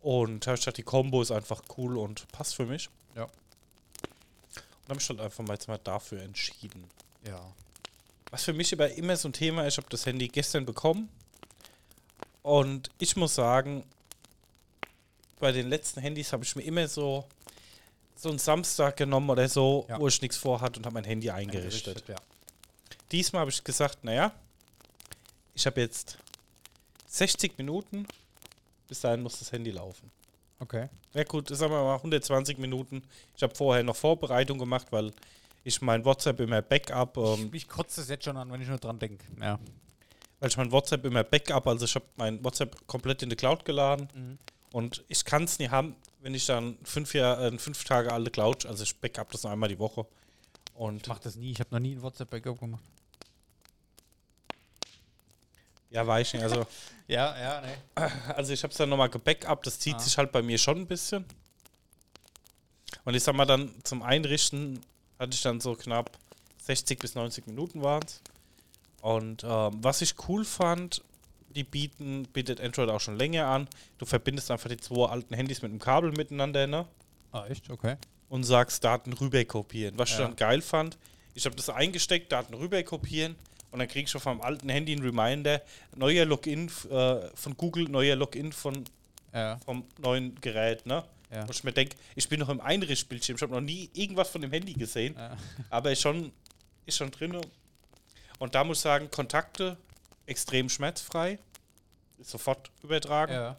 Und 0.00 0.46
da 0.46 0.50
hab 0.52 0.58
ich 0.58 0.64
gedacht, 0.64 0.76
die 0.78 0.82
Combo 0.82 1.22
ist 1.22 1.30
einfach 1.30 1.62
cool 1.76 1.98
und 1.98 2.28
passt 2.32 2.54
für 2.54 2.66
mich. 2.66 2.88
Ja. 3.14 3.24
Und 3.24 3.30
habe 4.90 5.00
ich 5.00 5.08
halt 5.08 5.20
einfach 5.20 5.44
mal 5.44 5.54
jetzt 5.54 5.68
mal 5.68 5.78
dafür 5.82 6.22
entschieden. 6.22 6.84
Ja. 7.26 7.40
Was 8.30 8.44
für 8.44 8.52
mich 8.52 8.72
aber 8.72 8.90
immer 8.92 9.16
so 9.16 9.28
ein 9.28 9.32
Thema 9.32 9.62
ist, 9.66 9.74
ich 9.74 9.78
habe 9.78 9.88
das 9.90 10.06
Handy 10.06 10.28
gestern 10.28 10.64
bekommen. 10.64 11.08
Und 12.42 12.90
ich 12.98 13.16
muss 13.16 13.34
sagen, 13.34 13.84
bei 15.40 15.52
den 15.52 15.68
letzten 15.68 16.00
Handys 16.00 16.32
habe 16.32 16.44
ich 16.44 16.54
mir 16.54 16.62
immer 16.62 16.86
so, 16.86 17.24
so 18.14 18.28
einen 18.28 18.38
Samstag 18.38 18.96
genommen 18.96 19.28
oder 19.30 19.48
so, 19.48 19.86
Ja. 19.88 19.98
wo 19.98 20.06
ich 20.08 20.22
nichts 20.22 20.36
vorhatte 20.36 20.78
und 20.78 20.86
habe 20.86 20.94
mein 20.94 21.04
Handy 21.04 21.30
eingerichtet. 21.30 22.04
Ja. 22.08 22.16
Diesmal 23.10 23.40
habe 23.40 23.50
ich 23.50 23.62
gesagt, 23.64 24.04
naja, 24.04 24.32
ich 25.54 25.66
habe 25.66 25.80
jetzt 25.80 26.18
60 27.08 27.58
Minuten, 27.58 28.06
bis 28.88 29.00
dahin 29.00 29.22
muss 29.22 29.38
das 29.38 29.52
Handy 29.52 29.70
laufen. 29.70 30.10
Okay. 30.58 30.88
Ja 31.12 31.24
gut, 31.24 31.48
sagen 31.48 31.72
wir 31.72 31.82
mal 31.82 31.96
120 31.96 32.58
Minuten. 32.58 33.02
Ich 33.36 33.42
habe 33.42 33.54
vorher 33.54 33.82
noch 33.82 33.96
Vorbereitung 33.96 34.58
gemacht, 34.58 34.86
weil 34.90 35.12
ich 35.64 35.80
mein 35.82 36.04
WhatsApp 36.04 36.40
immer 36.40 36.62
Backup, 36.62 37.16
ähm, 37.18 37.50
Mich 37.50 37.68
kotzt 37.68 37.98
es 37.98 38.08
jetzt 38.08 38.24
schon 38.24 38.36
an, 38.36 38.50
wenn 38.50 38.62
ich 38.62 38.68
nur 38.68 38.78
dran 38.78 38.98
denke. 38.98 39.24
Ja. 39.40 39.58
weil 40.38 40.48
ich 40.50 40.56
mein 40.56 40.70
WhatsApp 40.72 41.04
immer 41.04 41.24
Backup, 41.24 41.66
also 41.66 41.84
ich 41.84 41.94
habe 41.94 42.04
mein 42.16 42.42
WhatsApp 42.44 42.86
komplett 42.86 43.22
in 43.22 43.30
die 43.30 43.36
Cloud 43.36 43.64
geladen 43.64 44.08
Mhm. 44.14 44.38
und 44.72 45.04
ich 45.08 45.24
kann 45.24 45.44
es 45.44 45.58
nie 45.58 45.68
haben, 45.68 45.96
wenn 46.20 46.34
ich 46.34 46.46
dann 46.46 46.76
fünf, 46.84 47.14
Jahr, 47.14 47.40
äh, 47.40 47.58
fünf 47.58 47.84
Tage 47.84 48.12
alte 48.12 48.30
Cloud, 48.30 48.64
also 48.66 48.82
ich 48.82 48.96
Backup 49.00 49.30
das 49.32 49.42
nur 49.42 49.52
einmal 49.52 49.68
die 49.68 49.78
Woche. 49.78 50.06
Und 50.74 51.02
Ich 51.02 51.08
mach 51.08 51.18
das 51.18 51.36
nie. 51.36 51.52
Ich 51.52 51.60
habe 51.60 51.70
noch 51.74 51.80
nie 51.80 51.94
ein 51.96 52.02
WhatsApp-Backup 52.02 52.60
gemacht. 52.60 52.82
Ja, 55.96 56.06
weiß 56.06 56.26
ich 56.28 56.32
nicht, 56.34 56.42
also, 56.44 56.66
Ja, 57.08 57.38
ja, 57.38 57.62
nee. 57.62 58.02
also 58.34 58.52
ich 58.52 58.62
habe 58.64 58.72
es 58.72 58.76
dann 58.78 58.88
nochmal 58.88 59.08
gebackup, 59.08 59.62
das 59.62 59.78
zieht 59.78 59.94
Ah. 59.96 59.98
sich 60.00 60.18
halt 60.18 60.32
bei 60.32 60.42
mir 60.42 60.58
schon 60.58 60.78
ein 60.78 60.86
bisschen. 60.86 61.24
Und 63.04 63.14
ich 63.14 63.22
sag 63.22 63.34
mal 63.36 63.44
dann 63.46 63.72
zum 63.84 64.02
Einrichten 64.02 64.80
hatte 65.18 65.32
ich 65.34 65.42
dann 65.42 65.60
so 65.60 65.74
knapp 65.74 66.10
60 66.62 66.98
bis 66.98 67.14
90 67.14 67.46
Minuten 67.46 67.82
waren 67.82 68.02
es. 68.04 68.20
Und 69.02 69.44
ähm, 69.44 69.78
was 69.82 70.02
ich 70.02 70.14
cool 70.28 70.44
fand, 70.44 71.02
die 71.50 71.62
bieten, 71.62 72.24
bietet 72.32 72.60
Android 72.60 72.90
auch 72.90 73.00
schon 73.00 73.16
länger 73.16 73.46
an. 73.46 73.68
Du 73.98 74.04
verbindest 74.04 74.50
einfach 74.50 74.68
die 74.68 74.76
zwei 74.76 75.08
alten 75.08 75.32
Handys 75.34 75.62
mit 75.62 75.70
einem 75.70 75.78
Kabel 75.78 76.10
miteinander, 76.10 76.66
ne? 76.66 76.86
Ah, 77.32 77.46
echt? 77.46 77.70
Okay. 77.70 77.96
Und 78.28 78.42
sagst 78.42 78.82
Daten 78.82 79.12
rüber 79.12 79.44
kopieren. 79.44 79.96
Was 79.96 80.10
ich 80.10 80.18
Ja. 80.18 80.24
dann 80.24 80.34
geil 80.36 80.60
fand, 80.60 80.98
ich 81.34 81.46
habe 81.46 81.54
das 81.54 81.70
eingesteckt, 81.70 82.32
Daten 82.32 82.52
rüber 82.54 82.82
kopieren 82.82 83.36
und 83.76 83.80
dann 83.80 83.88
kriege 83.88 84.06
ich 84.08 84.16
auf 84.16 84.24
meinem 84.24 84.40
alten 84.40 84.70
Handy 84.70 84.92
einen 84.92 85.02
Reminder, 85.04 85.60
neuer 85.94 86.24
Login 86.24 86.70
äh, 86.90 87.28
von 87.34 87.54
Google, 87.58 87.84
neuer 87.90 88.16
Login 88.16 88.50
von 88.50 88.84
Ja. 89.34 89.58
vom 89.66 89.84
neuen 89.98 90.34
Gerät, 90.40 90.86
ne? 90.86 91.04
Ja. 91.30 91.46
Wo 91.46 91.50
ich 91.52 91.62
mir 91.62 91.72
denke, 91.72 91.94
ich 92.14 92.26
bin 92.26 92.40
noch 92.40 92.48
im 92.48 92.62
Einrichtbildschirm, 92.62 93.36
ich 93.36 93.42
habe 93.42 93.52
noch 93.52 93.60
nie 93.60 93.90
irgendwas 93.92 94.30
von 94.30 94.40
dem 94.40 94.50
Handy 94.50 94.72
gesehen, 94.72 95.14
Ja. 95.14 95.36
aber 95.70 95.92
ist 95.92 96.00
schon, 96.00 96.32
ist 96.86 96.96
schon 96.96 97.10
drin. 97.10 97.38
Und 98.38 98.54
da 98.54 98.64
muss 98.64 98.78
ich 98.78 98.82
sagen, 98.82 99.10
Kontakte 99.10 99.76
extrem 100.24 100.70
schmerzfrei, 100.70 101.38
sofort 102.22 102.70
übertragen. 102.82 103.32
ja. 103.34 103.56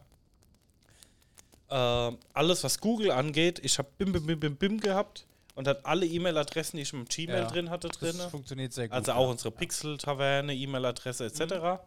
Ähm, 1.70 2.18
alles, 2.32 2.64
was 2.64 2.80
Google 2.80 3.12
angeht, 3.12 3.60
ich 3.62 3.78
habe 3.78 3.88
Bim, 3.98 4.10
Bim, 4.10 4.26
Bim, 4.26 4.40
Bim, 4.40 4.56
Bim 4.56 4.80
gehabt 4.80 5.26
und 5.58 5.66
hat 5.66 5.84
alle 5.84 6.06
E-Mail-Adressen, 6.06 6.76
die 6.76 6.84
ich 6.84 6.92
im 6.92 7.04
Gmail 7.04 7.40
Ja. 7.40 7.48
drin 7.48 7.68
hatte, 7.68 7.88
drin. 7.88 8.16
Das 8.16 8.30
funktioniert 8.30 8.72
sehr 8.72 8.86
gut. 8.86 8.94
Also 8.94 9.10
auch 9.10 9.28
unsere 9.28 9.50
Pixel-Taverne, 9.50 10.54
E-Mail-Adresse 10.54 11.26
etc. 11.26 11.40
Mhm. 11.40 11.78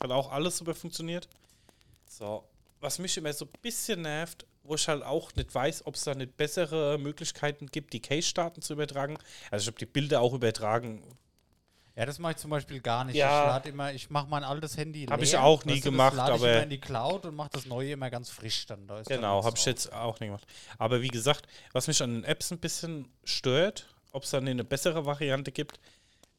Hat 0.00 0.10
auch 0.12 0.30
alles 0.30 0.58
super 0.58 0.76
funktioniert. 0.76 1.28
So, 2.08 2.44
was 2.80 3.00
mich 3.00 3.16
immer 3.16 3.32
so 3.32 3.46
ein 3.46 3.50
bisschen 3.62 4.02
nervt, 4.02 4.46
wo 4.62 4.76
ich 4.76 4.86
halt 4.86 5.02
auch 5.02 5.34
nicht 5.34 5.52
weiß, 5.52 5.86
ob 5.86 5.96
es 5.96 6.04
da 6.04 6.14
nicht 6.14 6.36
bessere 6.36 6.96
Möglichkeiten 6.98 7.66
gibt, 7.66 7.92
die 7.94 8.00
Case-Daten 8.00 8.62
zu 8.62 8.74
übertragen. 8.74 9.18
Also 9.50 9.64
ich 9.64 9.66
habe 9.66 9.78
die 9.78 9.86
Bilder 9.86 10.20
auch 10.20 10.32
übertragen. 10.32 11.02
Ja, 11.96 12.06
das 12.06 12.18
mache 12.18 12.32
ich 12.32 12.38
zum 12.38 12.50
Beispiel 12.50 12.80
gar 12.80 13.04
nicht. 13.04 13.14
Ja. 13.14 13.42
Ich 13.42 13.46
lade 13.48 13.68
immer, 13.68 13.92
ich 13.92 14.10
mache 14.10 14.26
mein 14.28 14.42
altes 14.42 14.76
Handy 14.76 15.06
Hab 15.06 15.22
ich 15.22 15.36
auch 15.36 15.64
nie 15.64 15.74
weißt 15.74 15.84
du, 15.84 15.90
gemacht, 15.90 16.16
lade 16.16 16.34
ich 16.34 16.40
aber- 16.42 16.52
immer 16.52 16.62
in 16.64 16.70
die 16.70 16.80
Cloud 16.80 17.24
und 17.26 17.36
mache 17.36 17.50
das 17.52 17.66
neue 17.66 17.92
immer 17.92 18.10
ganz 18.10 18.30
frisch 18.30 18.66
dann. 18.66 18.86
Da 18.88 19.02
Genau, 19.02 19.44
habe 19.44 19.56
ich 19.56 19.64
jetzt 19.64 19.92
auch 19.92 20.18
nicht 20.18 20.28
gemacht. 20.28 20.46
Aber 20.78 21.02
wie 21.02 21.08
gesagt, 21.08 21.46
was 21.72 21.86
mich 21.86 22.02
an 22.02 22.14
den 22.14 22.24
Apps 22.24 22.50
ein 22.50 22.58
bisschen 22.58 23.08
stört, 23.22 23.86
ob 24.10 24.24
es 24.24 24.30
dann 24.30 24.48
eine 24.48 24.64
bessere 24.64 25.06
Variante 25.06 25.52
gibt, 25.52 25.78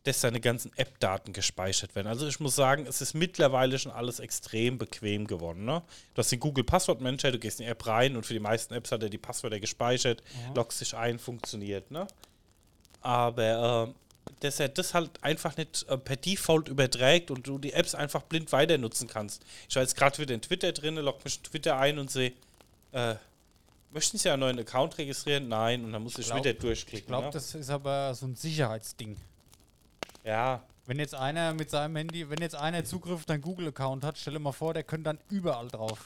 dass 0.04 0.20
deine 0.22 0.40
ganzen 0.40 0.72
App-Daten 0.76 1.34
gespeichert 1.34 1.96
werden. 1.96 2.08
Also 2.08 2.28
ich 2.28 2.40
muss 2.40 2.56
sagen, 2.56 2.86
es 2.86 3.02
ist 3.02 3.14
mittlerweile 3.16 3.80
schon 3.80 3.92
alles 3.92 4.20
extrem 4.20 4.78
bequem 4.78 5.26
geworden. 5.26 5.66
Ne? 5.66 5.82
Du 6.14 6.20
hast 6.20 6.32
den 6.32 6.40
Google 6.42 6.64
Passwortmanager, 6.64 7.32
du 7.32 7.40
gehst 7.40 7.60
in 7.60 7.66
die 7.66 7.72
App 7.72 7.88
rein 7.88 8.16
und 8.16 8.24
für 8.26 8.34
die 8.34 8.40
meisten 8.40 8.74
Apps 8.76 8.92
hat 8.92 9.02
er 9.02 9.10
die 9.10 9.18
Passwörter 9.18 9.60
gespeichert, 9.60 10.22
loggst 10.54 10.80
dich 10.82 10.96
ein, 10.96 11.18
funktioniert. 11.18 11.90
Ne? 11.92 12.06
Aber 13.02 13.88
ähm, 13.88 13.96
dass 14.42 14.60
er 14.60 14.70
das 14.70 14.94
halt 14.94 15.12
einfach 15.24 15.56
nicht 15.58 15.86
äh, 15.90 15.98
per 15.98 16.16
Default 16.16 16.68
überträgt 16.68 17.32
und 17.32 17.48
du 17.48 17.58
die 17.58 17.74
Apps 17.74 17.96
einfach 17.96 18.22
blind 18.24 18.52
weiter 18.52 18.78
nutzen 18.78 19.08
kannst. 19.08 19.44
Ich 19.70 19.76
war 19.76 19.84
jetzt 19.84 19.96
gerade 19.96 20.18
wieder 20.18 20.34
in 20.34 20.42
Twitter 20.42 20.72
drin, 20.72 20.96
log 20.96 21.24
mich 21.24 21.38
in 21.38 21.44
Twitter 21.44 21.78
ein 21.78 22.00
und 22.00 22.12
sehe, 22.12 22.34
äh, 22.92 23.16
möchten 23.92 24.18
Sie 24.18 24.30
einen 24.30 24.42
neuen 24.42 24.60
Account 24.60 24.98
registrieren? 24.98 25.48
Nein, 25.48 25.86
und 25.86 25.94
dann 25.94 26.04
muss 26.04 26.18
ich, 26.18 26.26
glaub- 26.26 26.40
wieder 26.40 26.54
durchklicken. 26.54 27.00
Ich 27.00 27.08
glaube, 27.08 27.28
ne? 27.28 27.32
das 27.32 27.56
ist 27.56 27.70
aber 27.70 28.14
so 28.14 28.26
ein 28.26 28.36
Sicherheitsding. 28.36 29.16
Ja, 30.24 30.62
Wenn 30.88 31.00
jetzt 31.00 31.16
einer 31.16 31.54
mit 31.54 31.70
seinem 31.72 31.96
Handy, 31.96 32.30
wenn 32.30 32.40
jetzt 32.40 32.56
einer 32.56 32.84
Zugriff 32.84 33.14
auf 33.16 33.26
deinen 33.26 33.42
Google-Account 33.42 34.04
hat, 34.04 34.18
stell 34.18 34.34
dir 34.34 34.40
mal 34.40 34.52
vor, 34.52 34.74
der 34.74 34.84
könnte 34.84 35.06
dann 35.06 35.20
überall 35.30 35.68
drauf. 35.68 36.00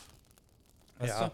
Weißt 0.99 1.19
Ja. 1.19 1.27
du? 1.29 1.33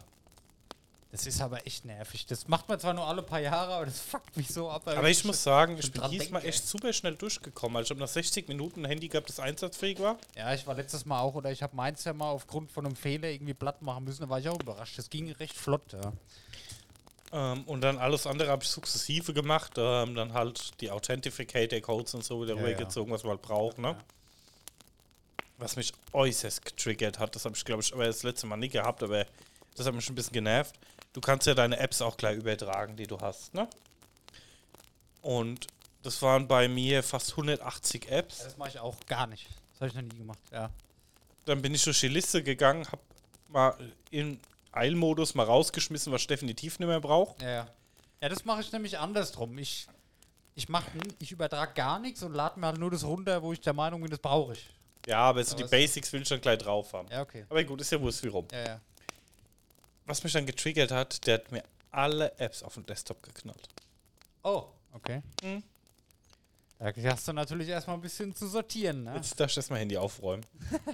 Das 1.16 1.26
ist 1.26 1.39
aber 1.39 1.66
echt 1.66 1.86
nervig. 1.86 2.26
Das 2.26 2.49
macht 2.49 2.68
man 2.68 2.78
zwar 2.78 2.93
nur 2.93 3.07
alle 3.07 3.24
paar 3.24 3.39
Jahre, 3.39 3.76
aber 3.76 3.86
das 3.86 4.01
fuckt 4.01 4.36
mich 4.36 4.49
so 4.49 4.70
ab. 4.70 4.86
aber 4.86 5.09
ich 5.09 5.24
muss 5.24 5.41
sagen, 5.41 5.78
ich 5.78 5.89
bin 5.89 6.01
diesmal 6.09 6.41
denke, 6.41 6.47
echt 6.49 6.68
super 6.68 6.91
schnell 6.91 7.16
durchgekommen. 7.16 7.78
Also 7.78 7.86
ich 7.86 7.89
habe 7.91 8.01
nach 8.01 8.09
60 8.09 8.49
Minuten 8.49 8.82
ein 8.82 8.89
Handy 8.89 9.07
gehabt, 9.07 9.30
das 9.30 9.39
einsatzfähig 9.39 10.01
war. 10.01 10.18
Ja, 10.36 10.53
ich 10.53 10.68
war 10.68 10.76
letztes 10.76 11.05
Mal 11.05 11.22
auch, 11.22 11.34
oder 11.36 11.53
ich 11.53 11.63
habe 11.63 11.74
meins 11.74 12.03
ja 12.03 12.11
mal 12.11 12.32
aufgrund 12.32 12.70
von 12.70 12.86
einem 12.86 12.97
Fehler 12.97 13.30
irgendwie 13.30 13.53
platt 13.53 13.82
machen 13.82 14.03
müssen, 14.03 14.24
da 14.24 14.30
war 14.30 14.39
ich 14.39 14.49
auch 14.49 14.59
überrascht. 14.59 14.97
Das 14.97 15.09
ging 15.09 15.32
recht 15.32 15.55
flott, 15.55 15.93
ja. 15.93 16.11
Ähm, 17.32 17.63
und 17.63 17.80
dann 17.80 17.97
alles 17.97 18.28
andere 18.28 18.49
habe 18.49 18.63
ich 18.63 18.70
sukzessive 18.70 19.34
gemacht. 19.34 19.72
Ähm, 19.78 20.16
dann 20.16 20.34
halt 20.34 20.82
die 20.82 20.91
Authenticator-Codes 20.91 22.13
und 22.16 22.26
so 22.26 22.41
wieder 22.41 22.55
Ja, 22.55 22.61
rübergezogen, 22.61 23.13
was 23.13 23.24
man 23.24 23.32
halt 23.32 23.41
braucht. 23.41 23.78
Ne? 23.78 23.91
Ja. 23.91 23.97
Was 25.59 25.78
mich 25.78 25.93
äußerst 26.11 26.66
getriggert 26.66 27.20
hat, 27.20 27.38
das 27.38 27.45
habe 27.45 27.55
ich 27.55 27.63
glaube 27.63 27.82
ich 27.82 27.93
aber 27.93 28.05
das 28.05 28.24
letzte 28.24 28.47
Mal 28.47 28.57
nicht 28.57 28.74
gehabt, 28.74 29.01
aber 29.01 29.26
das 29.76 29.86
hat 29.86 29.93
mich 29.93 30.03
schon 30.05 30.13
ein 30.13 30.15
bisschen 30.15 30.34
genervt. 30.34 30.76
Du 31.13 31.21
kannst 31.21 31.47
ja 31.47 31.53
deine 31.53 31.78
Apps 31.80 32.01
auch 32.01 32.17
gleich 32.17 32.38
übertragen, 32.38 32.95
die 32.95 33.07
du 33.07 33.19
hast. 33.19 33.53
Ne? 33.53 33.67
Und 35.21 35.67
das 36.03 36.21
waren 36.21 36.47
bei 36.47 36.67
mir 36.67 37.03
fast 37.03 37.32
180 37.32 38.09
Apps. 38.11 38.39
Das 38.39 38.57
mache 38.57 38.69
ich 38.69 38.80
auch 38.80 38.95
gar 39.07 39.28
nicht. 39.28 39.47
Das 39.73 39.82
habe 39.82 39.88
ich 39.89 39.95
noch 39.95 40.01
nie 40.03 40.17
gemacht, 40.19 40.39
ja. 40.51 40.69
Dann 41.45 41.61
bin 41.61 41.73
ich 41.73 41.84
durch 41.84 41.99
die 41.99 42.07
Liste 42.07 42.43
gegangen, 42.43 42.86
habe 42.91 43.01
mal 43.49 43.76
im 44.11 44.39
Eilmodus 44.71 45.36
mal 45.36 45.43
rausgeschmissen, 45.43 46.11
was 46.11 46.21
ich 46.21 46.28
definitiv 46.28 46.80
nicht 46.80 46.88
mehr 46.88 46.99
brauche. 46.99 47.36
Ja, 47.41 47.49
ja. 47.49 47.67
Ja, 48.21 48.30
das 48.30 48.45
mache 48.45 48.61
ich 48.61 48.71
nämlich 48.71 48.97
andersrum. 48.97 49.57
Ich, 49.57 49.88
ich, 50.55 50.69
mach, 50.69 50.84
ich 51.19 51.32
übertrage 51.32 51.73
gar 51.73 51.99
nichts 51.99 52.23
und 52.23 52.34
lade 52.34 52.59
mir 52.59 52.67
halt 52.67 52.78
nur 52.78 52.89
das 52.91 53.03
runter, 53.03 53.41
wo 53.41 53.53
ich 53.53 53.61
der 53.61 53.73
Meinung 53.73 54.01
bin, 54.01 54.09
das 54.09 54.19
brauche 54.19 54.53
ich. 54.53 54.69
Ja, 55.05 55.19
aber 55.19 55.43
so 55.43 55.55
die 55.55 55.63
es- 55.63 55.69
Basics 55.69 56.11
will 56.13 56.21
ich 56.23 56.30
dann 56.30 56.41
gleich 56.41 56.57
drauf 56.59 56.93
haben. 56.93 57.07
Ja, 57.11 57.21
okay. 57.21 57.45
Aber 57.49 57.63
gut, 57.63 57.82
ist 57.82 57.91
ja 57.91 58.01
wurscht 58.01 58.23
wie 58.23 58.28
rum. 58.30 58.47
Ja, 58.51 58.65
ja. 58.65 58.82
Was 60.06 60.24
mich 60.24 60.34
dann 60.34 60.45
getriggert 60.45 60.91
hat, 60.91 61.26
der 61.26 61.36
hat 61.36 61.51
mir 61.51 61.64
alle 61.91 62.38
Apps 62.38 62.62
auf 62.64 62.76
den 62.76 62.86
Desktop 62.86 63.24
geknallt. 63.24 63.68
Oh, 64.43 64.66
okay. 64.93 65.22
Mhm. 65.43 65.64
Da 66.78 66.91
hast 67.12 67.28
du 67.28 67.34
natürlich 67.34 67.70
erstmal 67.70 67.95
ein 67.95 68.01
bisschen 68.01 68.36
zu 68.36 68.47
sortieren, 68.47 69.03
ne? 69.03 69.16
Jetzt 69.16 69.39
darfst 69.39 69.56
du 69.56 69.60
erstmal 69.60 69.80
Handy 69.80 69.97
aufräumen. 69.97 70.45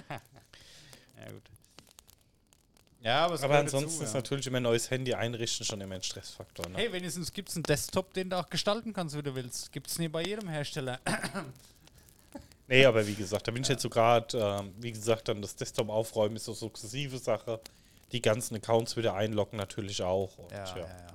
Ja, 1.24 1.30
gut. 1.30 1.42
Ja, 3.00 3.24
aber, 3.26 3.34
es 3.34 3.42
Aber 3.42 3.58
ansonsten 3.58 3.90
dazu, 3.90 4.04
ist 4.04 4.10
ja. 4.10 4.18
natürlich 4.18 4.46
immer 4.46 4.58
ein 4.58 4.62
neues 4.62 4.90
Handy 4.90 5.14
einrichten 5.14 5.64
schon 5.64 5.80
immer 5.80 5.96
ein 5.96 6.02
Stressfaktor. 6.02 6.68
Ne? 6.68 6.78
Hey, 6.78 6.92
wenigstens 6.92 7.32
gibt 7.32 7.48
es 7.48 7.56
einen 7.56 7.64
Desktop, 7.64 8.12
den 8.12 8.30
du 8.30 8.38
auch 8.38 8.48
gestalten 8.48 8.92
kannst, 8.92 9.16
wie 9.16 9.22
du 9.22 9.34
willst. 9.34 9.70
Gibt 9.72 9.88
es 9.88 9.98
nie 9.98 10.08
bei 10.08 10.22
jedem 10.24 10.48
Hersteller. 10.48 11.00
Nee, 12.68 12.86
aber 12.86 13.06
wie 13.06 13.14
gesagt, 13.14 13.46
da 13.46 13.52
bin 13.52 13.62
ich 13.64 13.68
jetzt 13.68 13.82
so 13.82 13.90
gerade, 13.90 14.38
ähm, 14.38 14.72
wie 14.78 14.92
gesagt, 14.92 15.28
dann 15.28 15.42
das 15.42 15.54
Desktop 15.56 15.90
aufräumen 15.90 16.36
ist 16.36 16.46
so 16.46 16.54
sukzessive 16.54 17.18
Sache. 17.18 17.60
Die 18.12 18.22
ganzen 18.22 18.56
Accounts 18.56 18.96
wieder 18.96 19.14
einloggen 19.14 19.56
natürlich 19.56 20.02
auch. 20.02 20.36
Und, 20.38 20.52
Ja, 20.52 20.64
ja. 20.64 20.76
ja. 20.78 21.06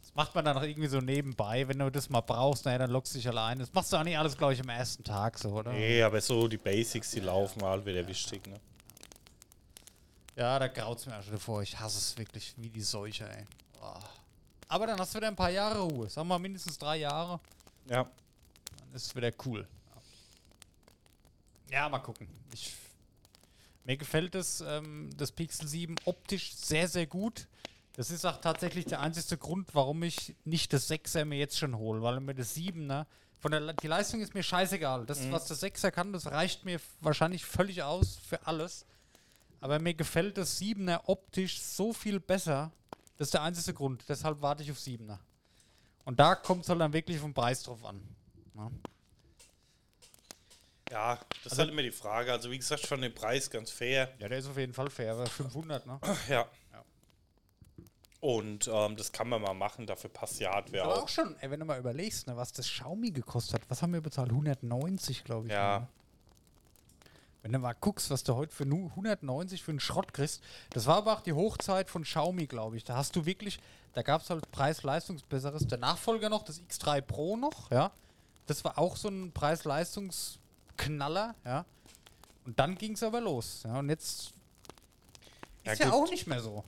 Das 0.00 0.14
macht 0.14 0.34
man 0.34 0.44
dann 0.44 0.56
auch 0.56 0.62
irgendwie 0.62 0.88
so 0.88 1.00
nebenbei, 1.00 1.66
wenn 1.66 1.78
du 1.78 1.90
das 1.90 2.08
mal 2.08 2.20
brauchst, 2.20 2.66
naja, 2.66 2.78
dann 2.78 2.90
loggst 2.90 3.14
du 3.14 3.18
dich 3.18 3.26
allein. 3.26 3.58
Das 3.58 3.72
machst 3.72 3.92
du 3.92 3.96
auch 3.96 4.04
nicht 4.04 4.16
alles, 4.18 4.36
glaube 4.36 4.52
ich, 4.52 4.60
am 4.60 4.68
ersten 4.68 5.02
Tag 5.02 5.38
so, 5.38 5.50
oder? 5.50 5.72
Nee, 5.72 6.02
aber 6.02 6.20
so 6.20 6.46
die 6.46 6.58
Basics, 6.58 7.10
die 7.12 7.20
laufen 7.20 7.62
halt 7.62 7.84
wieder 7.84 8.06
wichtig. 8.06 8.46
Ne? 8.46 8.60
Ja, 10.36 10.58
da 10.58 10.68
graut's 10.68 11.06
mir 11.06 11.18
auch 11.18 11.22
schon 11.22 11.32
davor. 11.32 11.62
Ich 11.62 11.78
hasse 11.78 11.98
es 11.98 12.18
wirklich 12.18 12.54
wie 12.56 12.68
die 12.68 12.82
Seuche, 12.82 13.28
ey. 13.28 13.44
Boah. 13.80 14.00
Aber 14.68 14.86
dann 14.86 14.98
hast 14.98 15.14
du 15.14 15.18
wieder 15.18 15.28
ein 15.28 15.36
paar 15.36 15.50
Jahre 15.50 15.80
Ruhe. 15.80 16.08
Sag 16.08 16.24
mal 16.24 16.38
mindestens 16.38 16.78
drei 16.78 16.96
Jahre. 16.96 17.40
Ja. 17.88 18.04
Dann 18.78 18.94
ist 18.94 19.06
es 19.06 19.16
wieder 19.16 19.30
cool. 19.46 19.66
Ja, 21.70 21.88
mal 21.88 21.98
gucken. 21.98 22.28
Ich, 22.52 22.72
mir 23.84 23.96
gefällt 23.96 24.34
das, 24.34 24.60
ähm, 24.66 25.10
das 25.16 25.32
Pixel 25.32 25.68
7 25.68 25.96
optisch 26.04 26.54
sehr, 26.54 26.88
sehr 26.88 27.06
gut. 27.06 27.46
Das 27.96 28.10
ist 28.10 28.24
auch 28.24 28.40
tatsächlich 28.40 28.86
der 28.86 29.00
einzige 29.00 29.36
Grund, 29.38 29.74
warum 29.74 30.02
ich 30.02 30.34
nicht 30.44 30.72
das 30.72 30.90
6er 30.90 31.24
mir 31.24 31.38
jetzt 31.38 31.58
schon 31.58 31.76
hole, 31.76 32.02
weil 32.02 32.18
mir 32.20 32.34
das 32.34 32.56
7er, 32.56 33.06
von 33.38 33.50
der, 33.52 33.60
Le- 33.60 33.74
die 33.74 33.86
Leistung 33.86 34.20
ist 34.20 34.34
mir 34.34 34.42
scheißegal. 34.42 35.06
Das, 35.06 35.30
was 35.30 35.46
das 35.46 35.62
6er 35.62 35.90
kann, 35.90 36.12
das 36.12 36.26
reicht 36.26 36.64
mir 36.64 36.80
wahrscheinlich 37.00 37.44
völlig 37.44 37.82
aus 37.82 38.16
für 38.26 38.46
alles. 38.46 38.86
Aber 39.60 39.78
mir 39.78 39.94
gefällt 39.94 40.38
das 40.38 40.60
7er 40.60 41.02
optisch 41.06 41.60
so 41.60 41.92
viel 41.92 42.20
besser. 42.20 42.72
Das 43.16 43.28
ist 43.28 43.34
der 43.34 43.42
einzige 43.42 43.74
Grund. 43.74 44.04
Deshalb 44.08 44.40
warte 44.42 44.62
ich 44.62 44.70
auf 44.72 44.78
7er. 44.78 45.18
Und 46.04 46.18
da 46.20 46.34
kommt 46.34 46.64
es 46.64 46.68
halt 46.68 46.80
dann 46.80 46.92
wirklich 46.92 47.18
vom 47.18 47.32
Preis 47.32 47.62
drauf 47.62 47.84
an. 47.84 48.00
Ja. 48.56 48.70
Ja, 50.94 51.18
das 51.42 51.54
ist 51.54 51.58
halt 51.58 51.70
immer 51.70 51.82
die 51.82 51.90
Frage. 51.90 52.30
Also 52.30 52.52
wie 52.52 52.58
gesagt, 52.58 52.86
von 52.86 53.00
dem 53.00 53.12
Preis 53.12 53.50
ganz 53.50 53.70
fair. 53.70 54.10
Ja, 54.20 54.28
der 54.28 54.38
ist 54.38 54.46
auf 54.46 54.56
jeden 54.56 54.72
Fall 54.72 54.88
fair, 54.90 55.14
aber 55.14 55.26
500, 55.26 55.86
ne? 55.86 55.98
Ja. 56.28 56.46
Und 58.20 58.70
ähm, 58.72 58.96
das 58.96 59.12
kann 59.12 59.28
man 59.28 59.42
mal 59.42 59.52
machen, 59.52 59.86
dafür 59.86 60.08
passt 60.08 60.40
die 60.40 60.46
Hardware 60.46 60.84
Aber 60.84 60.94
auch. 60.94 61.02
auch 61.02 61.08
schon, 61.08 61.36
ey, 61.40 61.50
wenn 61.50 61.60
du 61.60 61.66
mal 61.66 61.78
überlegst, 61.78 62.26
ne, 62.26 62.36
was 62.36 62.52
das 62.52 62.66
Xiaomi 62.66 63.10
gekostet 63.10 63.60
hat. 63.60 63.68
Was 63.68 63.82
haben 63.82 63.92
wir 63.92 64.00
bezahlt? 64.00 64.30
190, 64.30 65.24
glaube 65.24 65.48
ich. 65.48 65.52
Ja. 65.52 65.80
Ne? 65.80 65.88
Wenn 67.42 67.52
du 67.52 67.58
mal 67.58 67.74
guckst, 67.74 68.08
was 68.08 68.22
du 68.22 68.34
heute 68.36 68.54
für 68.54 68.64
nu 68.64 68.86
190 68.90 69.62
für 69.62 69.72
einen 69.72 69.80
Schrott 69.80 70.14
kriegst. 70.14 70.42
Das 70.70 70.86
war 70.86 70.96
aber 70.96 71.12
auch 71.12 71.20
die 71.20 71.34
Hochzeit 71.34 71.90
von 71.90 72.04
Xiaomi, 72.04 72.46
glaube 72.46 72.78
ich. 72.78 72.84
Da 72.84 72.96
hast 72.96 73.14
du 73.16 73.26
wirklich, 73.26 73.58
da 73.92 74.00
gab 74.00 74.22
es 74.22 74.30
halt 74.30 74.50
Preis-Leistungs-Besseres. 74.52 75.66
Der 75.66 75.76
Nachfolger 75.76 76.30
noch, 76.30 76.44
das 76.44 76.62
X3 76.62 77.02
Pro 77.02 77.36
noch, 77.36 77.70
ja. 77.70 77.90
Das 78.46 78.64
war 78.64 78.78
auch 78.78 78.96
so 78.96 79.08
ein 79.08 79.32
Preis-Leistungs-Knaller, 80.76 81.34
ja. 81.44 81.64
Und 82.46 82.58
dann 82.58 82.76
ging 82.76 82.92
es 82.92 83.02
aber 83.02 83.20
los. 83.20 83.62
Ja, 83.64 83.78
und 83.78 83.88
jetzt 83.88 84.32
Ja, 85.64 85.72
ist 85.72 85.78
ja, 85.80 85.86
gut. 85.88 85.94
auch 85.94 86.10
nicht 86.10 86.26
mehr 86.26 86.40
so. 86.40 86.62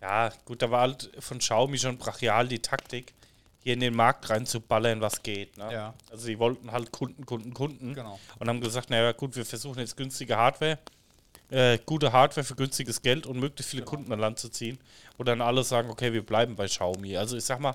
Ja, 0.00 0.30
gut, 0.44 0.62
da 0.62 0.70
war 0.70 0.82
halt 0.82 1.10
von 1.18 1.38
Xiaomi 1.38 1.78
schon 1.78 1.98
brachial 1.98 2.48
die 2.48 2.58
Taktik, 2.60 3.12
hier 3.62 3.74
in 3.74 3.80
den 3.80 3.94
Markt 3.94 4.28
reinzuballern, 4.28 5.00
was 5.00 5.22
geht. 5.22 5.56
Ne? 5.56 5.72
Ja. 5.72 5.94
Also 6.10 6.26
die 6.26 6.38
wollten 6.38 6.72
halt 6.72 6.92
Kunden, 6.92 7.24
Kunden, 7.24 7.54
Kunden. 7.54 7.94
Genau. 7.94 8.18
Und 8.38 8.48
haben 8.48 8.60
gesagt, 8.60 8.90
naja 8.90 9.12
gut, 9.12 9.34
wir 9.36 9.44
versuchen 9.46 9.78
jetzt 9.78 9.96
günstige 9.96 10.36
Hardware, 10.36 10.78
äh, 11.50 11.78
gute 11.84 12.12
Hardware 12.12 12.44
für 12.44 12.54
günstiges 12.54 13.00
Geld 13.00 13.26
und 13.26 13.38
möglichst 13.38 13.70
viele 13.70 13.82
Genau. 13.82 13.90
Kunden 13.96 14.12
an 14.12 14.18
Land 14.20 14.38
zu 14.38 14.48
ziehen. 14.50 14.78
Wo 15.16 15.24
dann 15.24 15.40
alle 15.40 15.62
sagen, 15.64 15.88
okay, 15.90 16.12
wir 16.12 16.24
bleiben 16.24 16.56
bei 16.56 16.66
Xiaomi. 16.66 17.16
Also 17.16 17.36
ich 17.36 17.44
sag 17.44 17.60
mal, 17.60 17.74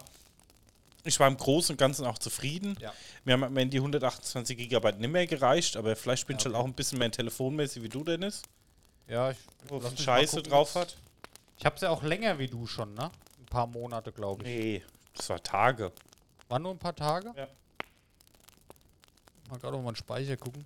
ich 1.03 1.19
war 1.19 1.27
im 1.27 1.37
Großen 1.37 1.73
und 1.73 1.77
Ganzen 1.77 2.05
auch 2.05 2.17
zufrieden. 2.17 2.75
Ja. 2.79 2.93
Mir 3.23 3.33
haben 3.33 3.43
am 3.43 3.57
Ende 3.57 3.71
die 3.71 3.77
128 3.77 4.57
Gigabyte 4.57 4.99
nicht 4.99 5.11
mehr 5.11 5.27
gereicht, 5.27 5.77
aber 5.77 5.95
vielleicht 5.95 6.27
bin 6.27 6.37
ich 6.37 6.45
halt 6.45 6.55
auch 6.55 6.65
ein 6.65 6.73
bisschen 6.73 6.99
mehr 6.99 7.11
telefonmäßig 7.11 7.83
wie 7.83 7.89
du, 7.89 8.03
Dennis, 8.03 8.41
Ja, 9.07 9.31
ich 9.31 9.37
wo 9.67 9.79
viel 9.79 9.89
mal 9.89 9.97
Scheiße 9.97 10.37
gucken, 10.37 10.51
drauf 10.51 10.75
hat. 10.75 10.97
Ich 11.57 11.65
hab's 11.65 11.81
ja 11.81 11.89
auch 11.89 12.03
länger 12.03 12.37
wie 12.39 12.47
du 12.47 12.65
schon, 12.67 12.93
ne? 12.93 13.11
Ein 13.39 13.45
paar 13.45 13.67
Monate, 13.67 14.11
glaube 14.11 14.43
ich. 14.43 14.49
Nee, 14.49 14.83
das 15.15 15.29
war 15.29 15.41
Tage. 15.41 15.91
War 16.47 16.59
nur 16.59 16.71
ein 16.71 16.79
paar 16.79 16.95
Tage? 16.95 17.33
Ja. 17.35 17.47
Mal 19.49 19.59
gerade 19.59 19.77
auf 19.77 19.83
meinen 19.83 19.95
Speicher 19.95 20.37
gucken. 20.37 20.65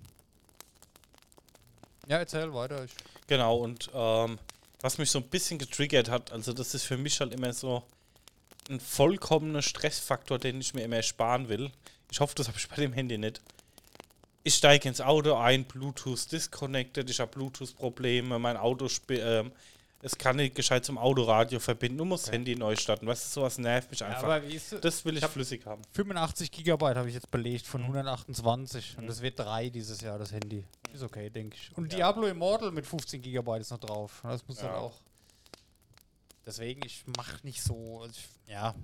Ja, 2.06 2.18
erzähl 2.18 2.52
weiter. 2.52 2.84
Ich, 2.84 2.92
Genau, 3.26 3.56
und 3.56 3.90
ähm, 3.94 4.38
was 4.80 4.98
mich 4.98 5.10
so 5.10 5.18
ein 5.18 5.28
bisschen 5.28 5.58
getriggert 5.58 6.10
hat, 6.10 6.30
also 6.30 6.52
das 6.52 6.74
ist 6.74 6.84
für 6.84 6.98
mich 6.98 7.18
halt 7.20 7.32
immer 7.32 7.52
so 7.52 7.82
ein 8.70 8.80
vollkommener 8.80 9.62
Stressfaktor, 9.62 10.38
den 10.38 10.60
ich 10.60 10.74
mir 10.74 10.82
immer 10.84 10.96
ersparen 10.96 11.48
will. 11.48 11.70
Ich 12.10 12.20
hoffe, 12.20 12.34
das 12.34 12.48
habe 12.48 12.58
ich 12.58 12.68
bei 12.68 12.76
dem 12.76 12.92
Handy 12.92 13.18
nicht. 13.18 13.40
Ich 14.42 14.54
steige 14.54 14.88
ins 14.88 15.00
Auto 15.00 15.34
ein, 15.36 15.64
Bluetooth 15.64 16.30
disconnected, 16.30 17.08
ich 17.08 17.18
habe 17.20 17.30
Bluetooth-Probleme, 17.30 18.38
mein 18.38 18.56
Auto 18.56 18.88
ähm, 19.08 19.52
es 20.02 20.18
kann 20.18 20.36
nicht 20.36 20.54
gescheit 20.54 20.84
zum 20.84 20.98
Autoradio 20.98 21.58
verbinden, 21.58 21.96
du 21.96 22.04
musst 22.04 22.26
das 22.26 22.32
Handy 22.34 22.54
neu 22.54 22.76
starten. 22.76 23.06
Weißt 23.06 23.24
du, 23.24 23.40
sowas 23.40 23.56
nervt 23.56 23.90
mich 23.90 24.00
ja, 24.00 24.08
einfach. 24.08 24.24
aber 24.24 24.46
wie 24.46 24.54
ist 24.54 24.70
das? 24.72 24.80
das 24.82 25.04
will 25.06 25.16
ich 25.16 25.22
hab- 25.22 25.30
flüssig 25.32 25.64
haben. 25.64 25.80
85 25.92 26.50
Gigabyte 26.50 26.96
habe 26.98 27.08
ich 27.08 27.14
jetzt 27.14 27.30
belegt 27.30 27.64
Mhm. 27.64 27.70
von 27.70 27.82
128 27.84 28.98
und 28.98 29.06
das 29.06 29.22
wird 29.22 29.38
3 29.38 29.70
dieses 29.70 30.02
Jahr, 30.02 30.18
das 30.18 30.30
Handy. 30.32 30.62
Ist 30.92 31.02
okay, 31.02 31.30
denke 31.30 31.56
ich. 31.56 31.70
Und 31.76 31.90
Ja. 31.92 31.96
Diablo 31.96 32.26
Immortal 32.26 32.70
mit 32.70 32.86
15 32.86 33.22
Gigabyte 33.22 33.62
ist 33.62 33.70
noch 33.70 33.78
drauf. 33.80 34.20
Das 34.22 34.46
muss 34.46 34.58
Ja. 34.58 34.64
halt 34.64 34.74
auch. 34.76 34.94
Deswegen, 36.46 36.84
ich 36.84 37.04
mache 37.16 37.38
nicht 37.42 37.62
so. 37.62 38.06
Ich, 38.10 38.28
ja. 38.46 38.74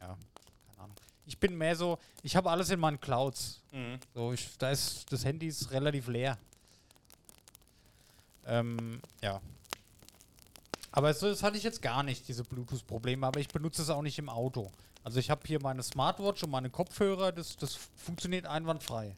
Ja. 0.00 0.16
Keine 0.66 0.78
Ahnung. 0.78 0.96
Ich 1.26 1.38
bin 1.38 1.56
mehr 1.56 1.74
so, 1.76 1.98
ich 2.22 2.36
habe 2.36 2.50
alles 2.50 2.70
in 2.70 2.80
meinen 2.80 3.00
Clouds. 3.00 3.62
Mhm. 3.72 3.98
So, 4.14 4.32
ich, 4.32 4.56
da 4.58 4.70
ist 4.70 5.10
das 5.10 5.24
Handy 5.24 5.46
ist 5.46 5.70
relativ 5.70 6.08
leer. 6.08 6.38
Ähm, 8.46 9.00
ja. 9.22 9.40
Aber 10.92 11.12
so, 11.14 11.28
das 11.28 11.42
hatte 11.42 11.56
ich 11.56 11.62
jetzt 11.62 11.82
gar 11.82 12.02
nicht, 12.02 12.28
diese 12.28 12.44
Bluetooth-Probleme, 12.44 13.26
aber 13.26 13.40
ich 13.40 13.48
benutze 13.48 13.82
es 13.82 13.90
auch 13.90 14.02
nicht 14.02 14.18
im 14.18 14.28
Auto. 14.28 14.70
Also 15.02 15.18
ich 15.18 15.30
habe 15.30 15.42
hier 15.46 15.60
meine 15.60 15.82
Smartwatch 15.82 16.44
und 16.44 16.50
meine 16.50 16.70
Kopfhörer, 16.70 17.32
das, 17.32 17.56
das 17.56 17.74
funktioniert 17.96 18.46
einwandfrei. 18.46 19.16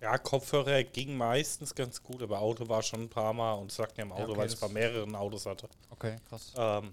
Ja, 0.00 0.16
Kopfhörer 0.18 0.84
ging 0.84 1.16
meistens 1.16 1.74
ganz 1.74 2.02
gut, 2.02 2.22
aber 2.22 2.38
Auto 2.40 2.68
war 2.68 2.82
schon 2.82 3.02
ein 3.02 3.08
paar 3.08 3.32
Mal 3.32 3.54
und 3.54 3.72
sagt 3.72 3.96
mir 3.96 4.04
im 4.04 4.12
Auto, 4.12 4.30
okay, 4.32 4.36
weil 4.38 4.48
ich 4.48 4.58
bei 4.58 4.68
mehreren 4.68 5.14
Autos 5.16 5.44
hatte. 5.46 5.68
Okay, 5.90 6.16
krass. 6.28 6.52
Ähm, 6.56 6.90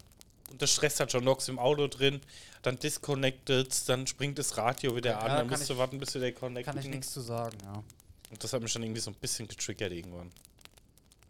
und 0.51 0.61
das 0.61 0.71
stresst 0.71 0.99
halt 0.99 1.11
schon 1.11 1.23
Nox 1.23 1.47
im 1.47 1.59
Auto 1.59 1.87
drin, 1.87 2.21
dann 2.63 2.77
disconnected, 2.79 3.87
dann 3.89 4.07
springt 4.07 4.39
das 4.39 4.57
Radio 4.57 4.95
wieder 4.95 5.11
Ja, 5.11 5.19
an, 5.19 5.27
da 5.27 5.37
dann 5.37 5.47
musst 5.49 5.69
du 5.69 5.73
ich- 5.73 5.79
warten, 5.79 5.99
bis 5.99 6.15
wieder 6.15 6.31
connected. 6.31 6.73
Kann 6.73 6.81
ich 6.81 6.87
nichts 6.89 7.11
zu 7.11 7.21
sagen, 7.21 7.57
ja. 7.63 7.83
Und 8.31 8.43
das 8.43 8.53
hat 8.53 8.61
mich 8.61 8.71
schon 8.71 8.81
irgendwie 8.83 9.01
so 9.01 9.11
ein 9.11 9.15
bisschen 9.15 9.47
getriggert 9.47 9.91
irgendwann. 9.91 10.31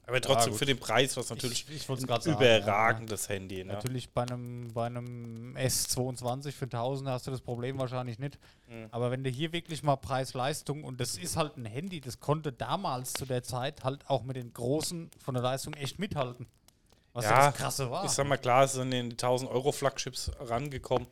Aber 0.07 0.21
trotzdem 0.21 0.51
gut. 0.51 0.59
für 0.59 0.65
den 0.65 0.79
Preis, 0.79 1.17
was 1.17 1.29
natürlich 1.29 1.65
ich, 1.67 1.75
ich 1.75 1.89
ein 1.89 1.97
sagen. 1.97 2.23
ja, 2.25 2.57
überragendes 2.57 3.27
Handy. 3.27 3.59
Ja. 3.59 3.65
Ne? 3.65 3.73
Natürlich 3.73 4.11
bei 4.11 4.21
einem, 4.21 4.71
bei 4.71 4.85
einem 4.85 5.55
S22 5.57 6.51
für 6.51 6.65
1000 6.65 7.09
hast 7.09 7.25
du 7.25 7.31
das 7.31 7.41
Problem 7.41 7.79
wahrscheinlich 7.79 8.19
nicht. 8.19 8.37
Mhm. 8.67 8.87
Aber 8.91 9.09
wenn 9.09 9.23
du 9.23 9.31
hier 9.31 9.51
wirklich 9.51 9.81
mal 9.81 9.95
Preis-Leistung 9.95 10.83
und 10.83 11.01
das 11.01 11.17
ist 11.17 11.37
halt 11.37 11.57
ein 11.57 11.65
Handy, 11.65 12.01
das 12.01 12.19
konnte 12.19 12.51
damals 12.51 13.13
zu 13.13 13.25
der 13.25 13.41
Zeit 13.41 13.83
halt 13.83 14.07
auch 14.07 14.23
mit 14.23 14.35
den 14.35 14.53
großen 14.53 15.09
von 15.23 15.33
der 15.33 15.43
Leistung 15.43 15.73
echt 15.73 15.97
mithalten. 15.97 16.45
Was 17.13 17.25
ja, 17.25 17.31
Ja, 17.31 17.45
das 17.47 17.55
krasse 17.55 17.89
war. 17.89 18.05
Ich 18.05 18.11
sag 18.11 18.27
mal, 18.27 18.37
klar, 18.37 18.65
es 18.65 18.73
sind 18.73 18.91
in 18.91 19.09
die 19.09 19.15
1000 19.15 19.49
Euro 19.49 19.71
Flagships 19.71 20.31
rangekommen. 20.39 21.07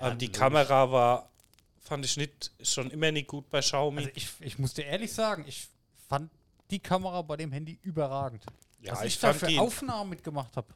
Ja, 0.00 0.10
ähm, 0.10 0.18
die 0.18 0.26
logisch. 0.26 0.40
Kamera 0.40 0.90
war, 0.90 1.30
fand 1.78 2.04
ich 2.04 2.16
nicht, 2.16 2.50
schon 2.60 2.90
immer 2.90 3.12
nicht 3.12 3.28
gut 3.28 3.48
bei 3.50 3.60
Xiaomi. 3.60 3.98
Also 3.98 4.10
ich, 4.14 4.30
ich 4.40 4.58
muss 4.58 4.74
dir 4.74 4.86
ehrlich 4.86 5.12
sagen, 5.12 5.44
ich 5.46 5.68
fand 6.08 6.30
die 6.70 6.78
Kamera 6.80 7.22
bei 7.22 7.36
dem 7.36 7.52
Handy 7.52 7.78
überragend. 7.82 8.44
Ja, 8.80 8.92
Was 8.92 9.00
ich 9.02 9.14
ich, 9.14 9.20
da 9.20 9.32
für 9.32 9.60
Aufnahmen 9.60 10.10
mitgemacht 10.10 10.56
habe. 10.56 10.68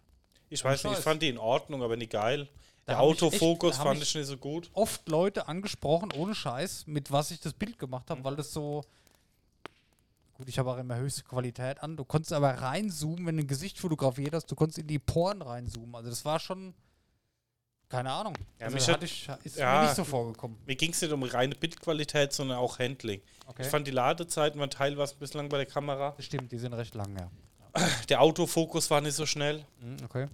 ich 0.49 0.63
weiß 0.63 0.85
nicht, 0.85 0.99
ich 0.99 1.05
fand 1.05 1.23
die 1.23 1.29
in 1.29 1.39
Ordnung, 1.39 1.83
aber 1.83 1.97
nicht 1.97 2.13
geil. 2.13 2.49
Da 2.85 2.93
Der 2.93 2.95
echt- 2.97 3.03
Autofokus 3.23 3.79
hab 3.79 3.87
fand 3.87 4.01
ich- 4.03 4.09
ich 4.11 4.15
nicht 4.15 4.27
so 4.27 4.37
gut. 4.37 4.71
Oft 4.73 5.09
Leute 5.09 5.49
angesprochen, 5.49 6.13
ohne 6.13 6.35
Scheiß, 6.37 6.87
mit 6.87 7.11
was 7.11 7.33
ich 7.33 7.41
das 7.41 7.53
Bild 7.53 7.79
gemacht 7.79 8.09
Mhm. 8.09 8.11
habe, 8.13 8.25
weil 8.25 8.37
das 8.37 8.53
so. 8.53 8.85
Gut, 10.35 10.49
ich 10.49 10.59
habe 10.59 10.71
auch 10.71 10.77
immer 10.77 10.97
höchste 10.97 11.23
Qualität 11.25 11.83
an. 11.83 11.97
Du 11.97 12.05
konntest 12.05 12.33
aber 12.33 12.51
reinzoomen, 12.51 13.25
wenn 13.27 13.39
du 13.39 13.43
ein 13.43 13.47
Gesicht 13.49 13.79
fotografiert 13.79 14.35
hast, 14.35 14.47
du 14.51 14.55
konntest 14.55 14.79
in 14.79 14.87
die 14.87 14.99
Poren 14.99 15.41
reinzoomen. 15.43 15.95
Also 15.95 16.11
das 16.11 16.25
war 16.25 16.39
schon. 16.39 16.75
Keine 17.89 18.11
Ahnung. 18.13 18.35
Ja, 18.59 18.67
also 18.67 18.75
mich 18.75 18.89
hat- 18.89 19.03
ich, 19.05 19.29
ist 19.45 19.57
ja. 19.59 19.79
mir 19.81 19.83
nicht 19.87 19.95
so 19.97 20.05
vorgekommen. 20.05 20.59
Mir 20.67 20.75
ging 20.75 20.91
es 20.91 21.01
nicht 21.01 21.13
um 21.13 21.23
reine 21.23 21.55
Bildqualität, 21.55 22.33
sondern 22.33 22.59
auch 22.59 22.79
Handling. 22.81 23.21
Okay. 23.47 23.63
Ich 23.63 23.69
fand 23.69 23.87
die 23.87 23.93
Ladezeiten 23.93 24.59
waren 24.59 24.71
teilweise 24.71 25.15
ein 25.15 25.19
bisschen 25.21 25.39
lang 25.39 25.49
bei 25.49 25.59
der 25.59 25.67
Kamera. 25.67 26.13
Das 26.17 26.25
stimmt, 26.27 26.51
die 26.51 26.59
sind 26.59 26.73
recht 26.73 26.95
lang, 26.97 27.17
ja. 27.17 27.31
Der 28.09 28.21
Autofokus 28.23 28.91
war 28.91 29.01
nicht 29.01 29.15
so 29.15 29.25
schnell. 29.25 29.65
Mhm, 29.81 29.97
okay. 30.05 30.27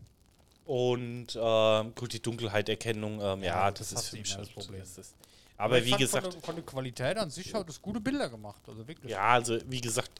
Und 0.64 1.36
ähm, 1.38 1.94
gut, 1.94 2.12
die 2.14 2.22
Dunkelheiterkennung, 2.22 3.20
ähm, 3.20 3.40
ja, 3.42 3.64
Ja, 3.66 3.70
das, 3.70 3.90
das 3.90 4.04
ist 4.04 4.08
für 4.10 4.16
mich 4.16 4.34
das 4.34 4.48
Problem. 4.48 4.80
das 4.80 4.96
ist- 4.96 5.14
Aber 5.58 5.78
ich 5.78 5.84
wie 5.86 5.90
gesagt, 5.96 6.24
Von 6.24 6.32
der, 6.32 6.40
von 6.40 6.54
der 6.54 6.64
Qualität 6.64 7.18
an 7.18 7.28
sich 7.30 7.52
hat 7.52 7.68
es 7.68 7.82
gute 7.82 8.00
Bilder 8.00 8.30
gemacht. 8.30 8.62
Also 8.66 8.86
wirklich. 8.88 9.10
ja, 9.12 9.20
also 9.28 9.58
wie 9.66 9.80
gesagt, 9.80 10.10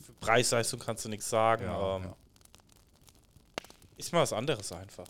für 0.00 0.12
Preis-Leistung 0.20 0.78
kannst 0.78 1.04
du 1.04 1.08
nichts 1.08 1.28
sagen. 1.28 1.64
Ja, 1.64 1.96
ähm, 1.96 2.02
ja. 2.04 2.16
Ist 3.96 4.12
mal 4.12 4.20
was 4.20 4.32
anderes 4.32 4.70
einfach. 4.72 5.06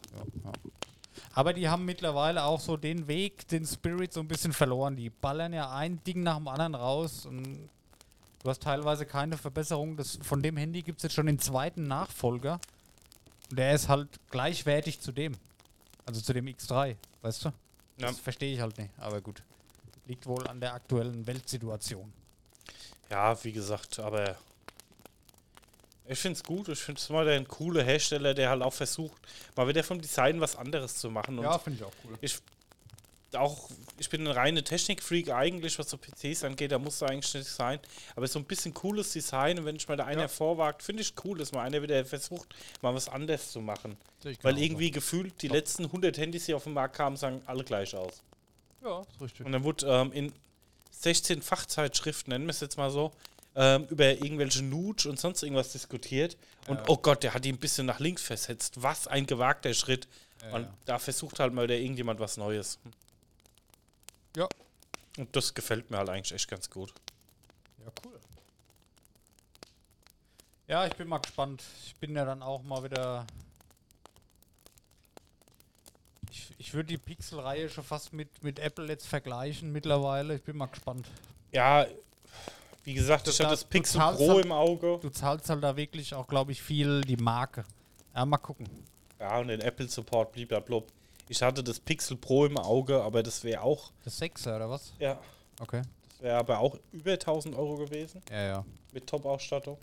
Aber 1.37 1.53
die 1.53 1.68
haben 1.68 1.84
mittlerweile 1.84 2.45
auch 2.45 2.61
so 2.61 2.78
den 2.78 3.09
Weg, 3.09 3.47
den 3.49 3.66
Spirit 3.66 4.11
so 4.11 4.20
ein 4.20 4.26
bisschen 4.26 4.55
verloren. 4.55 4.97
Die 4.97 5.11
ballern 5.11 5.53
ja 5.53 5.70
ein 5.70 6.03
Ding 6.05 6.22
nach 6.22 6.39
dem 6.39 6.49
anderen 6.49 6.74
raus 6.74 7.26
und 7.26 7.68
du 8.43 8.49
hast 8.49 8.62
teilweise 8.62 9.05
keine 9.05 9.37
Verbesserung. 9.37 9.99
Das, 9.99 10.18
von 10.22 10.43
dem 10.43 10.57
Handy 10.57 10.80
gibt 10.80 11.01
es 11.01 11.03
jetzt 11.03 11.12
schon 11.12 11.26
den 11.26 11.39
zweiten 11.39 11.82
Nachfolger. 11.82 12.59
Und 13.51 13.59
der 13.59 13.74
ist 13.74 13.91
halt 13.91 14.09
gleichwertig 14.30 15.01
zu 15.01 15.12
dem. 15.12 15.34
Also 16.07 16.22
zu 16.22 16.32
dem 16.32 16.47
X3, 16.47 16.97
weißt 17.20 17.45
du? 17.45 17.49
Ja. 17.99 18.09
Das 18.09 18.18
verstehe 18.18 18.55
ich 18.55 18.61
halt 18.62 18.78
nicht, 18.78 18.91
aber 18.97 19.20
gut. 19.20 19.43
Liegt 20.07 20.24
wohl 20.24 20.47
an 20.47 20.59
der 20.59 20.72
aktuellen 20.72 21.26
Weltsituation. 21.26 22.14
Ja, 23.11 23.45
wie 23.45 23.53
gesagt, 23.53 23.99
aber 23.99 24.37
ich 26.09 26.18
finde 26.18 26.36
es 26.36 26.44
gut. 26.44 26.68
Ich 26.68 26.78
finde 26.78 27.00
es 27.00 27.09
mal 27.09 27.28
ein 27.28 27.46
cooler 27.48 27.82
Hersteller, 27.82 28.34
der 28.34 28.50
halt 28.50 28.62
auch 28.62 28.72
versucht, 28.72 29.20
mal 29.57 29.66
wieder 29.68 29.82
vom 29.84 30.00
Design 30.00 30.40
was 30.40 30.57
anderes 30.57 30.96
zu 30.96 31.11
machen. 31.11 31.38
Und 31.38 31.61
finde 31.62 31.78
ich 31.78 31.84
auch 31.84 31.92
cool. 32.04 32.18
ich 32.20 32.38
auch, 33.34 33.68
ich 33.98 34.09
bin 34.09 34.22
ein 34.26 34.30
reiner 34.32 34.62
Technikfreak 34.64 35.30
eigentlich, 35.30 35.78
was 35.78 35.90
so 35.90 35.98
PCs 35.98 36.44
angeht, 36.44 36.72
da 36.72 36.78
muss 36.78 37.00
da 37.00 37.07
eigentlich 37.07 37.34
nicht 37.34 37.48
sein. 37.48 37.80
Aber 38.14 38.26
so 38.26 38.38
ein 38.38 38.44
bisschen 38.44 38.72
cooles 38.72 39.12
Design 39.12 39.59
und 39.59 39.64
wenn 39.66 39.76
ich 39.76 39.86
mal 39.88 39.96
da 39.96 40.04
einer 40.04 40.22
Ja. 40.22 40.28
vorwagt, 40.28 40.82
finde 40.82 41.02
ich 41.02 41.12
cool, 41.24 41.36
dass 41.38 41.52
mal 41.52 41.62
einer 41.62 41.82
wieder 41.82 42.02
versucht, 42.04 42.54
mal 42.82 42.94
was 42.94 43.09
anderes 43.09 43.50
zu 43.52 43.61
machen. 43.61 43.96
Weil 44.42 44.59
irgendwie 44.59 44.90
gefühlt 44.90 45.42
die 45.42 45.48
Ja. 45.48 45.54
letzten 45.54 45.84
100 45.90 46.16
Handys, 46.16 46.46
die 46.46 46.54
auf 46.54 46.64
den 46.64 46.72
Markt 46.72 46.96
kamen, 46.96 47.16
sahen 47.16 47.42
alle 47.46 47.64
gleich 47.64 47.94
aus. 47.94 48.22
Ja, 48.82 49.00
ist 49.02 49.20
richtig. 49.20 49.44
Und 49.44 49.52
dann 49.52 49.64
wurde 49.64 49.86
ähm, 49.86 50.12
in 50.12 50.32
16 50.92 51.42
Fachzeitschriften, 51.42 52.30
nennen 52.32 52.46
wir 52.46 52.50
es 52.52 52.61
jetzt 52.61 52.78
mal 52.78 52.90
so, 52.90 53.12
ähm, 53.57 53.86
über 53.88 54.04
irgendwelche 54.11 54.62
Nutsch 54.62 55.07
und 55.07 55.18
sonst 55.18 55.42
irgendwas 55.42 55.72
diskutiert. 55.72 56.36
Und 56.68 56.76
Ja. 56.76 56.84
oh 56.88 56.98
Gott, 56.98 57.22
der 57.22 57.32
hat 57.34 57.44
ihn 57.46 57.54
ein 57.54 57.59
bisschen 57.59 57.86
nach 57.86 57.98
links 58.00 58.22
versetzt. 58.22 58.82
Was 58.82 59.09
ein 59.09 59.26
gewagter 59.26 59.72
Schritt. 59.74 60.07
Ja, 60.42 60.52
und 60.52 60.68
da 60.84 60.98
versucht 60.98 61.40
halt 61.40 61.54
mal 61.54 61.64
wieder 61.64 61.76
irgendjemand 61.76 62.20
was 62.20 62.36
Neues. 62.36 62.78
Ja. 64.36 64.46
Und 65.16 65.34
das 65.34 65.54
gefällt 65.54 65.90
mir 65.90 65.96
halt 65.96 66.11
eigentlich 66.11 66.32
echt 66.32 66.48
ganz 66.48 66.68
gut. 66.68 66.92
Ja, 67.82 67.90
cool. 68.04 68.20
Ja, 70.68 70.86
ich 70.86 70.94
bin 70.94 71.09
mal 71.09 71.18
gespannt. 71.18 71.62
Ich 71.86 71.96
bin 71.96 72.14
ja 72.14 72.24
dann 72.26 72.42
auch 72.42 72.62
mal 72.62 72.84
wieder. 72.84 73.26
Ich, 76.30 76.52
ich 76.59 76.74
würde 76.74 76.88
die 76.88 76.98
Pixel-Reihe 76.98 77.70
schon 77.70 77.84
fast 77.84 78.12
mit, 78.12 78.42
mit 78.42 78.59
Apple 78.59 78.86
jetzt 78.88 79.07
vergleichen 79.07 79.72
mittlerweile. 79.72 80.34
Ich 80.34 80.42
bin 80.42 80.57
mal 80.59 80.66
gespannt. 80.66 81.07
Ja, 81.52 81.86
wie 82.87 82.95
gesagt, 82.95 83.26
ich 83.26 83.39
habe 83.41 83.51
das 83.51 83.64
Pixel 83.64 84.01
Pro 84.01 84.34
halt- 84.34 84.45
im 84.45 84.53
Auge. 84.53 84.99
Du 85.03 85.11
zahlst 85.11 85.51
halt 85.51 85.62
da 85.62 85.76
wirklich 85.76 86.14
auch, 86.14 86.26
glaube 86.28 86.53
ich, 86.53 86.62
viel 86.62 87.01
die 87.01 87.16
Marke. 87.16 87.64
Ja, 88.14 88.24
mal 88.24 88.39
gucken. 88.39 88.68
Ja, 89.18 89.39
und 89.39 89.49
den 89.49 89.61
Apple 89.61 89.89
Support, 89.89 90.32
blablabla. 90.32 90.82
Ich 91.28 91.43
hatte 91.43 91.64
das 91.64 91.80
Pixel 91.80 92.16
Pro 92.16 92.47
im 92.47 92.57
Auge, 92.57 93.03
aber 93.03 93.22
das 93.24 93.43
wäre 93.43 93.62
auch, 93.62 93.91
Das 94.05 94.20
6er 94.20 94.55
oder 94.57 94.70
was? 94.70 94.93
ja, 95.01 95.18
Okay. 95.61 95.82
das 96.11 96.22
wäre 96.22 96.39
aber 96.39 96.61
auch 96.61 96.78
über 96.93 97.18
1000 97.18 97.57
Euro 97.57 97.74
gewesen 97.76 98.22
Ja, 98.30 98.43
ja. 98.43 98.64
mit 98.93 99.07
Top-Ausstattung. 99.09 99.76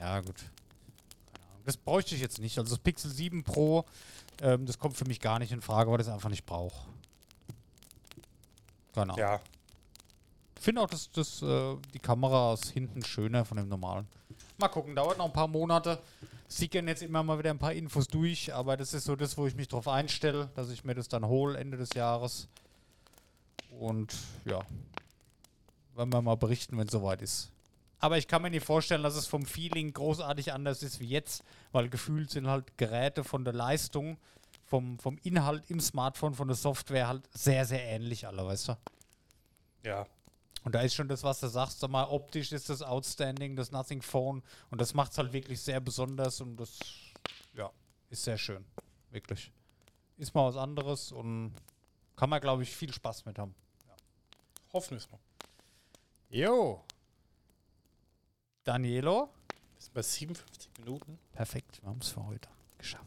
Ja, 0.00 0.20
gut. 0.20 0.36
Keine 1.32 1.46
Ahnung. 1.52 1.62
Das 1.64 1.76
bräuchte 1.76 2.16
ich 2.16 2.20
jetzt 2.20 2.40
nicht. 2.40 2.58
Also 2.58 2.74
das 2.74 2.80
Pixel 2.82 3.10
7 3.12 3.44
Pro, 3.44 3.84
ähm, 4.42 4.66
das 4.66 4.78
kommt 4.80 4.96
für 4.96 5.04
mich 5.06 5.20
gar 5.20 5.38
nicht 5.38 5.52
in 5.52 5.60
Frage, 5.62 5.90
weil 5.92 6.00
ich 6.00 6.06
es 6.08 6.12
einfach 6.12 6.30
nicht 6.30 6.44
brauche. 6.44 6.88
Genau. 8.94 9.16
Ja, 9.16 9.40
finde 10.64 10.82
auch, 10.82 10.88
dass 10.88 11.10
das, 11.10 11.42
äh, 11.42 11.76
die 11.92 11.98
Kamera 11.98 12.54
ist 12.54 12.70
hinten 12.70 13.04
schöner 13.04 13.44
von 13.44 13.56
dem 13.56 13.68
normalen. 13.68 14.06
Mal 14.58 14.68
gucken, 14.68 14.94
dauert 14.94 15.18
noch 15.18 15.26
ein 15.26 15.32
paar 15.32 15.48
Monate. 15.48 15.98
Sickern 16.48 16.88
jetzt 16.88 17.02
immer 17.02 17.22
mal 17.22 17.38
wieder 17.38 17.50
ein 17.50 17.58
paar 17.58 17.72
Infos 17.72 18.06
durch, 18.06 18.52
aber 18.54 18.76
das 18.76 18.94
ist 18.94 19.04
so 19.04 19.16
das, 19.16 19.36
wo 19.36 19.46
ich 19.46 19.54
mich 19.54 19.68
drauf 19.68 19.88
einstelle, 19.88 20.50
dass 20.54 20.70
ich 20.70 20.84
mir 20.84 20.94
das 20.94 21.08
dann 21.08 21.26
hole 21.26 21.58
Ende 21.58 21.76
des 21.76 21.90
Jahres. 21.94 22.48
Und 23.78 24.14
ja, 24.44 24.60
werden 25.94 26.12
wir 26.12 26.22
mal 26.22 26.36
berichten, 26.36 26.78
wenn 26.78 26.86
es 26.86 26.92
soweit 26.92 27.22
ist. 27.22 27.50
Aber 27.98 28.18
ich 28.18 28.28
kann 28.28 28.42
mir 28.42 28.50
nicht 28.50 28.64
vorstellen, 28.64 29.02
dass 29.02 29.16
es 29.16 29.26
vom 29.26 29.46
Feeling 29.46 29.92
großartig 29.92 30.52
anders 30.52 30.82
ist 30.82 31.00
wie 31.00 31.08
jetzt, 31.08 31.42
weil 31.72 31.88
gefühlt 31.88 32.30
sind 32.30 32.46
halt 32.46 32.76
Geräte 32.76 33.24
von 33.24 33.44
der 33.44 33.54
Leistung, 33.54 34.18
vom, 34.66 34.98
vom 34.98 35.18
Inhalt 35.22 35.64
im 35.68 35.80
Smartphone, 35.80 36.34
von 36.34 36.48
der 36.48 36.56
Software 36.56 37.08
halt 37.08 37.22
sehr, 37.32 37.64
sehr 37.64 37.82
ähnlich 37.82 38.26
alle, 38.26 38.46
weißt 38.46 38.68
du? 38.68 38.76
ja. 39.84 40.06
Und 40.64 40.74
da 40.74 40.80
ist 40.80 40.94
schon 40.94 41.08
das, 41.08 41.22
was 41.22 41.40
du 41.40 41.46
sagst, 41.48 41.80
sag 41.80 41.90
mal, 41.90 42.04
optisch 42.04 42.50
ist 42.52 42.70
das 42.70 42.80
outstanding, 42.82 43.54
das 43.54 43.70
Nothing 43.70 44.00
Phone. 44.02 44.42
Und 44.70 44.80
das 44.80 44.94
macht 44.94 45.12
es 45.12 45.18
halt 45.18 45.32
wirklich 45.32 45.60
sehr 45.60 45.78
besonders 45.80 46.40
und 46.40 46.56
das, 46.56 46.78
ja, 47.52 47.70
ist 48.10 48.24
sehr 48.24 48.38
schön. 48.38 48.64
Wirklich. 49.10 49.52
Ist 50.16 50.34
mal 50.34 50.46
was 50.48 50.56
anderes 50.56 51.12
und 51.12 51.54
kann 52.16 52.30
man, 52.30 52.40
glaube 52.40 52.62
ich, 52.62 52.74
viel 52.74 52.92
Spaß 52.92 53.26
mit 53.26 53.38
haben. 53.38 53.54
Hoffen 54.72 54.92
wir 54.92 54.98
es 54.98 55.10
mal. 55.10 55.18
Jo. 56.30 56.82
Danielo. 58.64 59.28
Ist 59.78 59.92
bei 59.92 60.02
57 60.02 60.70
Minuten. 60.78 61.18
Perfekt, 61.32 61.82
wir 61.82 61.90
haben 61.90 62.00
es 62.00 62.08
für 62.08 62.24
heute 62.24 62.48
geschafft. 62.78 63.04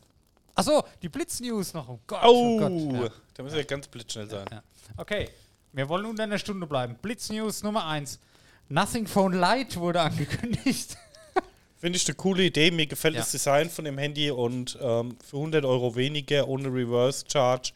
Achso, 0.53 0.83
die 1.01 1.09
Blitz-News 1.09 1.73
noch. 1.73 1.89
Oh 1.89 1.99
Gott, 2.07 2.21
Oh, 2.23 2.59
Gott. 2.59 3.11
da 3.33 3.43
müssen 3.43 3.55
wir 3.55 3.65
ganz 3.65 3.87
blitzschnell 3.87 4.29
sein. 4.29 4.47
Ja. 4.51 4.63
Okay, 4.95 5.29
wir 5.77 5.87
wollen 5.89 6.05
unter 6.05 6.23
einer 6.23 6.39
Stunde 6.39 6.67
bleiben. 6.67 6.95
Blitz-News 7.01 7.63
Nummer 7.63 7.85
1. 7.85 8.19
Nothing 8.69 9.07
Phone 9.07 9.39
Lite 9.39 9.79
wurde 9.79 10.01
angekündigt. 10.01 10.97
Finde 11.79 11.97
ich 11.97 12.07
eine 12.07 12.15
coole 12.15 12.43
Idee. 12.43 12.71
Mir 12.71 12.87
gefällt 12.87 13.13
Ja. 13.13 13.21
das 13.21 13.31
Design 13.31 13.69
von 13.69 13.85
dem 13.85 13.97
Handy 13.97 14.31
und 14.31 14.77
ähm, 14.81 15.15
für 15.23 15.37
100 15.37 15.63
Euro 15.63 15.95
weniger 15.95 16.47
ohne 16.47 16.67
Reverse 16.69 17.23
Charge, 17.31 17.71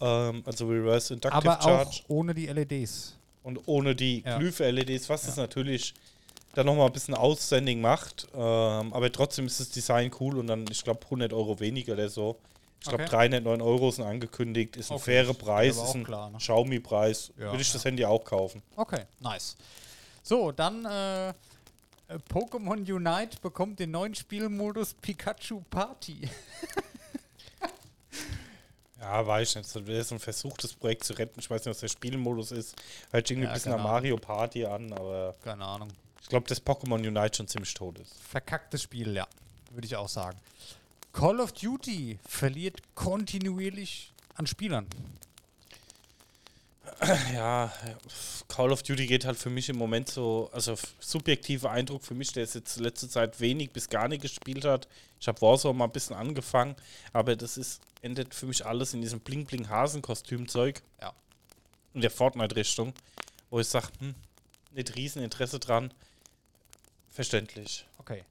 ähm, 0.00 0.42
also 0.46 0.66
Reverse 0.66 1.12
Inductive 1.14 1.36
Aber 1.36 1.60
auch 1.60 1.62
Charge 1.64 2.00
ohne 2.08 2.34
die 2.34 2.46
LEDs. 2.46 3.16
und 3.42 3.60
ohne 3.66 3.94
die 3.94 4.22
Ja. 4.24 4.38
Glyph-LEDs, 4.38 5.08
was 5.10 5.26
das 5.26 5.36
natürlich 5.36 5.92
dann 6.54 6.66
nochmal 6.66 6.86
ein 6.86 6.92
bisschen 6.92 7.14
outstanding 7.14 7.80
macht. 7.82 8.26
Ähm, 8.34 8.92
aber 8.92 9.12
trotzdem 9.12 9.46
ist 9.46 9.60
das 9.60 9.68
Design 9.68 10.10
cool 10.20 10.38
und 10.38 10.46
dann, 10.46 10.64
ich 10.70 10.82
glaube, 10.82 11.00
100 11.04 11.32
Euro 11.34 11.60
weniger 11.60 11.92
oder 11.92 12.08
so. 12.08 12.36
Ich 12.84 12.88
glaube, 12.88 13.04
Okay. 13.04 13.10
309 13.12 13.60
Euro 13.62 13.90
sind 13.92 14.04
angekündigt, 14.04 14.76
ist 14.76 14.90
ein 14.90 14.96
Okay, 14.96 15.04
fairer 15.04 15.26
das 15.28 15.36
ist 15.36 15.42
Preis, 15.44 15.76
ist 15.76 15.94
ein 15.94 16.02
klar, 16.04 16.30
ne? 16.30 16.38
Xiaomi-Preis. 16.38 17.32
Ja, 17.38 17.44
Würde 17.52 17.62
ich 17.62 17.70
das 17.72 17.84
ja. 17.84 17.88
Handy 17.88 18.04
auch 18.04 18.24
kaufen. 18.24 18.60
Okay, 18.74 19.04
nice. 19.20 19.56
So, 20.24 20.50
dann 20.50 20.84
äh, 20.84 21.32
Pokémon 22.32 22.78
Unite 22.92 23.38
bekommt 23.40 23.78
den 23.78 23.92
neuen 23.92 24.14
Spielmodus 24.16 24.94
Pikachu 24.94 25.60
Party. 25.70 26.28
Ja, 29.00 29.26
weiß 29.26 29.48
ich 29.50 29.56
nicht. 29.56 29.74
Das 29.74 29.84
wäre 29.86 30.04
so 30.04 30.14
ein 30.14 30.20
Versuch, 30.20 30.56
das 30.58 30.74
Projekt 30.74 31.02
zu 31.02 31.14
retten. 31.14 31.40
Ich 31.40 31.50
weiß 31.50 31.62
nicht, 31.64 31.70
was 31.74 31.80
der 31.80 31.88
Spielmodus 31.88 32.52
ist. 32.52 32.70
Sich 32.70 32.76
irgendwie 33.12 33.42
Ja, 33.42 33.48
ein 33.48 33.54
bisschen 33.54 33.72
nach 33.72 33.78
keine 33.78 33.88
Mario 33.88 34.16
Party 34.16 34.64
an, 34.64 34.92
aber 34.92 35.34
Keine 35.42 35.64
Ahnung. 35.64 35.88
ich 36.20 36.28
glaube, 36.28 36.46
dass 36.46 36.64
Pokémon 36.64 37.04
Unite 37.04 37.36
schon 37.36 37.48
ziemlich 37.48 37.74
tot 37.74 37.98
ist. 37.98 38.14
Verkacktes 38.22 38.82
Spiel, 38.82 39.12
ja. 39.16 39.26
Würde 39.72 39.86
ich 39.86 39.96
auch 39.96 40.08
sagen. 40.08 40.38
Call 41.12 41.40
of 41.40 41.52
Duty 41.52 42.18
verliert 42.26 42.82
kontinuierlich 42.94 44.12
an 44.34 44.46
Spielern. 44.46 44.86
Ja, 47.32 47.72
Call 48.48 48.70
of 48.70 48.82
Duty 48.82 49.06
geht 49.06 49.24
halt 49.24 49.36
für 49.36 49.50
mich 49.50 49.68
im 49.68 49.76
Moment 49.76 50.08
so, 50.08 50.50
also 50.52 50.76
subjektiver 51.00 51.70
Eindruck 51.70 52.04
für 52.04 52.14
mich, 52.14 52.32
der 52.32 52.44
es 52.44 52.54
jetzt 52.54 52.78
letzte 52.78 53.08
Zeit 53.08 53.40
wenig 53.40 53.72
bis 53.72 53.88
gar 53.88 54.08
nicht 54.08 54.22
gespielt 54.22 54.64
hat. 54.64 54.88
Ich 55.20 55.26
habe 55.28 55.40
Warzone 55.40 55.76
mal 55.76 55.86
ein 55.86 55.92
bisschen 55.92 56.16
angefangen, 56.16 56.76
aber 57.12 57.34
das 57.34 57.56
ist, 57.56 57.80
endet 58.02 58.34
für 58.34 58.46
mich 58.46 58.64
alles 58.64 58.94
in 58.94 59.00
diesem 59.00 59.20
Bling-Bling-Hasen-Kostüm-Zeug. 59.20 60.82
Ja. 61.00 61.12
In 61.94 62.00
der 62.00 62.10
Fortnite-Richtung, 62.10 62.92
wo 63.50 63.60
ich 63.60 63.66
sage, 63.66 63.88
hm, 63.98 64.14
nicht 64.72 64.94
riesen 64.96 65.22
Interesse 65.22 65.58
dran. 65.58 65.92
Verständlich. 67.10 67.84
Okay. 67.98 68.24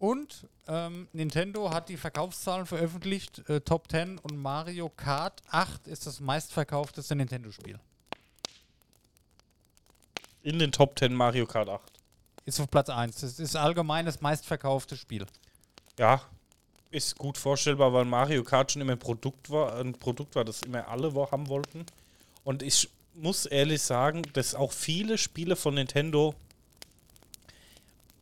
Und 0.00 0.48
ähm, 0.66 1.08
Nintendo 1.12 1.74
hat 1.74 1.90
die 1.90 1.98
Verkaufszahlen 1.98 2.64
veröffentlicht. 2.64 3.46
Äh, 3.50 3.60
Top 3.60 3.90
10 3.90 4.16
und 4.16 4.38
Mario 4.38 4.88
Kart 4.88 5.42
8 5.50 5.86
ist 5.88 6.06
das 6.06 6.20
meistverkaufteste 6.20 7.14
Nintendo-Spiel. 7.14 7.78
In 10.42 10.58
den 10.58 10.72
Top 10.72 10.98
10 10.98 11.12
Mario 11.12 11.44
Kart 11.44 11.68
8. 11.68 11.92
Ist 12.46 12.60
auf 12.60 12.70
Platz 12.70 12.88
1. 12.88 13.20
Das 13.20 13.38
ist 13.38 13.56
allgemein 13.56 14.06
das 14.06 14.22
meistverkaufte 14.22 14.96
Spiel. 14.96 15.26
Ja, 15.98 16.22
Ist 16.90 17.18
gut 17.18 17.36
vorstellbar, 17.36 17.92
weil 17.92 18.06
Mario 18.06 18.42
Kart 18.42 18.72
schon 18.72 18.80
immer 18.80 18.92
ein 18.92 18.98
Produkt 18.98 19.50
war, 19.50 19.76
ein 19.76 19.92
Produkt 19.92 20.34
war, 20.34 20.46
das 20.46 20.62
immer 20.62 20.88
alle 20.88 21.12
haben 21.30 21.48
wollten. 21.48 21.84
Und 22.42 22.62
ich 22.62 22.88
muss 23.12 23.44
ehrlich 23.44 23.82
sagen, 23.82 24.22
dass 24.32 24.54
auch 24.54 24.72
viele 24.72 25.18
Spiele 25.18 25.56
von 25.56 25.74
Nintendo 25.74 26.34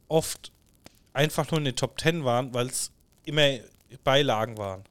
oft 0.08 0.50
einfach 1.18 1.50
nur 1.50 1.58
in 1.58 1.64
den 1.64 1.74
Top 1.76 2.00
10 2.00 2.24
waren, 2.24 2.54
weil 2.54 2.66
es 2.68 2.92
immer 3.24 3.58
Beilagen 4.04 4.56
waren. 4.56 4.84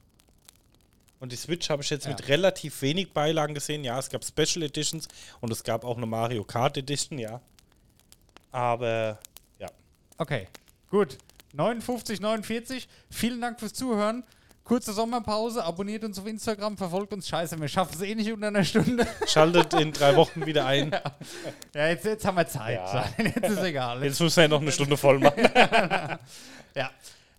Und 1.20 1.32
die 1.32 1.36
Switch 1.36 1.70
habe 1.70 1.82
ich 1.82 1.90
jetzt 1.90 2.04
Ja. 2.04 2.10
mit 2.10 2.28
relativ 2.28 2.82
wenig 2.82 3.12
Beilagen 3.12 3.54
gesehen. 3.54 3.82
Ja, 3.82 3.98
es 3.98 4.10
gab 4.10 4.22
Special 4.24 4.62
Editions 4.62 5.08
und 5.40 5.50
es 5.50 5.64
gab 5.64 5.84
auch 5.84 5.96
eine 5.96 6.06
Mario 6.06 6.44
Kart 6.44 6.76
Edition, 6.76 7.18
ja. 7.18 7.40
Aber 8.52 9.18
ja, 9.58 9.68
Okay, 10.18 10.48
gut. 10.90 11.16
59, 11.54 12.20
49. 12.20 12.88
Vielen 13.10 13.40
Dank 13.40 13.58
fürs 13.58 13.72
Zuhören. 13.72 14.22
Kurze 14.68 14.92
Sommerpause. 14.92 15.64
Abonniert 15.64 16.04
uns 16.04 16.18
auf 16.18 16.26
Instagram, 16.26 16.76
verfolgt 16.76 17.14
uns. 17.14 17.26
Scheiße, 17.26 17.58
wir 17.58 17.68
schaffen 17.68 17.94
es 17.94 18.02
eh 18.02 18.14
nicht 18.14 18.30
unter 18.30 18.48
einer 18.48 18.64
Stunde. 18.64 19.06
schaltet 19.26 19.72
in 19.72 19.92
drei 19.92 20.14
Wochen 20.14 20.44
wieder 20.44 20.66
ein. 20.66 20.90
Ja, 21.74 21.88
jetzt, 21.88 22.04
jetzt 22.04 22.24
haben 22.26 22.36
wir 22.36 22.46
Zeit. 22.46 22.74
Ja. 22.76 23.06
Jetzt 23.18 23.48
ist 23.48 23.62
egal. 23.62 24.04
Jetzt 24.04 24.20
müssen 24.20 24.36
wir 24.36 24.42
ja 24.42 24.48
noch 24.48 24.60
eine 24.60 24.70
Stunde 24.70 24.96
voll 24.96 25.18
machen. 25.18 25.42
Ja. 26.74 26.90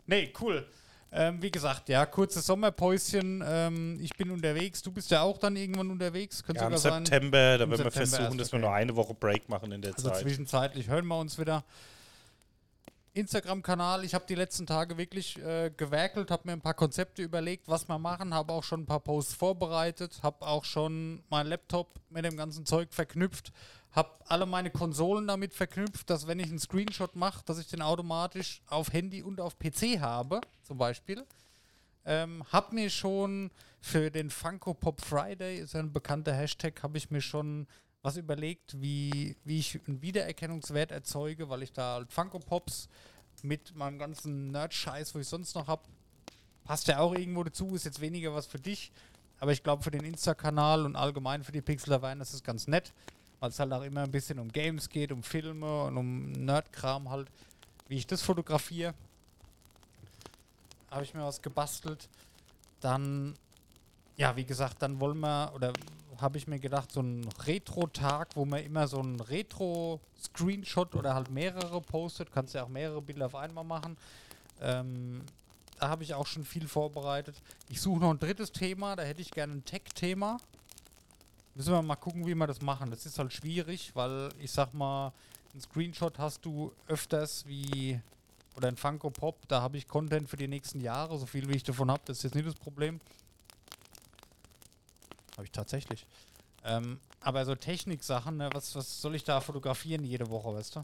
Nee, 0.07 0.33
cool. 0.41 0.65
Ähm, 1.11 1.41
wie 1.41 1.51
gesagt, 1.51 1.87
ja, 1.87 2.05
kurzes 2.07 2.45
Sommerpäuschen. 2.47 3.43
Ähm, 3.47 3.99
ich 4.01 4.09
bin 4.17 4.31
unterwegs. 4.31 4.81
Du 4.81 4.91
bist 4.91 5.11
ja 5.11 5.21
auch 5.21 5.37
dann 5.37 5.55
irgendwann 5.55 5.89
unterwegs. 5.91 6.43
Könnte 6.43 6.61
Ja, 6.61 6.67
Im 6.67 6.75
sogar 6.77 6.93
sein. 6.95 7.05
September, 7.05 7.37
da 7.57 7.59
werden 7.59 7.69
wir 7.71 7.77
September 7.77 8.07
versuchen, 8.17 8.37
dass 8.39 8.51
wir 8.51 8.59
nur 8.59 8.73
eine 8.73 8.95
Woche 8.95 9.13
Break 9.13 9.47
machen 9.49 9.71
in 9.71 9.81
der 9.81 9.93
Also 9.95 10.09
Zeit. 10.09 10.19
zwischenzeitlich 10.21 10.87
hören 10.87 11.05
wir 11.07 11.17
uns 11.19 11.37
wieder. 11.39 11.63
Instagram-Kanal. 13.19 14.03
Ich 14.03 14.13
habe 14.13 14.25
die 14.27 14.35
letzten 14.35 14.65
Tage 14.65 14.97
wirklich 14.97 15.37
äh, 15.37 15.71
gewerkelt, 15.75 16.31
habe 16.31 16.43
mir 16.45 16.53
ein 16.53 16.61
paar 16.61 16.73
Konzepte 16.73 17.21
überlegt, 17.21 17.67
was 17.67 17.87
wir 17.87 17.99
machen, 17.99 18.33
habe 18.33 18.53
auch 18.53 18.63
schon 18.63 18.81
ein 18.81 18.85
paar 18.85 19.01
Posts 19.01 19.33
vorbereitet, 19.35 20.19
habe 20.23 20.45
auch 20.45 20.65
schon 20.65 21.23
meinen 21.29 21.47
Laptop 21.47 21.99
mit 22.09 22.25
dem 22.25 22.37
ganzen 22.37 22.65
Zeug 22.65 22.93
verknüpft, 22.93 23.51
habe 23.91 24.09
alle 24.25 24.45
meine 24.45 24.71
Konsolen 24.71 25.27
damit 25.27 25.53
verknüpft, 25.53 26.09
dass 26.09 26.27
wenn 26.27 26.39
ich 26.39 26.47
einen 26.47 26.59
Screenshot 26.59 27.15
mache, 27.15 27.43
dass 27.45 27.59
ich 27.59 27.67
den 27.67 27.81
automatisch 27.81 28.61
auf 28.67 28.93
Handy 28.93 29.21
und 29.21 29.41
auf 29.41 29.59
PC 29.59 29.99
habe, 29.99 30.41
zum 30.63 30.77
Beispiel. 30.77 31.25
Ähm, 32.05 32.43
hab 32.51 32.73
mir 32.73 32.89
schon 32.89 33.51
für 33.81 34.09
den 34.09 34.29
Funko 34.29 34.73
Pop 34.73 35.01
Friday, 35.01 35.59
ist 35.59 35.75
ein 35.75 35.91
bekannter 35.91 36.33
Hashtag, 36.33 36.81
habe 36.81 36.97
ich 36.97 37.11
mir 37.11 37.21
schon 37.21 37.67
was 38.01 38.17
überlegt, 38.17 38.81
wie, 38.81 39.35
wie 39.43 39.59
ich 39.59 39.79
einen 39.87 40.01
Wiedererkennungswert 40.01 40.91
erzeuge, 40.91 41.49
weil 41.49 41.63
ich 41.63 41.73
da 41.73 41.95
halt 41.95 42.11
Funko 42.11 42.39
Pops 42.39 42.87
mit 43.43 43.75
meinem 43.75 43.99
ganzen 43.99 44.51
Nerd-Scheiß, 44.51 45.15
wo 45.15 45.19
ich 45.19 45.27
sonst 45.27 45.55
noch 45.55 45.67
habe, 45.67 45.83
passt 46.63 46.87
ja 46.87 46.99
auch 46.99 47.13
irgendwo 47.13 47.43
dazu, 47.43 47.75
ist 47.75 47.85
jetzt 47.85 48.01
weniger 48.01 48.33
was 48.33 48.45
für 48.45 48.59
dich, 48.59 48.91
aber 49.39 49.51
ich 49.51 49.63
glaube 49.63 49.83
für 49.83 49.91
den 49.91 50.03
Insta-Kanal 50.03 50.85
und 50.85 50.95
allgemein 50.95 51.43
für 51.43 51.51
die 51.51 51.61
Pixel 51.61 52.01
Wein 52.01 52.21
ist 52.21 52.33
es 52.33 52.43
ganz 52.43 52.67
nett, 52.67 52.93
weil 53.39 53.49
es 53.49 53.59
halt 53.59 53.71
auch 53.71 53.83
immer 53.83 54.03
ein 54.03 54.11
bisschen 54.11 54.39
um 54.39 54.51
Games 54.51 54.89
geht, 54.89 55.11
um 55.11 55.23
Filme 55.23 55.83
und 55.83 55.97
um 55.97 56.31
Nerd-Kram 56.31 57.09
halt, 57.09 57.29
wie 57.87 57.97
ich 57.97 58.07
das 58.07 58.21
fotografiere. 58.21 58.93
Habe 60.91 61.03
ich 61.03 61.13
mir 61.13 61.23
was 61.23 61.41
gebastelt. 61.41 62.09
Dann, 62.81 63.35
ja, 64.17 64.35
wie 64.35 64.45
gesagt, 64.45 64.81
dann 64.81 64.99
wollen 64.99 65.19
wir, 65.19 65.51
oder 65.53 65.73
habe 66.21 66.37
ich 66.37 66.47
mir 66.47 66.59
gedacht, 66.59 66.91
so 66.91 67.01
ein 67.01 67.27
Retro-Tag, 67.45 68.35
wo 68.35 68.45
man 68.45 68.63
immer 68.63 68.87
so 68.87 68.99
ein 68.99 69.19
Retro-Screenshot 69.19 70.95
oder 70.95 71.13
halt 71.13 71.29
mehrere 71.29 71.81
postet. 71.81 72.31
Kannst 72.31 72.53
ja 72.53 72.63
auch 72.63 72.69
mehrere 72.69 73.01
Bilder 73.01 73.27
auf 73.27 73.35
einmal 73.35 73.63
machen. 73.63 73.97
Ähm, 74.61 75.21
da 75.79 75.89
habe 75.89 76.03
ich 76.03 76.13
auch 76.13 76.27
schon 76.27 76.43
viel 76.43 76.67
vorbereitet. 76.67 77.35
Ich 77.69 77.81
suche 77.81 78.01
noch 78.01 78.11
ein 78.11 78.19
drittes 78.19 78.51
Thema, 78.51 78.95
da 78.95 79.03
hätte 79.03 79.21
ich 79.21 79.31
gerne 79.31 79.53
ein 79.53 79.65
Tech-Thema. 79.65 80.37
Müssen 81.55 81.73
wir 81.73 81.81
mal 81.81 81.95
gucken, 81.95 82.25
wie 82.27 82.35
wir 82.35 82.47
das 82.47 82.61
machen. 82.61 82.91
Das 82.91 83.05
ist 83.05 83.17
halt 83.17 83.33
schwierig, 83.33 83.91
weil 83.95 84.29
ich 84.39 84.51
sag 84.51 84.73
mal, 84.73 85.13
ein 85.53 85.61
Screenshot 85.61 86.19
hast 86.19 86.45
du 86.45 86.71
öfters 86.87 87.45
wie 87.47 87.99
oder 88.55 88.67
ein 88.67 88.75
Funko 88.75 89.09
Pop, 89.09 89.47
da 89.47 89.61
habe 89.61 89.77
ich 89.77 89.87
Content 89.87 90.29
für 90.29 90.35
die 90.35 90.47
nächsten 90.47 90.81
Jahre, 90.81 91.17
so 91.17 91.25
viel 91.25 91.47
wie 91.47 91.55
ich 91.55 91.63
davon 91.63 91.89
habe, 91.89 92.01
das 92.05 92.17
ist 92.17 92.23
jetzt 92.23 92.35
nicht 92.35 92.47
das 92.47 92.55
Problem. 92.55 92.99
Habe 95.39 95.45
ich 95.45 95.53
tatsächlich. 95.53 96.05
Ähm, 96.65 96.99
aber 97.21 97.45
so 97.45 97.55
Technik-Sachen, 97.55 98.35
ne, 98.35 98.49
was, 98.51 98.75
was 98.75 99.01
soll 99.01 99.15
ich 99.15 99.23
da 99.23 99.39
fotografieren 99.39 100.03
jede 100.03 100.29
Woche, 100.29 100.53
weißt 100.53 100.75
du? 100.75 100.83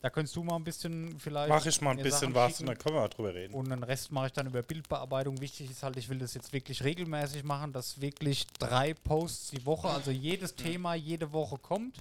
Da 0.00 0.08
könntest 0.08 0.34
du 0.34 0.42
mal 0.42 0.56
ein 0.56 0.64
bisschen 0.64 1.18
vielleicht. 1.18 1.50
Mach 1.50 1.66
ich 1.66 1.78
mal 1.82 1.90
ein 1.90 1.98
bisschen 1.98 2.32
Sachen 2.32 2.34
was 2.34 2.52
schicken. 2.52 2.62
und 2.62 2.66
dann 2.68 2.78
können 2.78 2.96
wir 2.96 3.08
drüber 3.10 3.34
reden. 3.34 3.52
Und 3.52 3.68
den 3.68 3.82
Rest 3.82 4.10
mache 4.10 4.28
ich 4.28 4.32
dann 4.32 4.46
über 4.46 4.62
Bildbearbeitung. 4.62 5.42
Wichtig 5.42 5.70
ist 5.70 5.82
halt, 5.82 5.98
ich 5.98 6.08
will 6.08 6.20
das 6.20 6.32
jetzt 6.32 6.54
wirklich 6.54 6.82
regelmäßig 6.82 7.44
machen, 7.44 7.74
dass 7.74 8.00
wirklich 8.00 8.46
drei 8.58 8.94
Posts 8.94 9.50
die 9.50 9.66
Woche, 9.66 9.90
also 9.90 10.10
jedes 10.10 10.54
Thema 10.54 10.94
jede 10.94 11.30
Woche 11.34 11.58
kommt. 11.58 11.98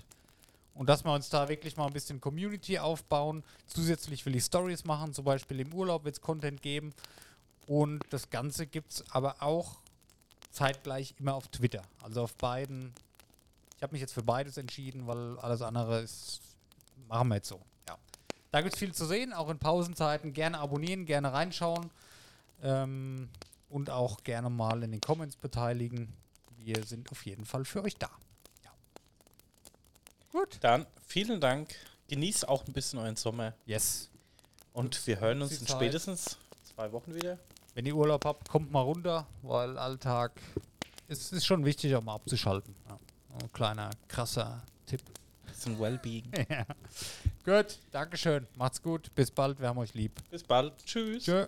Und 0.74 0.88
dass 0.88 1.04
wir 1.04 1.14
uns 1.14 1.28
da 1.28 1.50
wirklich 1.50 1.76
mal 1.76 1.88
ein 1.88 1.94
bisschen 1.94 2.22
Community 2.22 2.80
aufbauen. 2.80 3.44
Zusätzlich 3.68 4.26
will 4.26 4.38
ich 4.38 4.46
Stories 4.46 4.86
machen, 4.86 5.14
zum 5.14 5.26
Beispiel 5.26 5.60
im 5.60 5.74
Urlaub 5.74 6.06
wird 6.06 6.16
es 6.16 6.22
Content 6.22 6.62
geben. 6.62 6.94
Und 7.68 8.02
das 8.12 8.30
Ganze 8.30 8.66
gibt 8.66 8.94
es 8.94 9.04
aber 9.12 9.44
auch 9.44 9.82
zeitgleich 10.52 11.16
immer 11.20 11.36
auf 11.36 11.48
Twitter. 11.48 11.82
Also 12.02 12.24
auf 12.24 12.36
beiden. 12.36 12.94
Ich 13.78 13.84
habe 13.84 13.94
mich 13.94 14.02
jetzt 14.02 14.14
für 14.14 14.24
beides 14.24 14.58
entschieden, 14.58 15.08
weil 15.08 15.40
alles 15.40 15.62
andere 15.62 16.02
ist. 16.02 16.42
Machen 17.08 17.30
wir 17.30 17.36
jetzt 17.36 17.50
so. 17.50 17.60
Ja. 17.88 17.98
Da 18.52 18.62
gibt 18.62 18.74
es 18.74 18.80
viel 18.80 18.94
zu 18.94 19.06
sehen, 19.06 19.34
auch 19.34 19.50
in 19.50 19.60
Pausenzeiten. 19.60 20.34
Gerne 20.34 20.60
abonnieren, 20.60 21.06
gerne 21.06 21.34
reinschauen. 21.34 21.90
Ähm, 22.64 23.30
und 23.70 23.90
auch 23.90 24.24
gerne 24.24 24.50
mal 24.50 24.84
in 24.84 24.92
den 24.92 25.02
Comments 25.02 25.36
beteiligen. 25.36 26.14
Wir 26.58 26.84
sind 26.84 27.12
auf 27.12 27.26
jeden 27.26 27.46
Fall 27.46 27.66
für 27.66 27.84
euch 27.84 27.96
da. 27.96 28.10
Ja. 28.64 28.72
Gut. 30.32 30.58
Dann 30.62 30.86
vielen 31.08 31.42
Dank. 31.42 31.74
Genießt 32.08 32.48
auch 32.48 32.68
ein 32.68 32.74
bisschen 32.74 33.00
euren 33.00 33.16
Sommer. 33.16 33.54
Yes. 33.66 34.10
Und 34.74 35.06
wir 35.08 35.20
hören 35.20 35.42
uns 35.42 35.60
in 35.60 35.68
spätestens 35.68 36.38
zwei 36.76 36.92
Wochen 36.92 37.16
wieder. 37.16 37.40
Wenn 37.74 37.86
ihr 37.86 37.96
Urlaub 37.96 38.26
habt, 38.26 38.50
kommt 38.50 38.72
mal 38.72 38.82
runter, 38.82 39.28
weil 39.44 39.78
Alltag 39.78 40.42
ist, 41.08 41.32
ist 41.32 41.46
schon 41.46 41.64
wichtig, 41.64 41.96
auch 41.96 42.04
mal 42.04 42.16
abzuschalten. 42.16 42.76
Ja. 42.90 43.00
Ein 43.42 43.52
kleiner, 43.54 43.90
krasser 44.08 44.62
Tipp. 44.86 45.02
Bisschen 45.48 45.80
Wellbeing. 45.80 46.24
Gut, 47.46 47.80
Dankeschön. 47.92 48.48
Macht's 48.56 48.82
gut. 48.82 49.14
Bis 49.16 49.32
bald. 49.32 49.60
Wir 49.60 49.68
haben 49.68 49.78
euch 49.80 49.94
lieb. 49.94 50.12
Bis 50.30 50.44
bald. 50.44 50.74
Tschüss. 50.86 51.24
Tschö. 51.24 51.48